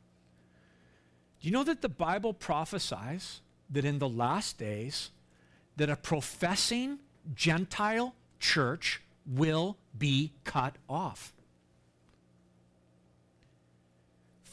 Do 1.44 1.50
you 1.50 1.52
know 1.52 1.64
that 1.64 1.82
the 1.82 1.90
Bible 1.90 2.32
prophesies 2.32 3.42
that 3.68 3.84
in 3.84 3.98
the 3.98 4.08
last 4.08 4.56
days 4.56 5.10
that 5.76 5.90
a 5.90 5.96
professing 5.96 7.00
Gentile 7.34 8.14
church 8.40 9.02
will 9.26 9.76
be 9.98 10.32
cut 10.44 10.76
off. 10.88 11.34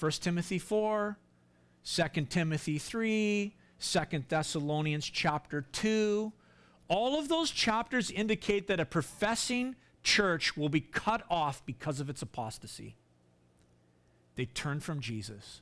1 0.02 0.12
Timothy 0.12 0.60
4, 0.60 1.18
2 1.86 2.04
Timothy 2.26 2.78
3, 2.78 3.56
2 3.80 4.00
Thessalonians 4.28 5.06
chapter 5.06 5.62
2. 5.72 6.34
All 6.90 7.18
of 7.18 7.30
those 7.30 7.52
chapters 7.52 8.12
indicate 8.12 8.68
that 8.68 8.82
a 8.82 8.86
professing 8.86 9.78
church 10.04 10.58
will 10.58 10.68
be 10.68 10.82
cut 10.82 11.24
off 11.30 11.66
because 11.66 12.02
of 12.02 12.10
its 12.10 12.22
apostasy. 12.22 12.98
They 14.36 14.44
turn 14.44 14.82
from 14.82 15.00
Jesus. 15.00 15.62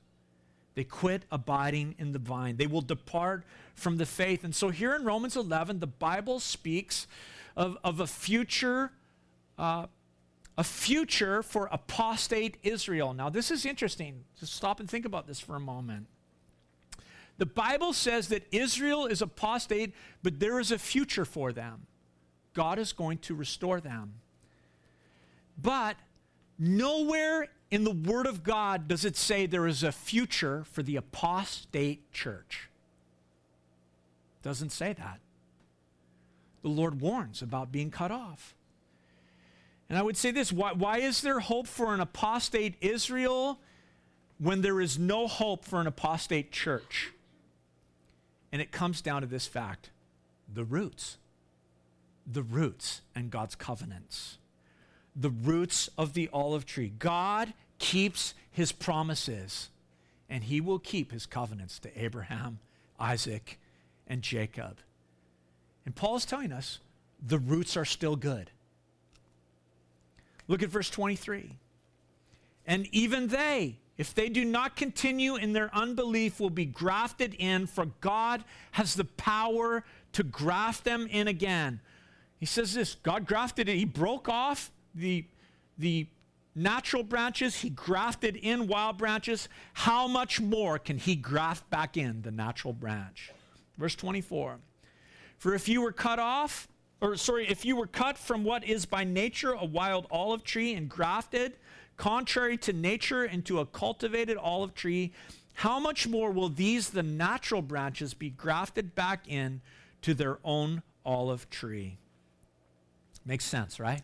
They 0.79 0.85
quit 0.85 1.25
abiding 1.29 1.95
in 1.97 2.13
the 2.13 2.19
vine. 2.19 2.55
They 2.55 2.65
will 2.65 2.79
depart 2.79 3.43
from 3.75 3.97
the 3.97 4.05
faith. 4.05 4.45
And 4.45 4.55
so 4.55 4.69
here 4.69 4.95
in 4.95 5.03
Romans 5.03 5.35
11, 5.35 5.81
the 5.81 5.87
Bible 5.87 6.39
speaks 6.39 7.05
of, 7.57 7.77
of 7.83 7.99
a 7.99 8.07
future. 8.07 8.93
Uh, 9.57 9.87
a 10.57 10.63
future 10.63 11.43
for 11.43 11.67
apostate 11.69 12.55
Israel. 12.63 13.13
Now, 13.13 13.29
this 13.29 13.51
is 13.51 13.65
interesting. 13.65 14.23
Just 14.39 14.53
stop 14.53 14.79
and 14.79 14.89
think 14.89 15.03
about 15.03 15.27
this 15.27 15.41
for 15.41 15.57
a 15.57 15.59
moment. 15.59 16.07
The 17.39 17.45
Bible 17.45 17.91
says 17.91 18.29
that 18.29 18.47
Israel 18.49 19.05
is 19.05 19.21
apostate, 19.21 19.93
but 20.23 20.39
there 20.39 20.61
is 20.61 20.71
a 20.71 20.79
future 20.79 21.25
for 21.25 21.51
them. 21.51 21.87
God 22.53 22.79
is 22.79 22.93
going 22.93 23.17
to 23.17 23.35
restore 23.35 23.81
them. 23.81 24.13
But 25.61 25.97
nowhere 26.57 27.49
in 27.71 27.83
the 27.83 27.91
Word 27.91 28.25
of 28.25 28.43
God 28.43 28.87
does 28.87 29.05
it 29.05 29.15
say 29.15 29.45
there 29.45 29.67
is 29.67 29.83
a 29.83 29.91
future 29.91 30.63
for 30.71 30.81
the 30.81 30.95
apostate 30.95 32.11
church. 32.11 32.69
Doesn't 34.41 34.71
say 34.71 34.93
that. 34.93 35.19
The 36.61 36.69
Lord 36.69 36.99
warns 36.99 37.41
about 37.41 37.71
being 37.71 37.91
cut 37.91 38.11
off. 38.11 38.55
And 39.87 39.97
I 39.97 40.01
would 40.01 40.17
say 40.17 40.31
this 40.31 40.51
why, 40.51 40.73
why 40.73 40.99
is 40.99 41.21
there 41.21 41.39
hope 41.39 41.67
for 41.67 41.93
an 41.93 41.99
apostate 41.99 42.75
Israel 42.81 43.59
when 44.37 44.61
there 44.61 44.81
is 44.81 44.97
no 44.97 45.27
hope 45.27 45.65
for 45.65 45.79
an 45.79 45.87
apostate 45.87 46.51
church? 46.51 47.11
And 48.51 48.61
it 48.61 48.71
comes 48.71 49.01
down 49.01 49.21
to 49.21 49.27
this 49.27 49.47
fact 49.47 49.91
the 50.51 50.63
roots. 50.63 51.17
The 52.31 52.43
roots 52.43 53.01
and 53.15 53.31
God's 53.31 53.55
covenants 53.55 54.37
the 55.19 55.29
roots 55.29 55.89
of 55.97 56.13
the 56.13 56.29
olive 56.31 56.65
tree. 56.65 56.93
God 56.97 57.53
keeps 57.77 58.33
his 58.51 58.71
promises, 58.71 59.69
and 60.29 60.43
he 60.43 60.61
will 60.61 60.79
keep 60.79 61.11
his 61.11 61.25
covenants 61.25 61.79
to 61.79 62.01
Abraham, 62.01 62.59
Isaac, 62.99 63.59
and 64.07 64.21
Jacob. 64.21 64.77
And 65.85 65.95
Paul 65.95 66.15
is 66.15 66.25
telling 66.25 66.51
us 66.51 66.79
the 67.25 67.39
roots 67.39 67.75
are 67.75 67.85
still 67.85 68.15
good. 68.15 68.49
Look 70.47 70.63
at 70.63 70.69
verse 70.69 70.89
23. 70.89 71.51
And 72.65 72.87
even 72.91 73.27
they, 73.27 73.77
if 73.97 74.13
they 74.13 74.29
do 74.29 74.45
not 74.45 74.75
continue 74.75 75.35
in 75.35 75.53
their 75.53 75.73
unbelief, 75.75 76.39
will 76.39 76.49
be 76.49 76.65
grafted 76.65 77.33
in, 77.33 77.67
for 77.67 77.87
God 77.99 78.43
has 78.71 78.95
the 78.95 79.05
power 79.05 79.83
to 80.13 80.23
graft 80.23 80.85
them 80.85 81.07
in 81.11 81.27
again. 81.27 81.81
He 82.39 82.45
says 82.45 82.73
this 82.73 82.95
God 82.95 83.25
grafted 83.25 83.67
it, 83.67 83.75
He 83.75 83.85
broke 83.85 84.29
off 84.29 84.71
the, 84.99 85.25
the 85.77 86.07
natural 86.55 87.03
branches, 87.03 87.57
He 87.57 87.69
grafted 87.69 88.35
in 88.35 88.67
wild 88.67 88.97
branches. 88.97 89.49
How 89.73 90.07
much 90.07 90.39
more 90.39 90.77
can 90.79 90.97
He 90.97 91.15
graft 91.15 91.69
back 91.69 91.97
in 91.97 92.21
the 92.21 92.31
natural 92.31 92.73
branch? 92.73 93.31
Verse 93.77 93.95
24 93.95 94.59
For 95.37 95.53
if 95.53 95.67
you 95.69 95.81
were 95.81 95.91
cut 95.91 96.19
off, 96.19 96.67
or 97.01 97.15
sorry, 97.15 97.47
if 97.47 97.65
you 97.65 97.75
were 97.75 97.87
cut 97.87 98.17
from 98.17 98.43
what 98.43 98.63
is 98.63 98.85
by 98.85 99.03
nature 99.03 99.53
a 99.53 99.65
wild 99.65 100.05
olive 100.11 100.43
tree 100.43 100.73
and 100.73 100.89
grafted, 100.89 101.53
contrary 101.97 102.57
to 102.57 102.73
nature 102.73 103.23
into 103.25 103.59
a 103.59 103.65
cultivated 103.65 104.37
olive 104.37 104.73
tree, 104.73 105.13
how 105.53 105.79
much 105.79 106.07
more 106.07 106.31
will 106.31 106.49
these, 106.49 106.89
the 106.89 107.03
natural 107.03 107.61
branches, 107.61 108.13
be 108.13 108.29
grafted 108.29 108.95
back 108.95 109.27
in 109.27 109.61
to 110.01 110.13
their 110.13 110.39
own 110.43 110.81
olive 111.05 111.49
tree? 111.49 111.97
Makes 113.25 113.45
sense, 113.45 113.79
right? 113.79 114.01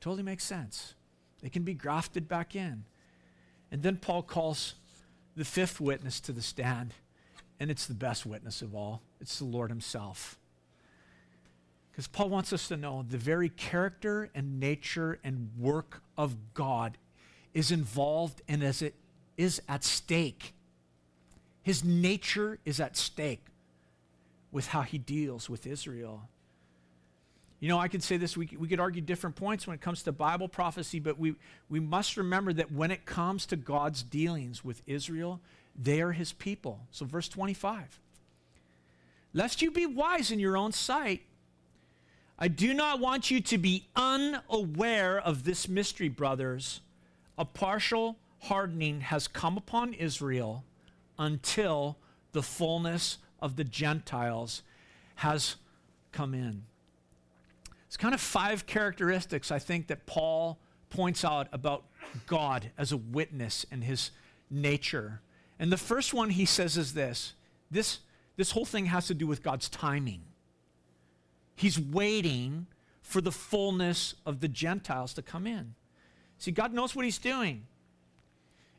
Totally 0.00 0.22
makes 0.22 0.44
sense. 0.44 0.94
They 1.42 1.48
can 1.48 1.62
be 1.62 1.74
grafted 1.74 2.28
back 2.28 2.56
in. 2.56 2.84
And 3.70 3.82
then 3.82 3.96
Paul 3.96 4.22
calls 4.22 4.74
the 5.36 5.44
fifth 5.44 5.80
witness 5.80 6.20
to 6.20 6.32
the 6.32 6.42
stand, 6.42 6.94
and 7.58 7.70
it's 7.70 7.86
the 7.86 7.94
best 7.94 8.26
witness 8.26 8.62
of 8.62 8.74
all 8.74 9.02
it's 9.20 9.38
the 9.38 9.44
Lord 9.44 9.70
Himself. 9.70 10.38
Because 11.90 12.06
Paul 12.06 12.30
wants 12.30 12.52
us 12.52 12.68
to 12.68 12.76
know 12.76 13.04
the 13.08 13.18
very 13.18 13.48
character 13.48 14.30
and 14.34 14.58
nature 14.58 15.18
and 15.22 15.50
work 15.58 16.02
of 16.16 16.54
God 16.54 16.96
is 17.52 17.70
involved 17.70 18.42
and 18.48 18.62
as 18.62 18.80
it 18.80 18.94
is 19.36 19.60
at 19.68 19.84
stake. 19.84 20.54
His 21.62 21.84
nature 21.84 22.58
is 22.64 22.80
at 22.80 22.96
stake 22.96 23.44
with 24.52 24.68
how 24.68 24.82
he 24.82 24.98
deals 24.98 25.50
with 25.50 25.66
Israel. 25.66 26.28
You 27.60 27.68
know, 27.68 27.78
I 27.78 27.88
could 27.88 28.02
say 28.02 28.16
this, 28.16 28.36
we, 28.36 28.48
we 28.58 28.68
could 28.68 28.80
argue 28.80 29.02
different 29.02 29.36
points 29.36 29.66
when 29.66 29.74
it 29.74 29.82
comes 29.82 30.02
to 30.04 30.12
Bible 30.12 30.48
prophecy, 30.48 30.98
but 30.98 31.18
we, 31.18 31.34
we 31.68 31.78
must 31.78 32.16
remember 32.16 32.54
that 32.54 32.72
when 32.72 32.90
it 32.90 33.04
comes 33.04 33.44
to 33.46 33.56
God's 33.56 34.02
dealings 34.02 34.64
with 34.64 34.82
Israel, 34.86 35.40
they 35.76 36.00
are 36.00 36.12
his 36.12 36.32
people. 36.32 36.80
So, 36.90 37.04
verse 37.04 37.28
25 37.28 38.00
Lest 39.32 39.62
you 39.62 39.70
be 39.70 39.86
wise 39.86 40.30
in 40.30 40.40
your 40.40 40.56
own 40.56 40.72
sight, 40.72 41.22
I 42.38 42.48
do 42.48 42.72
not 42.72 42.98
want 42.98 43.30
you 43.30 43.40
to 43.42 43.58
be 43.58 43.86
unaware 43.94 45.20
of 45.20 45.44
this 45.44 45.68
mystery, 45.68 46.08
brothers 46.08 46.80
a 47.40 47.44
partial 47.46 48.18
hardening 48.40 49.00
has 49.00 49.26
come 49.26 49.56
upon 49.56 49.94
Israel 49.94 50.62
until 51.18 51.96
the 52.32 52.42
fullness 52.42 53.16
of 53.40 53.56
the 53.56 53.64
Gentiles 53.64 54.62
has 55.16 55.56
come 56.12 56.34
in. 56.34 56.64
It's 57.90 57.96
kind 57.96 58.14
of 58.14 58.20
five 58.20 58.66
characteristics 58.66 59.50
I 59.50 59.58
think 59.58 59.88
that 59.88 60.06
Paul 60.06 60.60
points 60.90 61.24
out 61.24 61.48
about 61.50 61.86
God 62.28 62.70
as 62.78 62.92
a 62.92 62.96
witness 62.96 63.66
and 63.68 63.82
his 63.82 64.12
nature. 64.48 65.22
And 65.58 65.72
the 65.72 65.76
first 65.76 66.14
one 66.14 66.30
he 66.30 66.44
says 66.44 66.76
is 66.76 66.94
this 66.94 67.32
this, 67.68 67.98
this 68.36 68.52
whole 68.52 68.64
thing 68.64 68.86
has 68.86 69.08
to 69.08 69.14
do 69.14 69.26
with 69.26 69.42
God's 69.42 69.68
timing. 69.68 70.22
He's 71.56 71.80
waiting 71.80 72.68
for 73.02 73.20
the 73.20 73.32
fullness 73.32 74.14
of 74.24 74.38
the 74.38 74.46
Gentiles 74.46 75.12
to 75.14 75.22
come 75.22 75.48
in. 75.48 75.74
See, 76.38 76.52
God 76.52 76.72
knows 76.72 76.94
what 76.94 77.04
He's 77.04 77.18
doing. 77.18 77.66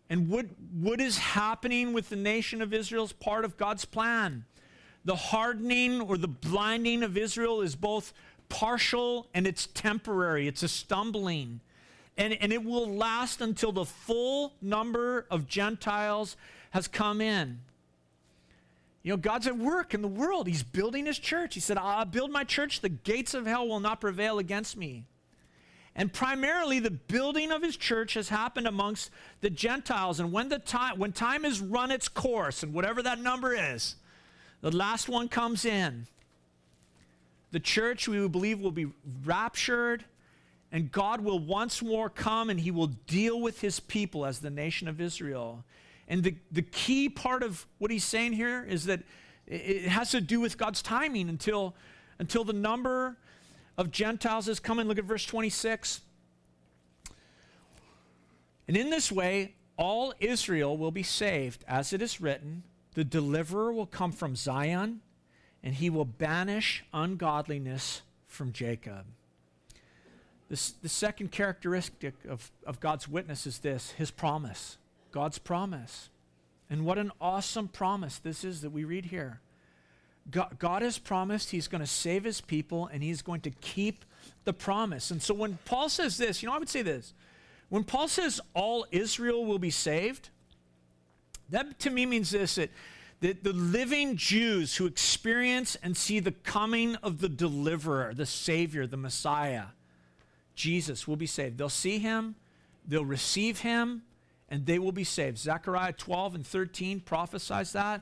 And 0.10 0.30
what, 0.30 0.46
what 0.80 1.02
is 1.02 1.18
happening 1.18 1.92
with 1.92 2.08
the 2.08 2.16
nation 2.16 2.62
of 2.62 2.74
Israel 2.74 3.04
is 3.04 3.12
part 3.12 3.44
of 3.44 3.58
God's 3.58 3.84
plan. 3.84 4.46
The 5.04 5.16
hardening 5.16 6.00
or 6.00 6.18
the 6.18 6.28
blinding 6.28 7.02
of 7.02 7.18
Israel 7.18 7.62
is 7.62 7.76
both 7.76 8.14
partial 8.52 9.28
and 9.34 9.48
it's 9.48 9.68
temporary, 9.68 10.48
it's 10.48 10.62
a 10.62 10.68
stumbling. 10.68 11.62
And, 12.18 12.34
and 12.34 12.54
it 12.54 12.64
will 12.64 12.94
last 12.94 13.42
until 13.42 13.72
the 13.72 13.86
full 13.86 14.54
number 14.62 15.26
of 15.32 15.48
Gentiles 15.48 16.36
has 16.72 16.88
come 16.88 17.22
in. 17.22 17.62
You 19.02 19.14
know, 19.14 19.18
God's 19.18 19.48
at 19.48 19.58
work 19.58 19.96
in 19.96 20.02
the 20.04 20.08
world. 20.08 20.48
He's 20.48 20.62
building 20.62 21.08
his 21.08 21.18
church. 21.18 21.56
He 21.56 21.60
said, 21.60 21.78
I'll 21.78 22.06
build 22.06 22.30
my 22.30 22.44
church, 22.44 22.82
the 22.82 22.90
gates 22.90 23.34
of 23.34 23.48
hell 23.48 23.68
will 23.68 23.80
not 23.80 24.02
prevail 24.02 24.38
against 24.38 24.78
me. 24.78 25.06
And 25.96 26.14
primarily, 26.14 26.80
the 26.80 26.92
building 26.92 27.52
of 27.52 27.64
his 27.64 27.76
church 27.76 28.14
has 28.14 28.30
happened 28.30 28.68
amongst 28.68 29.10
the 29.42 29.50
Gentiles. 29.50 30.20
And 30.20 30.32
when, 30.32 30.50
the 30.50 30.60
time, 30.60 31.00
when 31.00 31.12
time 31.14 31.44
has 31.44 31.60
run 31.60 31.92
its 31.92 32.08
course, 32.08 32.64
and 32.64 32.74
whatever 32.74 33.02
that 33.02 33.20
number 33.20 33.56
is, 33.56 33.96
the 34.62 34.72
last 34.72 35.10
one 35.10 35.28
comes 35.28 35.66
in. 35.66 36.08
The 37.52 37.60
church, 37.60 38.08
we 38.08 38.28
believe, 38.28 38.62
will 38.62 38.72
be 38.72 38.88
raptured, 39.26 40.06
and 40.72 40.92
God 40.92 41.22
will 41.22 41.40
once 41.40 41.82
more 41.82 42.10
come 42.10 42.50
and 42.50 42.60
he 42.60 42.72
will 42.72 42.88
deal 42.88 43.42
with 43.42 43.60
his 43.60 43.80
people 43.80 44.26
as 44.26 44.40
the 44.40 44.50
nation 44.50 44.88
of 44.88 45.02
Israel. 45.02 45.64
And 46.08 46.24
the, 46.24 46.36
the 46.52 46.62
key 46.62 47.10
part 47.10 47.44
of 47.44 47.66
what 47.78 47.92
he's 47.92 48.04
saying 48.04 48.34
here 48.34 48.66
is 48.68 48.86
that 48.86 49.02
it 49.48 49.90
has 49.90 50.12
to 50.12 50.22
do 50.22 50.40
with 50.40 50.58
God's 50.58 50.82
timing 50.82 51.28
until, 51.28 51.76
until 52.20 52.44
the 52.44 52.54
number 52.54 53.18
of 53.78 53.92
Gentiles 53.92 54.48
is 54.48 54.60
coming. 54.60 54.88
Look 54.88 54.98
at 54.98 55.04
verse 55.04 55.26
26. 55.26 56.02
And 58.68 58.78
in 58.78 58.90
this 58.90 59.12
way, 59.12 59.56
all 59.78 60.14
Israel 60.20 60.78
will 60.78 60.92
be 60.92 61.04
saved, 61.04 61.66
as 61.68 61.92
it 61.92 62.02
is 62.02 62.22
written 62.22 62.64
the 62.94 63.04
deliverer 63.04 63.72
will 63.72 63.86
come 63.86 64.12
from 64.12 64.36
Zion, 64.36 65.02
and 65.64 65.76
he 65.76 65.90
will 65.90 66.06
banish 66.06 66.84
ungodliness 66.94 68.02
from 68.28 68.52
Jacob. 68.52 69.06
This, 70.50 70.72
the 70.72 70.90
second 70.90 71.32
characteristic 71.32 72.14
of, 72.28 72.52
of 72.66 72.80
God's 72.80 73.08
witness 73.08 73.48
is 73.48 73.60
this 73.60 73.92
his 73.92 74.12
promise. 74.12 74.78
God's 75.12 75.38
promise. 75.38 76.10
And 76.70 76.86
what 76.86 76.98
an 76.98 77.12
awesome 77.20 77.68
promise 77.68 78.18
this 78.18 78.44
is 78.44 78.62
that 78.62 78.70
we 78.72 78.84
read 78.84 79.06
here. 79.06 79.42
God, 80.30 80.58
God 80.60 80.82
has 80.82 80.98
promised 80.98 81.52
he's 81.52 81.68
going 81.68 81.82
to 81.82 81.88
save 81.88 82.24
his 82.24 82.42
people 82.42 82.88
and 82.92 83.04
he's 83.04 83.22
going 83.22 83.42
to 83.42 83.50
keep 83.50 84.06
the 84.46 84.54
promise. 84.54 85.12
And 85.12 85.22
so 85.22 85.34
when 85.34 85.58
Paul 85.66 85.90
says 85.90 86.18
this, 86.18 86.42
you 86.42 86.48
know, 86.48 86.56
I 86.56 86.60
would 86.60 86.70
say 86.70 86.82
this. 86.82 87.14
When 87.70 87.84
Paul 87.84 88.08
says 88.08 88.40
all 88.54 88.86
Israel 88.92 89.46
will 89.46 89.60
be 89.60 89.70
saved, 89.70 90.30
that 91.50 91.80
to 91.80 91.90
me 91.90 92.06
means 92.06 92.32
this 92.32 92.56
that, 92.56 92.72
that 93.22 93.44
the 93.44 93.54
living 93.54 94.18
Jews 94.18 94.76
who 94.76 94.86
experience 94.86 95.76
and 95.82 95.96
see 95.96 96.20
the 96.20 96.32
coming 96.32 96.96
of 96.98 97.20
the 97.22 97.30
deliverer, 97.30 98.14
the 98.14 98.26
Savior, 98.26 98.86
the 98.86 98.98
Messiah, 98.98 99.66
Jesus 100.54 101.08
will 101.08 101.16
be 101.16 101.28
saved. 101.28 101.58
They'll 101.58 101.70
see 101.70 102.00
him, 102.00 102.36
they'll 102.88 103.06
receive 103.06 103.60
him, 103.60 104.04
and 104.50 104.66
they 104.66 104.80
will 104.80 104.92
be 104.92 105.04
saved. 105.04 105.38
Zechariah 105.38 105.94
12 105.94 106.36
and 106.36 106.46
13 106.46 107.00
prophesies 107.00 107.72
that. 107.74 108.02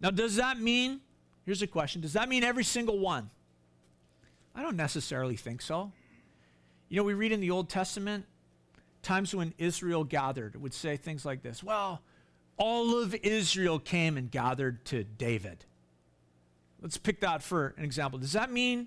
Now, 0.00 0.10
does 0.10 0.36
that 0.36 0.58
mean 0.58 1.00
Here's 1.44 1.62
a 1.62 1.66
question 1.66 2.00
Does 2.00 2.12
that 2.12 2.28
mean 2.28 2.44
every 2.44 2.64
single 2.64 2.98
one? 2.98 3.30
I 4.54 4.62
don't 4.62 4.76
necessarily 4.76 5.36
think 5.36 5.62
so. 5.62 5.92
You 6.88 6.98
know, 6.98 7.04
we 7.04 7.14
read 7.14 7.32
in 7.32 7.40
the 7.40 7.50
Old 7.50 7.70
Testament 7.70 8.26
times 9.02 9.34
when 9.34 9.54
Israel 9.58 10.04
gathered, 10.04 10.60
would 10.60 10.74
say 10.74 10.96
things 10.96 11.24
like 11.24 11.42
this 11.42 11.62
Well, 11.62 12.02
all 12.62 13.02
of 13.02 13.12
Israel 13.24 13.80
came 13.80 14.16
and 14.16 14.30
gathered 14.30 14.84
to 14.84 15.02
David. 15.02 15.64
Let's 16.80 16.96
pick 16.96 17.18
that 17.22 17.42
for 17.42 17.74
an 17.76 17.82
example. 17.82 18.20
Does 18.20 18.34
that 18.34 18.52
mean 18.52 18.86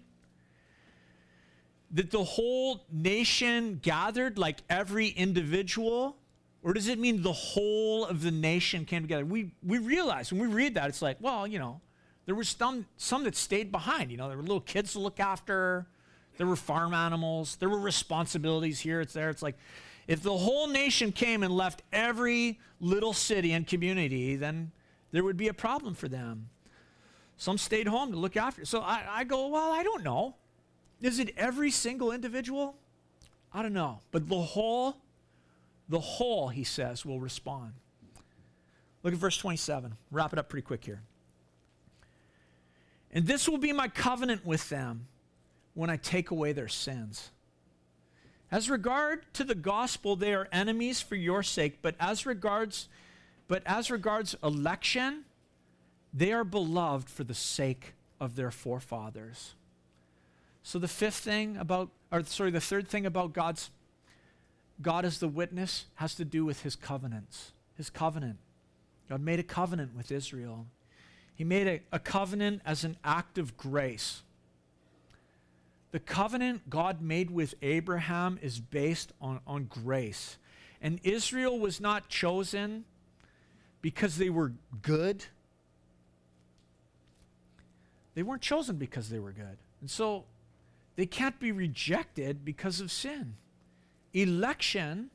that 1.91 2.09
the 2.09 2.23
whole 2.23 2.85
nation 2.89 3.81
gathered 3.81 4.37
like 4.37 4.59
every 4.69 5.09
individual? 5.09 6.15
Or 6.63 6.73
does 6.73 6.87
it 6.87 6.99
mean 6.99 7.21
the 7.21 7.33
whole 7.33 8.05
of 8.05 8.21
the 8.21 8.31
nation 8.31 8.85
came 8.85 9.01
together? 9.01 9.25
We, 9.25 9.51
we 9.61 9.77
realize 9.77 10.31
when 10.31 10.39
we 10.39 10.47
read 10.47 10.75
that, 10.75 10.87
it's 10.87 11.01
like, 11.01 11.17
well, 11.19 11.45
you 11.45 11.59
know, 11.59 11.81
there 12.27 12.35
was 12.35 12.47
some, 12.47 12.85
some 12.95 13.25
that 13.25 13.35
stayed 13.35 13.73
behind. 13.73 14.09
You 14.09 14.15
know, 14.15 14.29
there 14.29 14.37
were 14.37 14.43
little 14.43 14.61
kids 14.61 14.93
to 14.93 14.99
look 14.99 15.19
after. 15.19 15.85
There 16.37 16.47
were 16.47 16.55
farm 16.55 16.93
animals. 16.93 17.57
There 17.57 17.67
were 17.67 17.79
responsibilities 17.81 18.79
here. 18.79 19.01
It's 19.01 19.11
there. 19.11 19.29
It's 19.29 19.43
like, 19.43 19.57
if 20.07 20.21
the 20.21 20.37
whole 20.37 20.67
nation 20.67 21.11
came 21.11 21.43
and 21.43 21.55
left 21.55 21.81
every 21.91 22.59
little 22.79 23.13
city 23.13 23.53
and 23.53 23.65
community, 23.65 24.35
then 24.35 24.71
there 25.11 25.23
would 25.23 25.37
be 25.37 25.47
a 25.47 25.53
problem 25.53 25.95
for 25.95 26.07
them. 26.07 26.49
Some 27.37 27.57
stayed 27.57 27.87
home 27.87 28.11
to 28.11 28.17
look 28.17 28.37
after. 28.37 28.65
So 28.65 28.81
I, 28.81 29.03
I 29.09 29.23
go, 29.23 29.47
well, 29.47 29.71
I 29.71 29.83
don't 29.83 30.03
know. 30.03 30.35
Is 31.01 31.19
it 31.19 31.33
every 31.37 31.71
single 31.71 32.11
individual? 32.11 32.75
I 33.51 33.61
don't 33.61 33.73
know. 33.73 33.99
But 34.11 34.29
the 34.29 34.41
whole, 34.41 34.97
the 35.89 35.99
whole, 35.99 36.49
he 36.49 36.63
says, 36.63 37.05
will 37.05 37.19
respond. 37.19 37.73
Look 39.03 39.13
at 39.13 39.19
verse 39.19 39.37
27. 39.37 39.95
Wrap 40.11 40.33
it 40.33 40.39
up 40.39 40.49
pretty 40.49 40.65
quick 40.65 40.85
here. 40.85 41.01
And 43.11 43.25
this 43.25 43.47
will 43.47 43.57
be 43.57 43.71
my 43.71 43.87
covenant 43.87 44.45
with 44.45 44.69
them 44.69 45.07
when 45.73 45.89
I 45.89 45.97
take 45.97 46.31
away 46.31 46.53
their 46.53 46.67
sins. 46.67 47.31
As 48.51 48.69
regard 48.69 49.25
to 49.33 49.43
the 49.43 49.55
gospel, 49.55 50.15
they 50.15 50.33
are 50.33 50.47
enemies 50.51 51.01
for 51.01 51.15
your 51.15 51.43
sake, 51.43 51.79
but 51.81 51.95
as 51.99 52.25
regards 52.25 52.87
but 53.47 53.61
as 53.67 53.91
regards 53.91 54.35
election, 54.43 55.23
they 56.11 56.33
are 56.33 56.43
beloved 56.43 57.09
for 57.09 57.23
the 57.23 57.35
sake 57.35 57.93
of 58.19 58.35
their 58.35 58.49
forefathers. 58.49 59.53
So 60.63 60.79
the 60.79 60.87
fifth 60.87 61.17
thing 61.17 61.57
about 61.57 61.89
or 62.11 62.23
sorry, 62.23 62.51
the 62.51 62.61
third 62.61 62.87
thing 62.87 63.05
about 63.05 63.33
God's 63.33 63.69
God 64.81 65.05
as 65.05 65.19
the 65.19 65.27
witness 65.27 65.85
has 65.95 66.15
to 66.15 66.25
do 66.25 66.45
with 66.45 66.63
his 66.63 66.75
covenants. 66.75 67.51
His 67.77 67.89
covenant. 67.89 68.37
God 69.09 69.21
made 69.21 69.39
a 69.39 69.43
covenant 69.43 69.95
with 69.95 70.11
Israel. 70.11 70.65
He 71.35 71.43
made 71.43 71.67
a, 71.67 71.81
a 71.91 71.99
covenant 71.99 72.61
as 72.65 72.83
an 72.83 72.97
act 73.03 73.37
of 73.37 73.57
grace. 73.57 74.21
The 75.95 76.01
covenant 76.01 76.69
God 76.69 77.01
made 77.01 77.31
with 77.31 77.55
Abraham 77.61 78.37
is 78.41 78.59
based 78.59 79.13
on, 79.21 79.39
on 79.47 79.63
grace. 79.63 80.37
And 80.81 80.99
Israel 81.05 81.57
was 81.57 81.79
not 81.79 82.09
chosen 82.09 82.83
because 83.81 84.17
they 84.17 84.29
were 84.29 84.51
good. 84.81 85.23
They 88.13 88.23
weren't 88.23 88.41
chosen 88.41 88.75
because 88.75 89.07
they 89.07 89.19
were 89.19 89.31
good. 89.31 89.57
And 89.79 89.89
so 89.89 90.25
they 90.97 91.05
can't 91.05 91.39
be 91.39 91.53
rejected 91.53 92.43
because 92.43 92.81
of 92.81 92.91
sin. 92.91 93.35
Election 94.13 95.11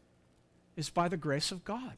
is 0.79 0.89
by 0.89 1.09
the 1.09 1.19
grace 1.19 1.53
of 1.53 1.63
God. 1.63 1.97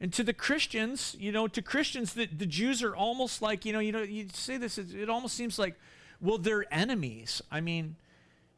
And 0.00 0.12
to 0.14 0.24
the 0.24 0.34
Christians, 0.34 1.14
you 1.16 1.30
know, 1.30 1.46
to 1.46 1.62
Christians, 1.62 2.14
the, 2.14 2.26
the 2.26 2.44
Jews 2.44 2.82
are 2.82 2.96
almost 2.96 3.40
like, 3.40 3.64
you 3.64 3.72
know, 3.72 3.78
you 3.78 3.92
know, 3.92 4.02
you 4.02 4.26
say 4.32 4.56
this, 4.56 4.78
it, 4.78 4.92
it 4.92 5.08
almost 5.08 5.36
seems 5.36 5.60
like, 5.60 5.76
well, 6.22 6.38
they're 6.38 6.72
enemies. 6.72 7.42
I 7.50 7.60
mean, 7.60 7.96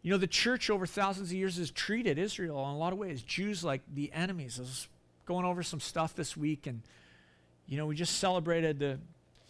you 0.03 0.11
know, 0.11 0.19
the 0.19 0.27
church 0.27 0.69
over 0.69 0.87
thousands 0.87 1.31
of 1.31 1.37
years 1.37 1.57
has 1.57 1.71
treated 1.71 2.19
Israel 2.19 2.63
in 2.65 2.75
a 2.75 2.79
lot 2.79 2.93
of 2.93 2.99
ways, 2.99 3.23
Jews 3.23 3.65
like 3.65 3.81
the 3.93 4.13
enemies. 4.13 4.59
I 4.59 4.63
was 4.63 4.89
going 5.25 5.47
over 5.47 5.63
some 5.63 5.81
stuff 5.81 6.15
this 6.15 6.37
week, 6.37 6.67
and, 6.67 6.83
you 7.67 7.79
know, 7.79 7.87
we 7.87 7.97
just 7.97 8.19
celebrated 8.19 8.79
the 8.79 8.99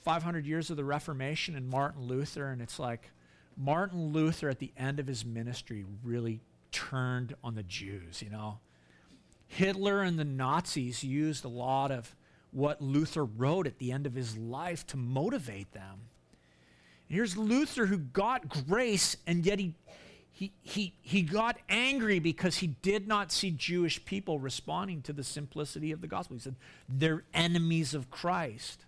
500 0.04 0.46
years 0.46 0.70
of 0.70 0.76
the 0.76 0.84
Reformation 0.84 1.56
and 1.56 1.68
Martin 1.68 2.02
Luther, 2.02 2.50
and 2.50 2.62
it's 2.62 2.78
like 2.78 3.10
Martin 3.56 4.12
Luther 4.12 4.48
at 4.48 4.60
the 4.60 4.70
end 4.76 5.00
of 5.00 5.08
his 5.08 5.24
ministry 5.24 5.84
really 6.04 6.40
turned 6.70 7.34
on 7.42 7.56
the 7.56 7.62
Jews, 7.64 8.22
you 8.22 8.30
know. 8.30 8.58
Hitler 9.48 10.02
and 10.02 10.18
the 10.18 10.24
Nazis 10.24 11.02
used 11.02 11.44
a 11.44 11.48
lot 11.48 11.90
of 11.90 12.14
what 12.52 12.80
Luther 12.80 13.24
wrote 13.24 13.66
at 13.66 13.78
the 13.78 13.90
end 13.90 14.06
of 14.06 14.14
his 14.14 14.36
life 14.36 14.86
to 14.88 14.96
motivate 14.96 15.72
them. 15.72 16.02
Here's 17.08 17.36
Luther 17.36 17.86
who 17.86 17.98
got 17.98 18.66
grace, 18.66 19.16
and 19.26 19.44
yet 19.44 19.58
he, 19.58 19.74
he, 20.32 20.52
he, 20.62 20.94
he 21.02 21.22
got 21.22 21.58
angry 21.68 22.18
because 22.18 22.56
he 22.56 22.68
did 22.68 23.06
not 23.06 23.30
see 23.30 23.50
Jewish 23.50 24.04
people 24.04 24.38
responding 24.38 25.02
to 25.02 25.12
the 25.12 25.22
simplicity 25.22 25.92
of 25.92 26.00
the 26.00 26.06
gospel. 26.06 26.36
He 26.36 26.40
said, 26.40 26.56
they're 26.88 27.24
enemies 27.32 27.94
of 27.94 28.10
Christ. 28.10 28.84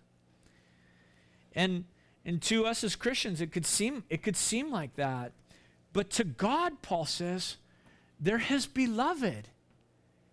And, 1.55 1.85
and 2.25 2.43
to 2.43 2.67
us 2.67 2.83
as 2.83 2.97
Christians, 2.97 3.41
it 3.41 3.53
could, 3.53 3.67
seem, 3.67 4.05
it 4.11 4.23
could 4.23 4.37
seem 4.37 4.71
like 4.71 4.97
that. 4.97 5.33
But 5.93 6.11
to 6.11 6.25
God, 6.25 6.83
Paul 6.83 7.07
says, 7.07 7.57
they're 8.19 8.39
his 8.39 8.67
beloved. 8.67 9.49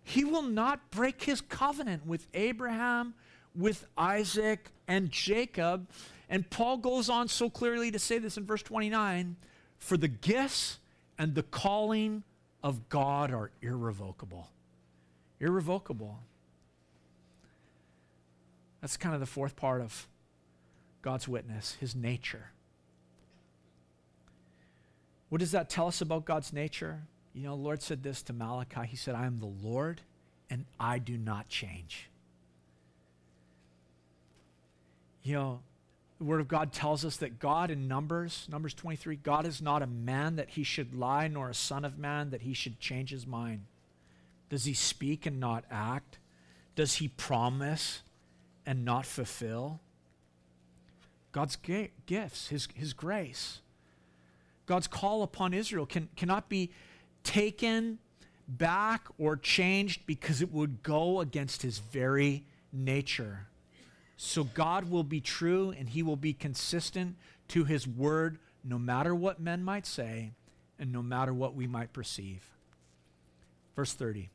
He 0.02 0.24
will 0.24 0.42
not 0.42 0.90
break 0.90 1.22
his 1.22 1.40
covenant 1.40 2.06
with 2.06 2.26
Abraham, 2.34 3.14
with 3.54 3.86
Isaac, 3.96 4.70
and 4.88 5.10
Jacob. 5.10 5.88
And 6.34 6.50
Paul 6.50 6.78
goes 6.78 7.08
on 7.08 7.28
so 7.28 7.48
clearly 7.48 7.92
to 7.92 7.98
say 8.00 8.18
this 8.18 8.36
in 8.36 8.44
verse 8.44 8.60
29 8.64 9.36
for 9.78 9.96
the 9.96 10.08
gifts 10.08 10.80
and 11.16 11.32
the 11.32 11.44
calling 11.44 12.24
of 12.60 12.88
God 12.88 13.30
are 13.30 13.52
irrevocable. 13.62 14.48
Irrevocable. 15.38 16.18
That's 18.80 18.96
kind 18.96 19.14
of 19.14 19.20
the 19.20 19.28
fourth 19.28 19.54
part 19.54 19.80
of 19.80 20.08
God's 21.02 21.28
witness, 21.28 21.76
his 21.78 21.94
nature. 21.94 22.50
What 25.28 25.38
does 25.38 25.52
that 25.52 25.70
tell 25.70 25.86
us 25.86 26.00
about 26.00 26.24
God's 26.24 26.52
nature? 26.52 27.02
You 27.32 27.44
know, 27.44 27.56
the 27.56 27.62
Lord 27.62 27.80
said 27.80 28.02
this 28.02 28.22
to 28.24 28.32
Malachi. 28.32 28.88
He 28.88 28.96
said, 28.96 29.14
I 29.14 29.26
am 29.26 29.38
the 29.38 29.46
Lord 29.46 30.00
and 30.50 30.64
I 30.80 30.98
do 30.98 31.16
not 31.16 31.48
change. 31.48 32.10
You 35.22 35.34
know, 35.34 35.60
the 36.18 36.24
Word 36.24 36.40
of 36.40 36.48
God 36.48 36.72
tells 36.72 37.04
us 37.04 37.16
that 37.18 37.38
God 37.38 37.70
in 37.70 37.88
Numbers, 37.88 38.46
Numbers 38.50 38.74
23, 38.74 39.16
God 39.16 39.46
is 39.46 39.60
not 39.60 39.82
a 39.82 39.86
man 39.86 40.36
that 40.36 40.50
he 40.50 40.62
should 40.62 40.94
lie, 40.94 41.28
nor 41.28 41.50
a 41.50 41.54
son 41.54 41.84
of 41.84 41.98
man 41.98 42.30
that 42.30 42.42
he 42.42 42.54
should 42.54 42.78
change 42.78 43.10
his 43.10 43.26
mind. 43.26 43.62
Does 44.48 44.64
he 44.64 44.74
speak 44.74 45.26
and 45.26 45.40
not 45.40 45.64
act? 45.70 46.18
Does 46.76 46.94
he 46.94 47.08
promise 47.08 48.02
and 48.64 48.84
not 48.84 49.06
fulfill? 49.06 49.80
God's 51.32 51.56
gifts, 52.06 52.48
his, 52.48 52.68
his 52.74 52.92
grace, 52.92 53.60
God's 54.66 54.86
call 54.86 55.22
upon 55.22 55.52
Israel 55.52 55.84
can, 55.84 56.08
cannot 56.16 56.48
be 56.48 56.70
taken 57.24 57.98
back 58.46 59.08
or 59.18 59.36
changed 59.36 60.06
because 60.06 60.40
it 60.40 60.52
would 60.52 60.82
go 60.82 61.20
against 61.20 61.62
his 61.62 61.78
very 61.78 62.44
nature. 62.72 63.46
So 64.16 64.44
God 64.44 64.90
will 64.90 65.02
be 65.02 65.20
true 65.20 65.74
and 65.76 65.88
he 65.88 66.02
will 66.02 66.16
be 66.16 66.32
consistent 66.32 67.16
to 67.48 67.64
his 67.64 67.86
word 67.86 68.38
no 68.62 68.78
matter 68.78 69.14
what 69.14 69.40
men 69.40 69.62
might 69.62 69.86
say 69.86 70.32
and 70.78 70.92
no 70.92 71.02
matter 71.02 71.34
what 71.34 71.54
we 71.54 71.66
might 71.66 71.92
perceive. 71.92 72.48
Verse 73.76 73.92
30. 73.92 74.30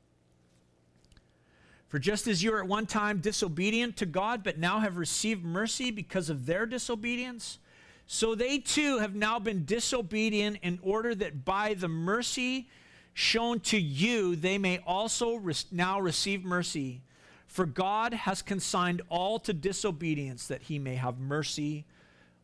For 1.87 1.97
just 1.97 2.27
as 2.27 2.43
you 2.43 2.51
were 2.51 2.61
at 2.61 2.67
one 2.67 2.85
time 2.85 3.19
disobedient 3.19 3.97
to 3.97 4.05
God, 4.05 4.43
but 4.43 4.59
now 4.59 4.79
have 4.79 4.97
received 4.97 5.43
mercy 5.43 5.89
because 5.89 6.29
of 6.29 6.45
their 6.45 6.67
disobedience, 6.67 7.57
so 8.05 8.35
they 8.35 8.59
too 8.59 8.99
have 8.99 9.15
now 9.15 9.39
been 9.39 9.65
disobedient 9.65 10.57
in 10.61 10.79
order 10.81 11.15
that 11.15 11.45
by 11.45 11.73
the 11.73 11.87
mercy 11.87 12.69
shown 13.13 13.59
to 13.59 13.79
you, 13.79 14.35
they 14.35 14.57
may 14.57 14.79
also 14.85 15.41
now 15.71 15.99
receive 15.99 16.43
mercy. 16.43 17.01
For 17.49 17.65
God 17.65 18.13
has 18.13 18.43
consigned 18.43 19.01
all 19.09 19.39
to 19.39 19.53
disobedience 19.53 20.45
that 20.47 20.61
he 20.61 20.77
may 20.77 20.95
have 20.95 21.19
mercy 21.19 21.83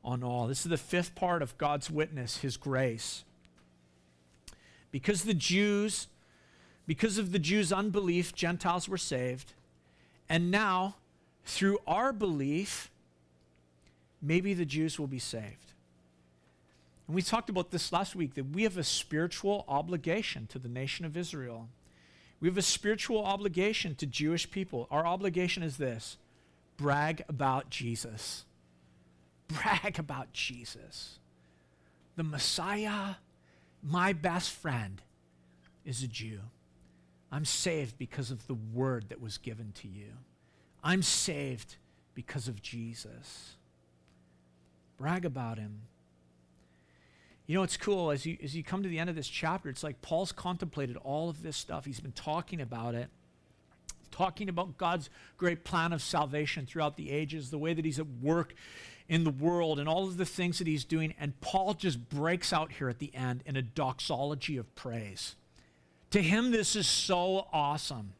on 0.04 0.24
all. 0.24 0.48
This 0.48 0.66
is 0.66 0.72
the 0.72 0.78
fifth 0.78 1.14
part 1.14 1.44
of 1.44 1.56
God's 1.60 1.92
witness, 1.92 2.38
his 2.38 2.58
grace. 2.58 3.24
Because 4.90 5.22
the 5.24 5.36
Jews, 5.36 6.08
because 6.88 7.20
of 7.20 7.32
the 7.32 7.40
Jews' 7.40 7.72
unbelief, 7.72 8.34
Gentiles 8.34 8.90
were 8.90 8.98
saved. 8.98 9.54
And 10.28 10.50
now, 10.50 10.96
through 11.46 11.78
our 11.86 12.12
belief, 12.12 12.90
maybe 14.24 14.56
the 14.56 14.66
Jews 14.66 14.98
will 15.00 15.06
be 15.06 15.20
saved. 15.20 15.74
And 17.06 17.16
we 17.16 17.22
talked 17.22 17.52
about 17.52 17.70
this 17.70 17.94
last 17.94 18.16
week 18.16 18.34
that 18.34 18.50
we 18.50 18.64
have 18.64 18.76
a 18.76 18.84
spiritual 18.84 19.66
obligation 19.68 20.48
to 20.48 20.58
the 20.58 20.68
nation 20.68 21.06
of 21.06 21.16
Israel. 21.16 21.70
We 22.46 22.50
have 22.50 22.60
a 22.60 22.62
spiritual 22.62 23.26
obligation 23.26 23.96
to 23.96 24.06
Jewish 24.06 24.52
people. 24.52 24.88
Our 24.92 25.04
obligation 25.04 25.64
is 25.64 25.78
this 25.78 26.18
brag 26.78 27.24
about 27.28 27.72
Jesus. 27.72 28.46
Brag 29.48 29.98
about 29.98 30.32
Jesus. 30.32 31.18
The 32.16 32.22
Messiah, 32.22 33.16
my 33.82 34.14
best 34.14 34.52
friend, 34.52 35.02
is 35.86 36.04
a 36.04 36.08
Jew. 36.08 36.42
I'm 37.32 37.46
saved 37.46 37.98
because 37.98 38.30
of 38.30 38.46
the 38.46 38.54
word 38.54 39.06
that 39.10 39.20
was 39.20 39.40
given 39.40 39.72
to 39.82 39.88
you. 39.88 40.12
I'm 40.84 41.02
saved 41.02 41.78
because 42.14 42.48
of 42.48 42.62
Jesus. 42.62 43.56
Brag 45.00 45.26
about 45.26 45.58
him. 45.58 45.82
You 47.48 47.56
know, 47.56 47.64
it's 47.64 47.78
cool 47.78 48.10
as 48.10 48.26
you, 48.26 48.38
as 48.44 48.56
you 48.56 48.64
come 48.64 48.82
to 48.82 48.90
the 48.90 48.98
end 48.98 49.10
of 49.10 49.16
this 49.16 49.28
chapter, 49.28 49.70
it's 49.70 49.84
like 49.84 50.02
Paul's 50.02 50.32
contemplated 50.32 50.98
all 50.98 51.30
of 51.30 51.44
this 51.44 51.56
stuff. 51.56 51.86
He's 51.86 52.00
been 52.00 52.12
talking 52.12 52.60
about 52.60 52.96
it, 52.96 53.10
talking 54.10 54.50
about 54.50 54.78
God's 54.78 55.10
great 55.38 55.64
plan 55.64 55.94
of 55.94 56.02
salvation 56.02 56.66
throughout 56.66 56.98
the 56.98 57.12
ages, 57.12 57.52
the 57.52 57.60
way 57.60 57.74
that 57.74 57.86
he's 57.86 58.00
at 58.00 58.08
work 58.22 58.56
in 59.08 59.24
the 59.24 59.30
world, 59.30 59.80
and 59.80 59.88
all 59.88 60.06
of 60.06 60.18
the 60.18 60.26
things 60.26 60.58
that 60.58 60.66
he's 60.66 60.84
doing. 60.86 61.14
And 61.20 61.40
Paul 61.40 61.76
just 61.76 62.10
breaks 62.10 62.52
out 62.52 62.72
here 62.74 62.90
at 62.90 62.98
the 62.98 63.14
end 63.14 63.44
in 63.46 63.56
a 63.56 63.62
doxology 63.62 64.58
of 64.58 64.74
praise. 64.74 65.36
To 66.10 66.22
him, 66.24 66.50
this 66.50 66.76
is 66.76 66.88
so 66.88 67.48
awesome. 67.54 68.14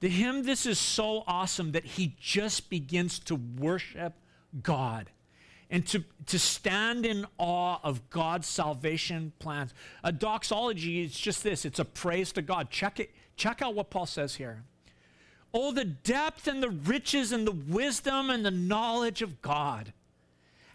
To 0.00 0.08
him, 0.08 0.44
this 0.44 0.64
is 0.64 0.78
so 0.78 1.22
awesome 1.26 1.72
that 1.72 1.84
he 1.84 2.16
just 2.18 2.70
begins 2.70 3.18
to 3.20 3.34
worship 3.34 4.14
God 4.62 5.10
and 5.72 5.86
to, 5.86 6.04
to 6.26 6.38
stand 6.38 7.06
in 7.06 7.26
awe 7.38 7.78
of 7.82 8.10
God's 8.10 8.46
salvation 8.46 9.32
plans. 9.38 9.72
A 10.04 10.12
doxology 10.12 11.02
is 11.02 11.18
just 11.18 11.42
this 11.42 11.64
it's 11.64 11.78
a 11.80 11.84
praise 11.84 12.30
to 12.32 12.42
God. 12.42 12.70
Check 12.70 13.00
it, 13.00 13.10
check 13.36 13.62
out 13.62 13.74
what 13.74 13.90
Paul 13.90 14.06
says 14.06 14.34
here. 14.36 14.62
Oh, 15.54 15.72
the 15.72 15.86
depth 15.86 16.46
and 16.46 16.62
the 16.62 16.70
riches 16.70 17.32
and 17.32 17.46
the 17.46 17.52
wisdom 17.52 18.28
and 18.28 18.44
the 18.44 18.50
knowledge 18.50 19.22
of 19.22 19.40
God. 19.40 19.94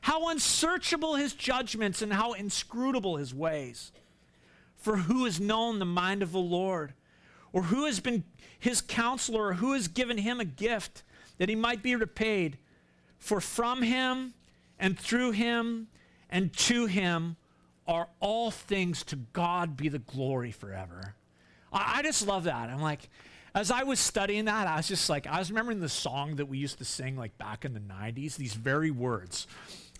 How 0.02 0.30
unsearchable 0.30 1.16
his 1.16 1.34
judgments 1.34 2.02
and 2.02 2.12
how 2.12 2.34
inscrutable 2.34 3.18
his 3.18 3.34
ways. 3.34 3.92
For 4.78 4.98
who 4.98 5.26
has 5.26 5.40
known 5.40 5.80
the 5.80 5.86
mind 5.86 6.24
of 6.24 6.32
the 6.32 6.40
Lord? 6.40 6.94
Or 7.54 7.64
who 7.64 7.86
has 7.86 8.00
been 8.00 8.24
his 8.60 8.82
counselor? 8.82 9.48
Or 9.48 9.54
who 9.56 9.74
has 9.74 9.88
given 9.88 10.20
him 10.20 10.40
a 10.40 10.46
gift 10.46 11.04
that 11.38 11.50
he 11.50 11.56
might 11.56 11.84
be 11.84 11.96
repaid? 11.96 12.58
For 13.18 13.42
from 13.42 13.82
him 13.82 14.34
and 14.80 14.98
through 14.98 15.32
him 15.32 15.88
and 16.30 16.54
to 16.54 16.86
him 16.86 17.36
are 17.88 18.08
all 18.20 18.52
things 18.52 19.04
to 19.06 19.16
God 19.34 19.78
be 19.78 19.90
the 19.90 20.00
glory 20.00 20.52
forever. 20.52 21.16
I, 21.72 22.00
I 22.00 22.02
just 22.04 22.26
love 22.28 22.46
that. 22.46 22.70
I'm 22.70 22.82
like, 22.82 23.10
as 23.56 23.72
I 23.72 23.84
was 23.84 24.00
studying 24.00 24.46
that, 24.46 24.68
I 24.68 24.78
was 24.78 24.88
just 24.88 25.10
like, 25.10 25.26
I 25.26 25.40
was 25.40 25.50
remembering 25.50 25.80
the 25.80 25.90
song 25.90 26.36
that 26.36 26.46
we 26.48 26.58
used 26.58 26.78
to 26.80 26.86
sing 26.86 27.16
like 27.16 27.38
back 27.38 27.66
in 27.66 27.74
the 27.74 27.80
90s, 27.80 28.36
these 28.36 28.54
very 28.54 28.92
words 28.92 29.48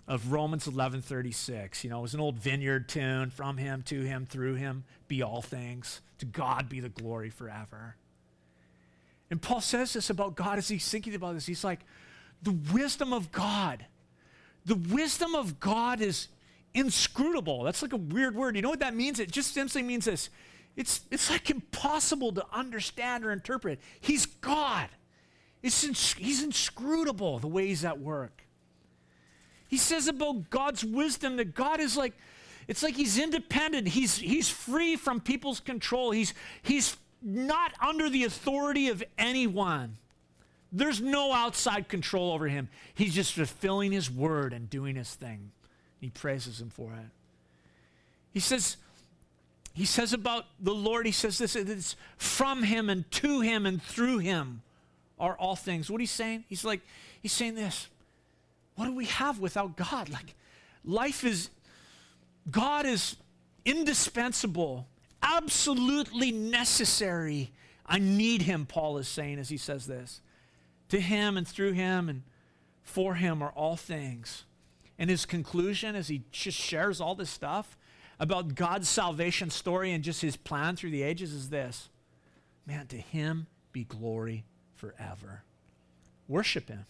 of 0.06 0.32
Romans 0.32 0.66
11:36. 0.66 1.84
You 1.84 1.90
know, 1.90 1.98
it 1.98 2.02
was 2.02 2.14
an 2.14 2.20
old 2.20 2.38
vineyard 2.38 2.88
tune, 2.88 3.30
from 3.30 3.58
him 3.58 3.82
to 3.82 4.02
him 4.02 4.26
through 4.26 4.54
him 4.54 4.84
be 5.06 5.22
all 5.22 5.42
things, 5.42 6.00
to 6.18 6.24
God 6.24 6.68
be 6.68 6.80
the 6.80 6.88
glory 6.88 7.30
forever. 7.30 7.96
And 9.30 9.40
Paul 9.40 9.60
says 9.60 9.92
this 9.92 10.08
about 10.08 10.34
God 10.34 10.56
as 10.56 10.68
he's 10.68 10.88
thinking 10.88 11.14
about 11.14 11.34
this. 11.34 11.46
He's 11.46 11.64
like, 11.64 11.80
the 12.42 12.56
wisdom 12.72 13.12
of 13.12 13.30
God. 13.30 13.84
The 14.66 14.74
wisdom 14.74 15.34
of 15.34 15.60
God 15.60 16.00
is 16.00 16.28
inscrutable. 16.74 17.62
That's 17.62 17.82
like 17.82 17.92
a 17.92 17.96
weird 17.96 18.34
word. 18.34 18.56
You 18.56 18.62
know 18.62 18.70
what 18.70 18.80
that 18.80 18.94
means? 18.94 19.20
It 19.20 19.30
just 19.30 19.54
simply 19.54 19.82
means 19.82 20.04
this. 20.04 20.30
It's, 20.76 21.00
it's 21.10 21.30
like 21.30 21.50
impossible 21.50 22.32
to 22.32 22.46
understand 22.52 23.24
or 23.24 23.32
interpret. 23.32 23.80
He's 24.00 24.26
God. 24.26 24.88
It's 25.62 25.82
ins- 25.82 26.12
he's 26.14 26.42
inscrutable 26.42 27.38
the 27.40 27.48
ways 27.48 27.68
he's 27.68 27.84
at 27.84 27.98
work. 27.98 28.44
He 29.68 29.76
says 29.76 30.06
about 30.06 30.50
God's 30.50 30.84
wisdom 30.84 31.36
that 31.36 31.54
God 31.54 31.80
is 31.80 31.96
like, 31.96 32.14
it's 32.68 32.82
like 32.82 32.94
he's 32.94 33.18
independent. 33.18 33.88
He's, 33.88 34.16
he's 34.16 34.48
free 34.48 34.96
from 34.96 35.20
people's 35.20 35.60
control. 35.60 36.10
He's, 36.10 36.32
he's 36.62 36.96
not 37.22 37.72
under 37.80 38.08
the 38.08 38.24
authority 38.24 38.88
of 38.88 39.02
anyone. 39.18 39.96
There's 40.70 41.00
no 41.00 41.32
outside 41.32 41.88
control 41.88 42.32
over 42.32 42.46
him. 42.48 42.68
He's 42.94 43.14
just 43.14 43.32
fulfilling 43.32 43.92
his 43.92 44.10
word 44.10 44.52
and 44.52 44.68
doing 44.68 44.96
his 44.96 45.14
thing. 45.14 45.50
He 46.00 46.10
praises 46.10 46.60
him 46.60 46.70
for 46.70 46.92
it. 46.92 47.10
He 48.32 48.40
says, 48.40 48.76
he 49.72 49.84
says 49.84 50.12
about 50.12 50.44
the 50.60 50.74
Lord, 50.74 51.06
he 51.06 51.12
says 51.12 51.38
this, 51.38 51.56
it's 51.56 51.96
from 52.16 52.62
him 52.62 52.90
and 52.90 53.10
to 53.12 53.40
him 53.40 53.64
and 53.64 53.82
through 53.82 54.18
him 54.18 54.62
are 55.18 55.36
all 55.36 55.56
things. 55.56 55.90
What 55.90 56.00
he's 56.00 56.10
saying? 56.10 56.44
He's 56.48 56.64
like, 56.64 56.80
he's 57.22 57.32
saying 57.32 57.54
this. 57.54 57.88
What 58.74 58.84
do 58.84 58.94
we 58.94 59.06
have 59.06 59.40
without 59.40 59.76
God? 59.76 60.08
Like, 60.08 60.34
life 60.84 61.24
is, 61.24 61.50
God 62.50 62.86
is 62.86 63.16
indispensable, 63.64 64.86
absolutely 65.22 66.30
necessary. 66.30 67.50
I 67.86 67.98
need 67.98 68.42
him, 68.42 68.66
Paul 68.66 68.98
is 68.98 69.08
saying 69.08 69.38
as 69.38 69.48
he 69.48 69.56
says 69.56 69.86
this. 69.86 70.20
To 70.90 71.00
him 71.00 71.36
and 71.36 71.46
through 71.46 71.72
him 71.72 72.08
and 72.08 72.22
for 72.82 73.14
him 73.14 73.42
are 73.42 73.50
all 73.50 73.76
things. 73.76 74.44
And 74.98 75.10
his 75.10 75.26
conclusion, 75.26 75.94
as 75.94 76.08
he 76.08 76.22
just 76.32 76.58
shares 76.58 77.00
all 77.00 77.14
this 77.14 77.30
stuff 77.30 77.76
about 78.18 78.54
God's 78.54 78.88
salvation 78.88 79.50
story 79.50 79.92
and 79.92 80.02
just 80.02 80.22
his 80.22 80.36
plan 80.36 80.74
through 80.74 80.90
the 80.90 81.02
ages, 81.02 81.32
is 81.32 81.50
this 81.50 81.88
Man, 82.66 82.86
to 82.88 82.96
him 82.96 83.46
be 83.72 83.84
glory 83.84 84.44
forever. 84.74 85.42
Worship 86.28 86.68
him. 86.68 86.84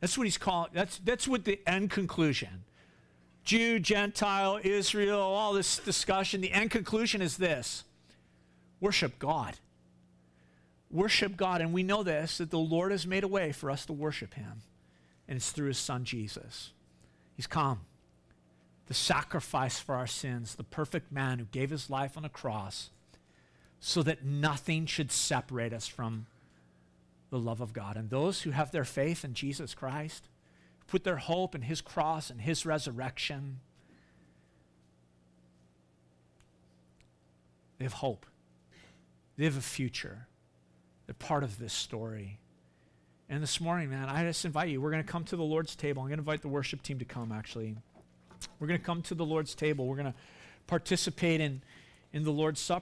That's 0.00 0.16
what 0.16 0.24
he's 0.24 0.38
calling, 0.38 0.70
that's, 0.72 0.98
that's 0.98 1.28
what 1.28 1.44
the 1.44 1.60
end 1.66 1.90
conclusion. 1.90 2.64
Jew, 3.44 3.78
Gentile, 3.78 4.60
Israel, 4.62 5.20
all 5.20 5.52
this 5.52 5.78
discussion, 5.78 6.40
the 6.40 6.52
end 6.52 6.70
conclusion 6.70 7.20
is 7.20 7.36
this 7.36 7.84
worship 8.80 9.18
God. 9.18 9.58
Worship 10.90 11.36
God. 11.36 11.60
And 11.60 11.72
we 11.72 11.82
know 11.82 12.02
this 12.02 12.38
that 12.38 12.50
the 12.50 12.58
Lord 12.58 12.92
has 12.92 13.06
made 13.06 13.24
a 13.24 13.28
way 13.28 13.52
for 13.52 13.70
us 13.70 13.86
to 13.86 13.92
worship 13.92 14.34
him, 14.34 14.62
and 15.26 15.36
it's 15.36 15.50
through 15.50 15.68
his 15.68 15.78
son 15.78 16.04
Jesus. 16.04 16.72
He's 17.36 17.46
come, 17.46 17.80
the 18.86 18.94
sacrifice 18.94 19.78
for 19.78 19.94
our 19.94 20.06
sins, 20.06 20.54
the 20.54 20.64
perfect 20.64 21.12
man 21.12 21.38
who 21.38 21.44
gave 21.46 21.70
his 21.70 21.88
life 21.90 22.16
on 22.16 22.24
a 22.24 22.30
cross 22.30 22.90
so 23.80 24.02
that 24.02 24.24
nothing 24.24 24.86
should 24.86 25.12
separate 25.12 25.72
us 25.72 25.86
from 25.86 26.26
the 27.30 27.38
love 27.38 27.60
of 27.60 27.72
God. 27.72 27.96
And 27.96 28.10
those 28.10 28.42
who 28.42 28.50
have 28.50 28.70
their 28.70 28.84
faith 28.84 29.24
in 29.24 29.34
Jesus 29.34 29.74
Christ, 29.74 30.28
put 30.86 31.04
their 31.04 31.18
hope 31.18 31.54
in 31.54 31.62
his 31.62 31.80
cross 31.80 32.30
and 32.30 32.40
his 32.40 32.66
resurrection, 32.66 33.60
they 37.78 37.84
have 37.84 37.94
hope. 37.94 38.26
They 39.36 39.44
have 39.44 39.56
a 39.56 39.60
future. 39.60 40.27
They're 41.08 41.14
part 41.14 41.42
of 41.42 41.58
this 41.58 41.72
story. 41.72 42.38
And 43.30 43.42
this 43.42 43.62
morning, 43.62 43.88
man, 43.88 44.10
I 44.10 44.24
just 44.24 44.44
invite 44.44 44.68
you. 44.68 44.82
We're 44.82 44.90
going 44.90 45.02
to 45.02 45.10
come 45.10 45.24
to 45.24 45.36
the 45.36 45.42
Lord's 45.42 45.74
table. 45.74 46.02
I'm 46.02 46.08
going 46.08 46.18
to 46.18 46.20
invite 46.20 46.42
the 46.42 46.48
worship 46.48 46.82
team 46.82 46.98
to 46.98 47.06
come, 47.06 47.32
actually. 47.32 47.76
We're 48.60 48.66
going 48.66 48.78
to 48.78 48.84
come 48.84 49.00
to 49.02 49.14
the 49.14 49.24
Lord's 49.24 49.54
table. 49.54 49.86
We're 49.86 49.96
going 49.96 50.12
to 50.12 50.18
participate 50.66 51.40
in, 51.40 51.62
in 52.12 52.24
the 52.24 52.30
Lord's 52.30 52.60
Supper. 52.60 52.76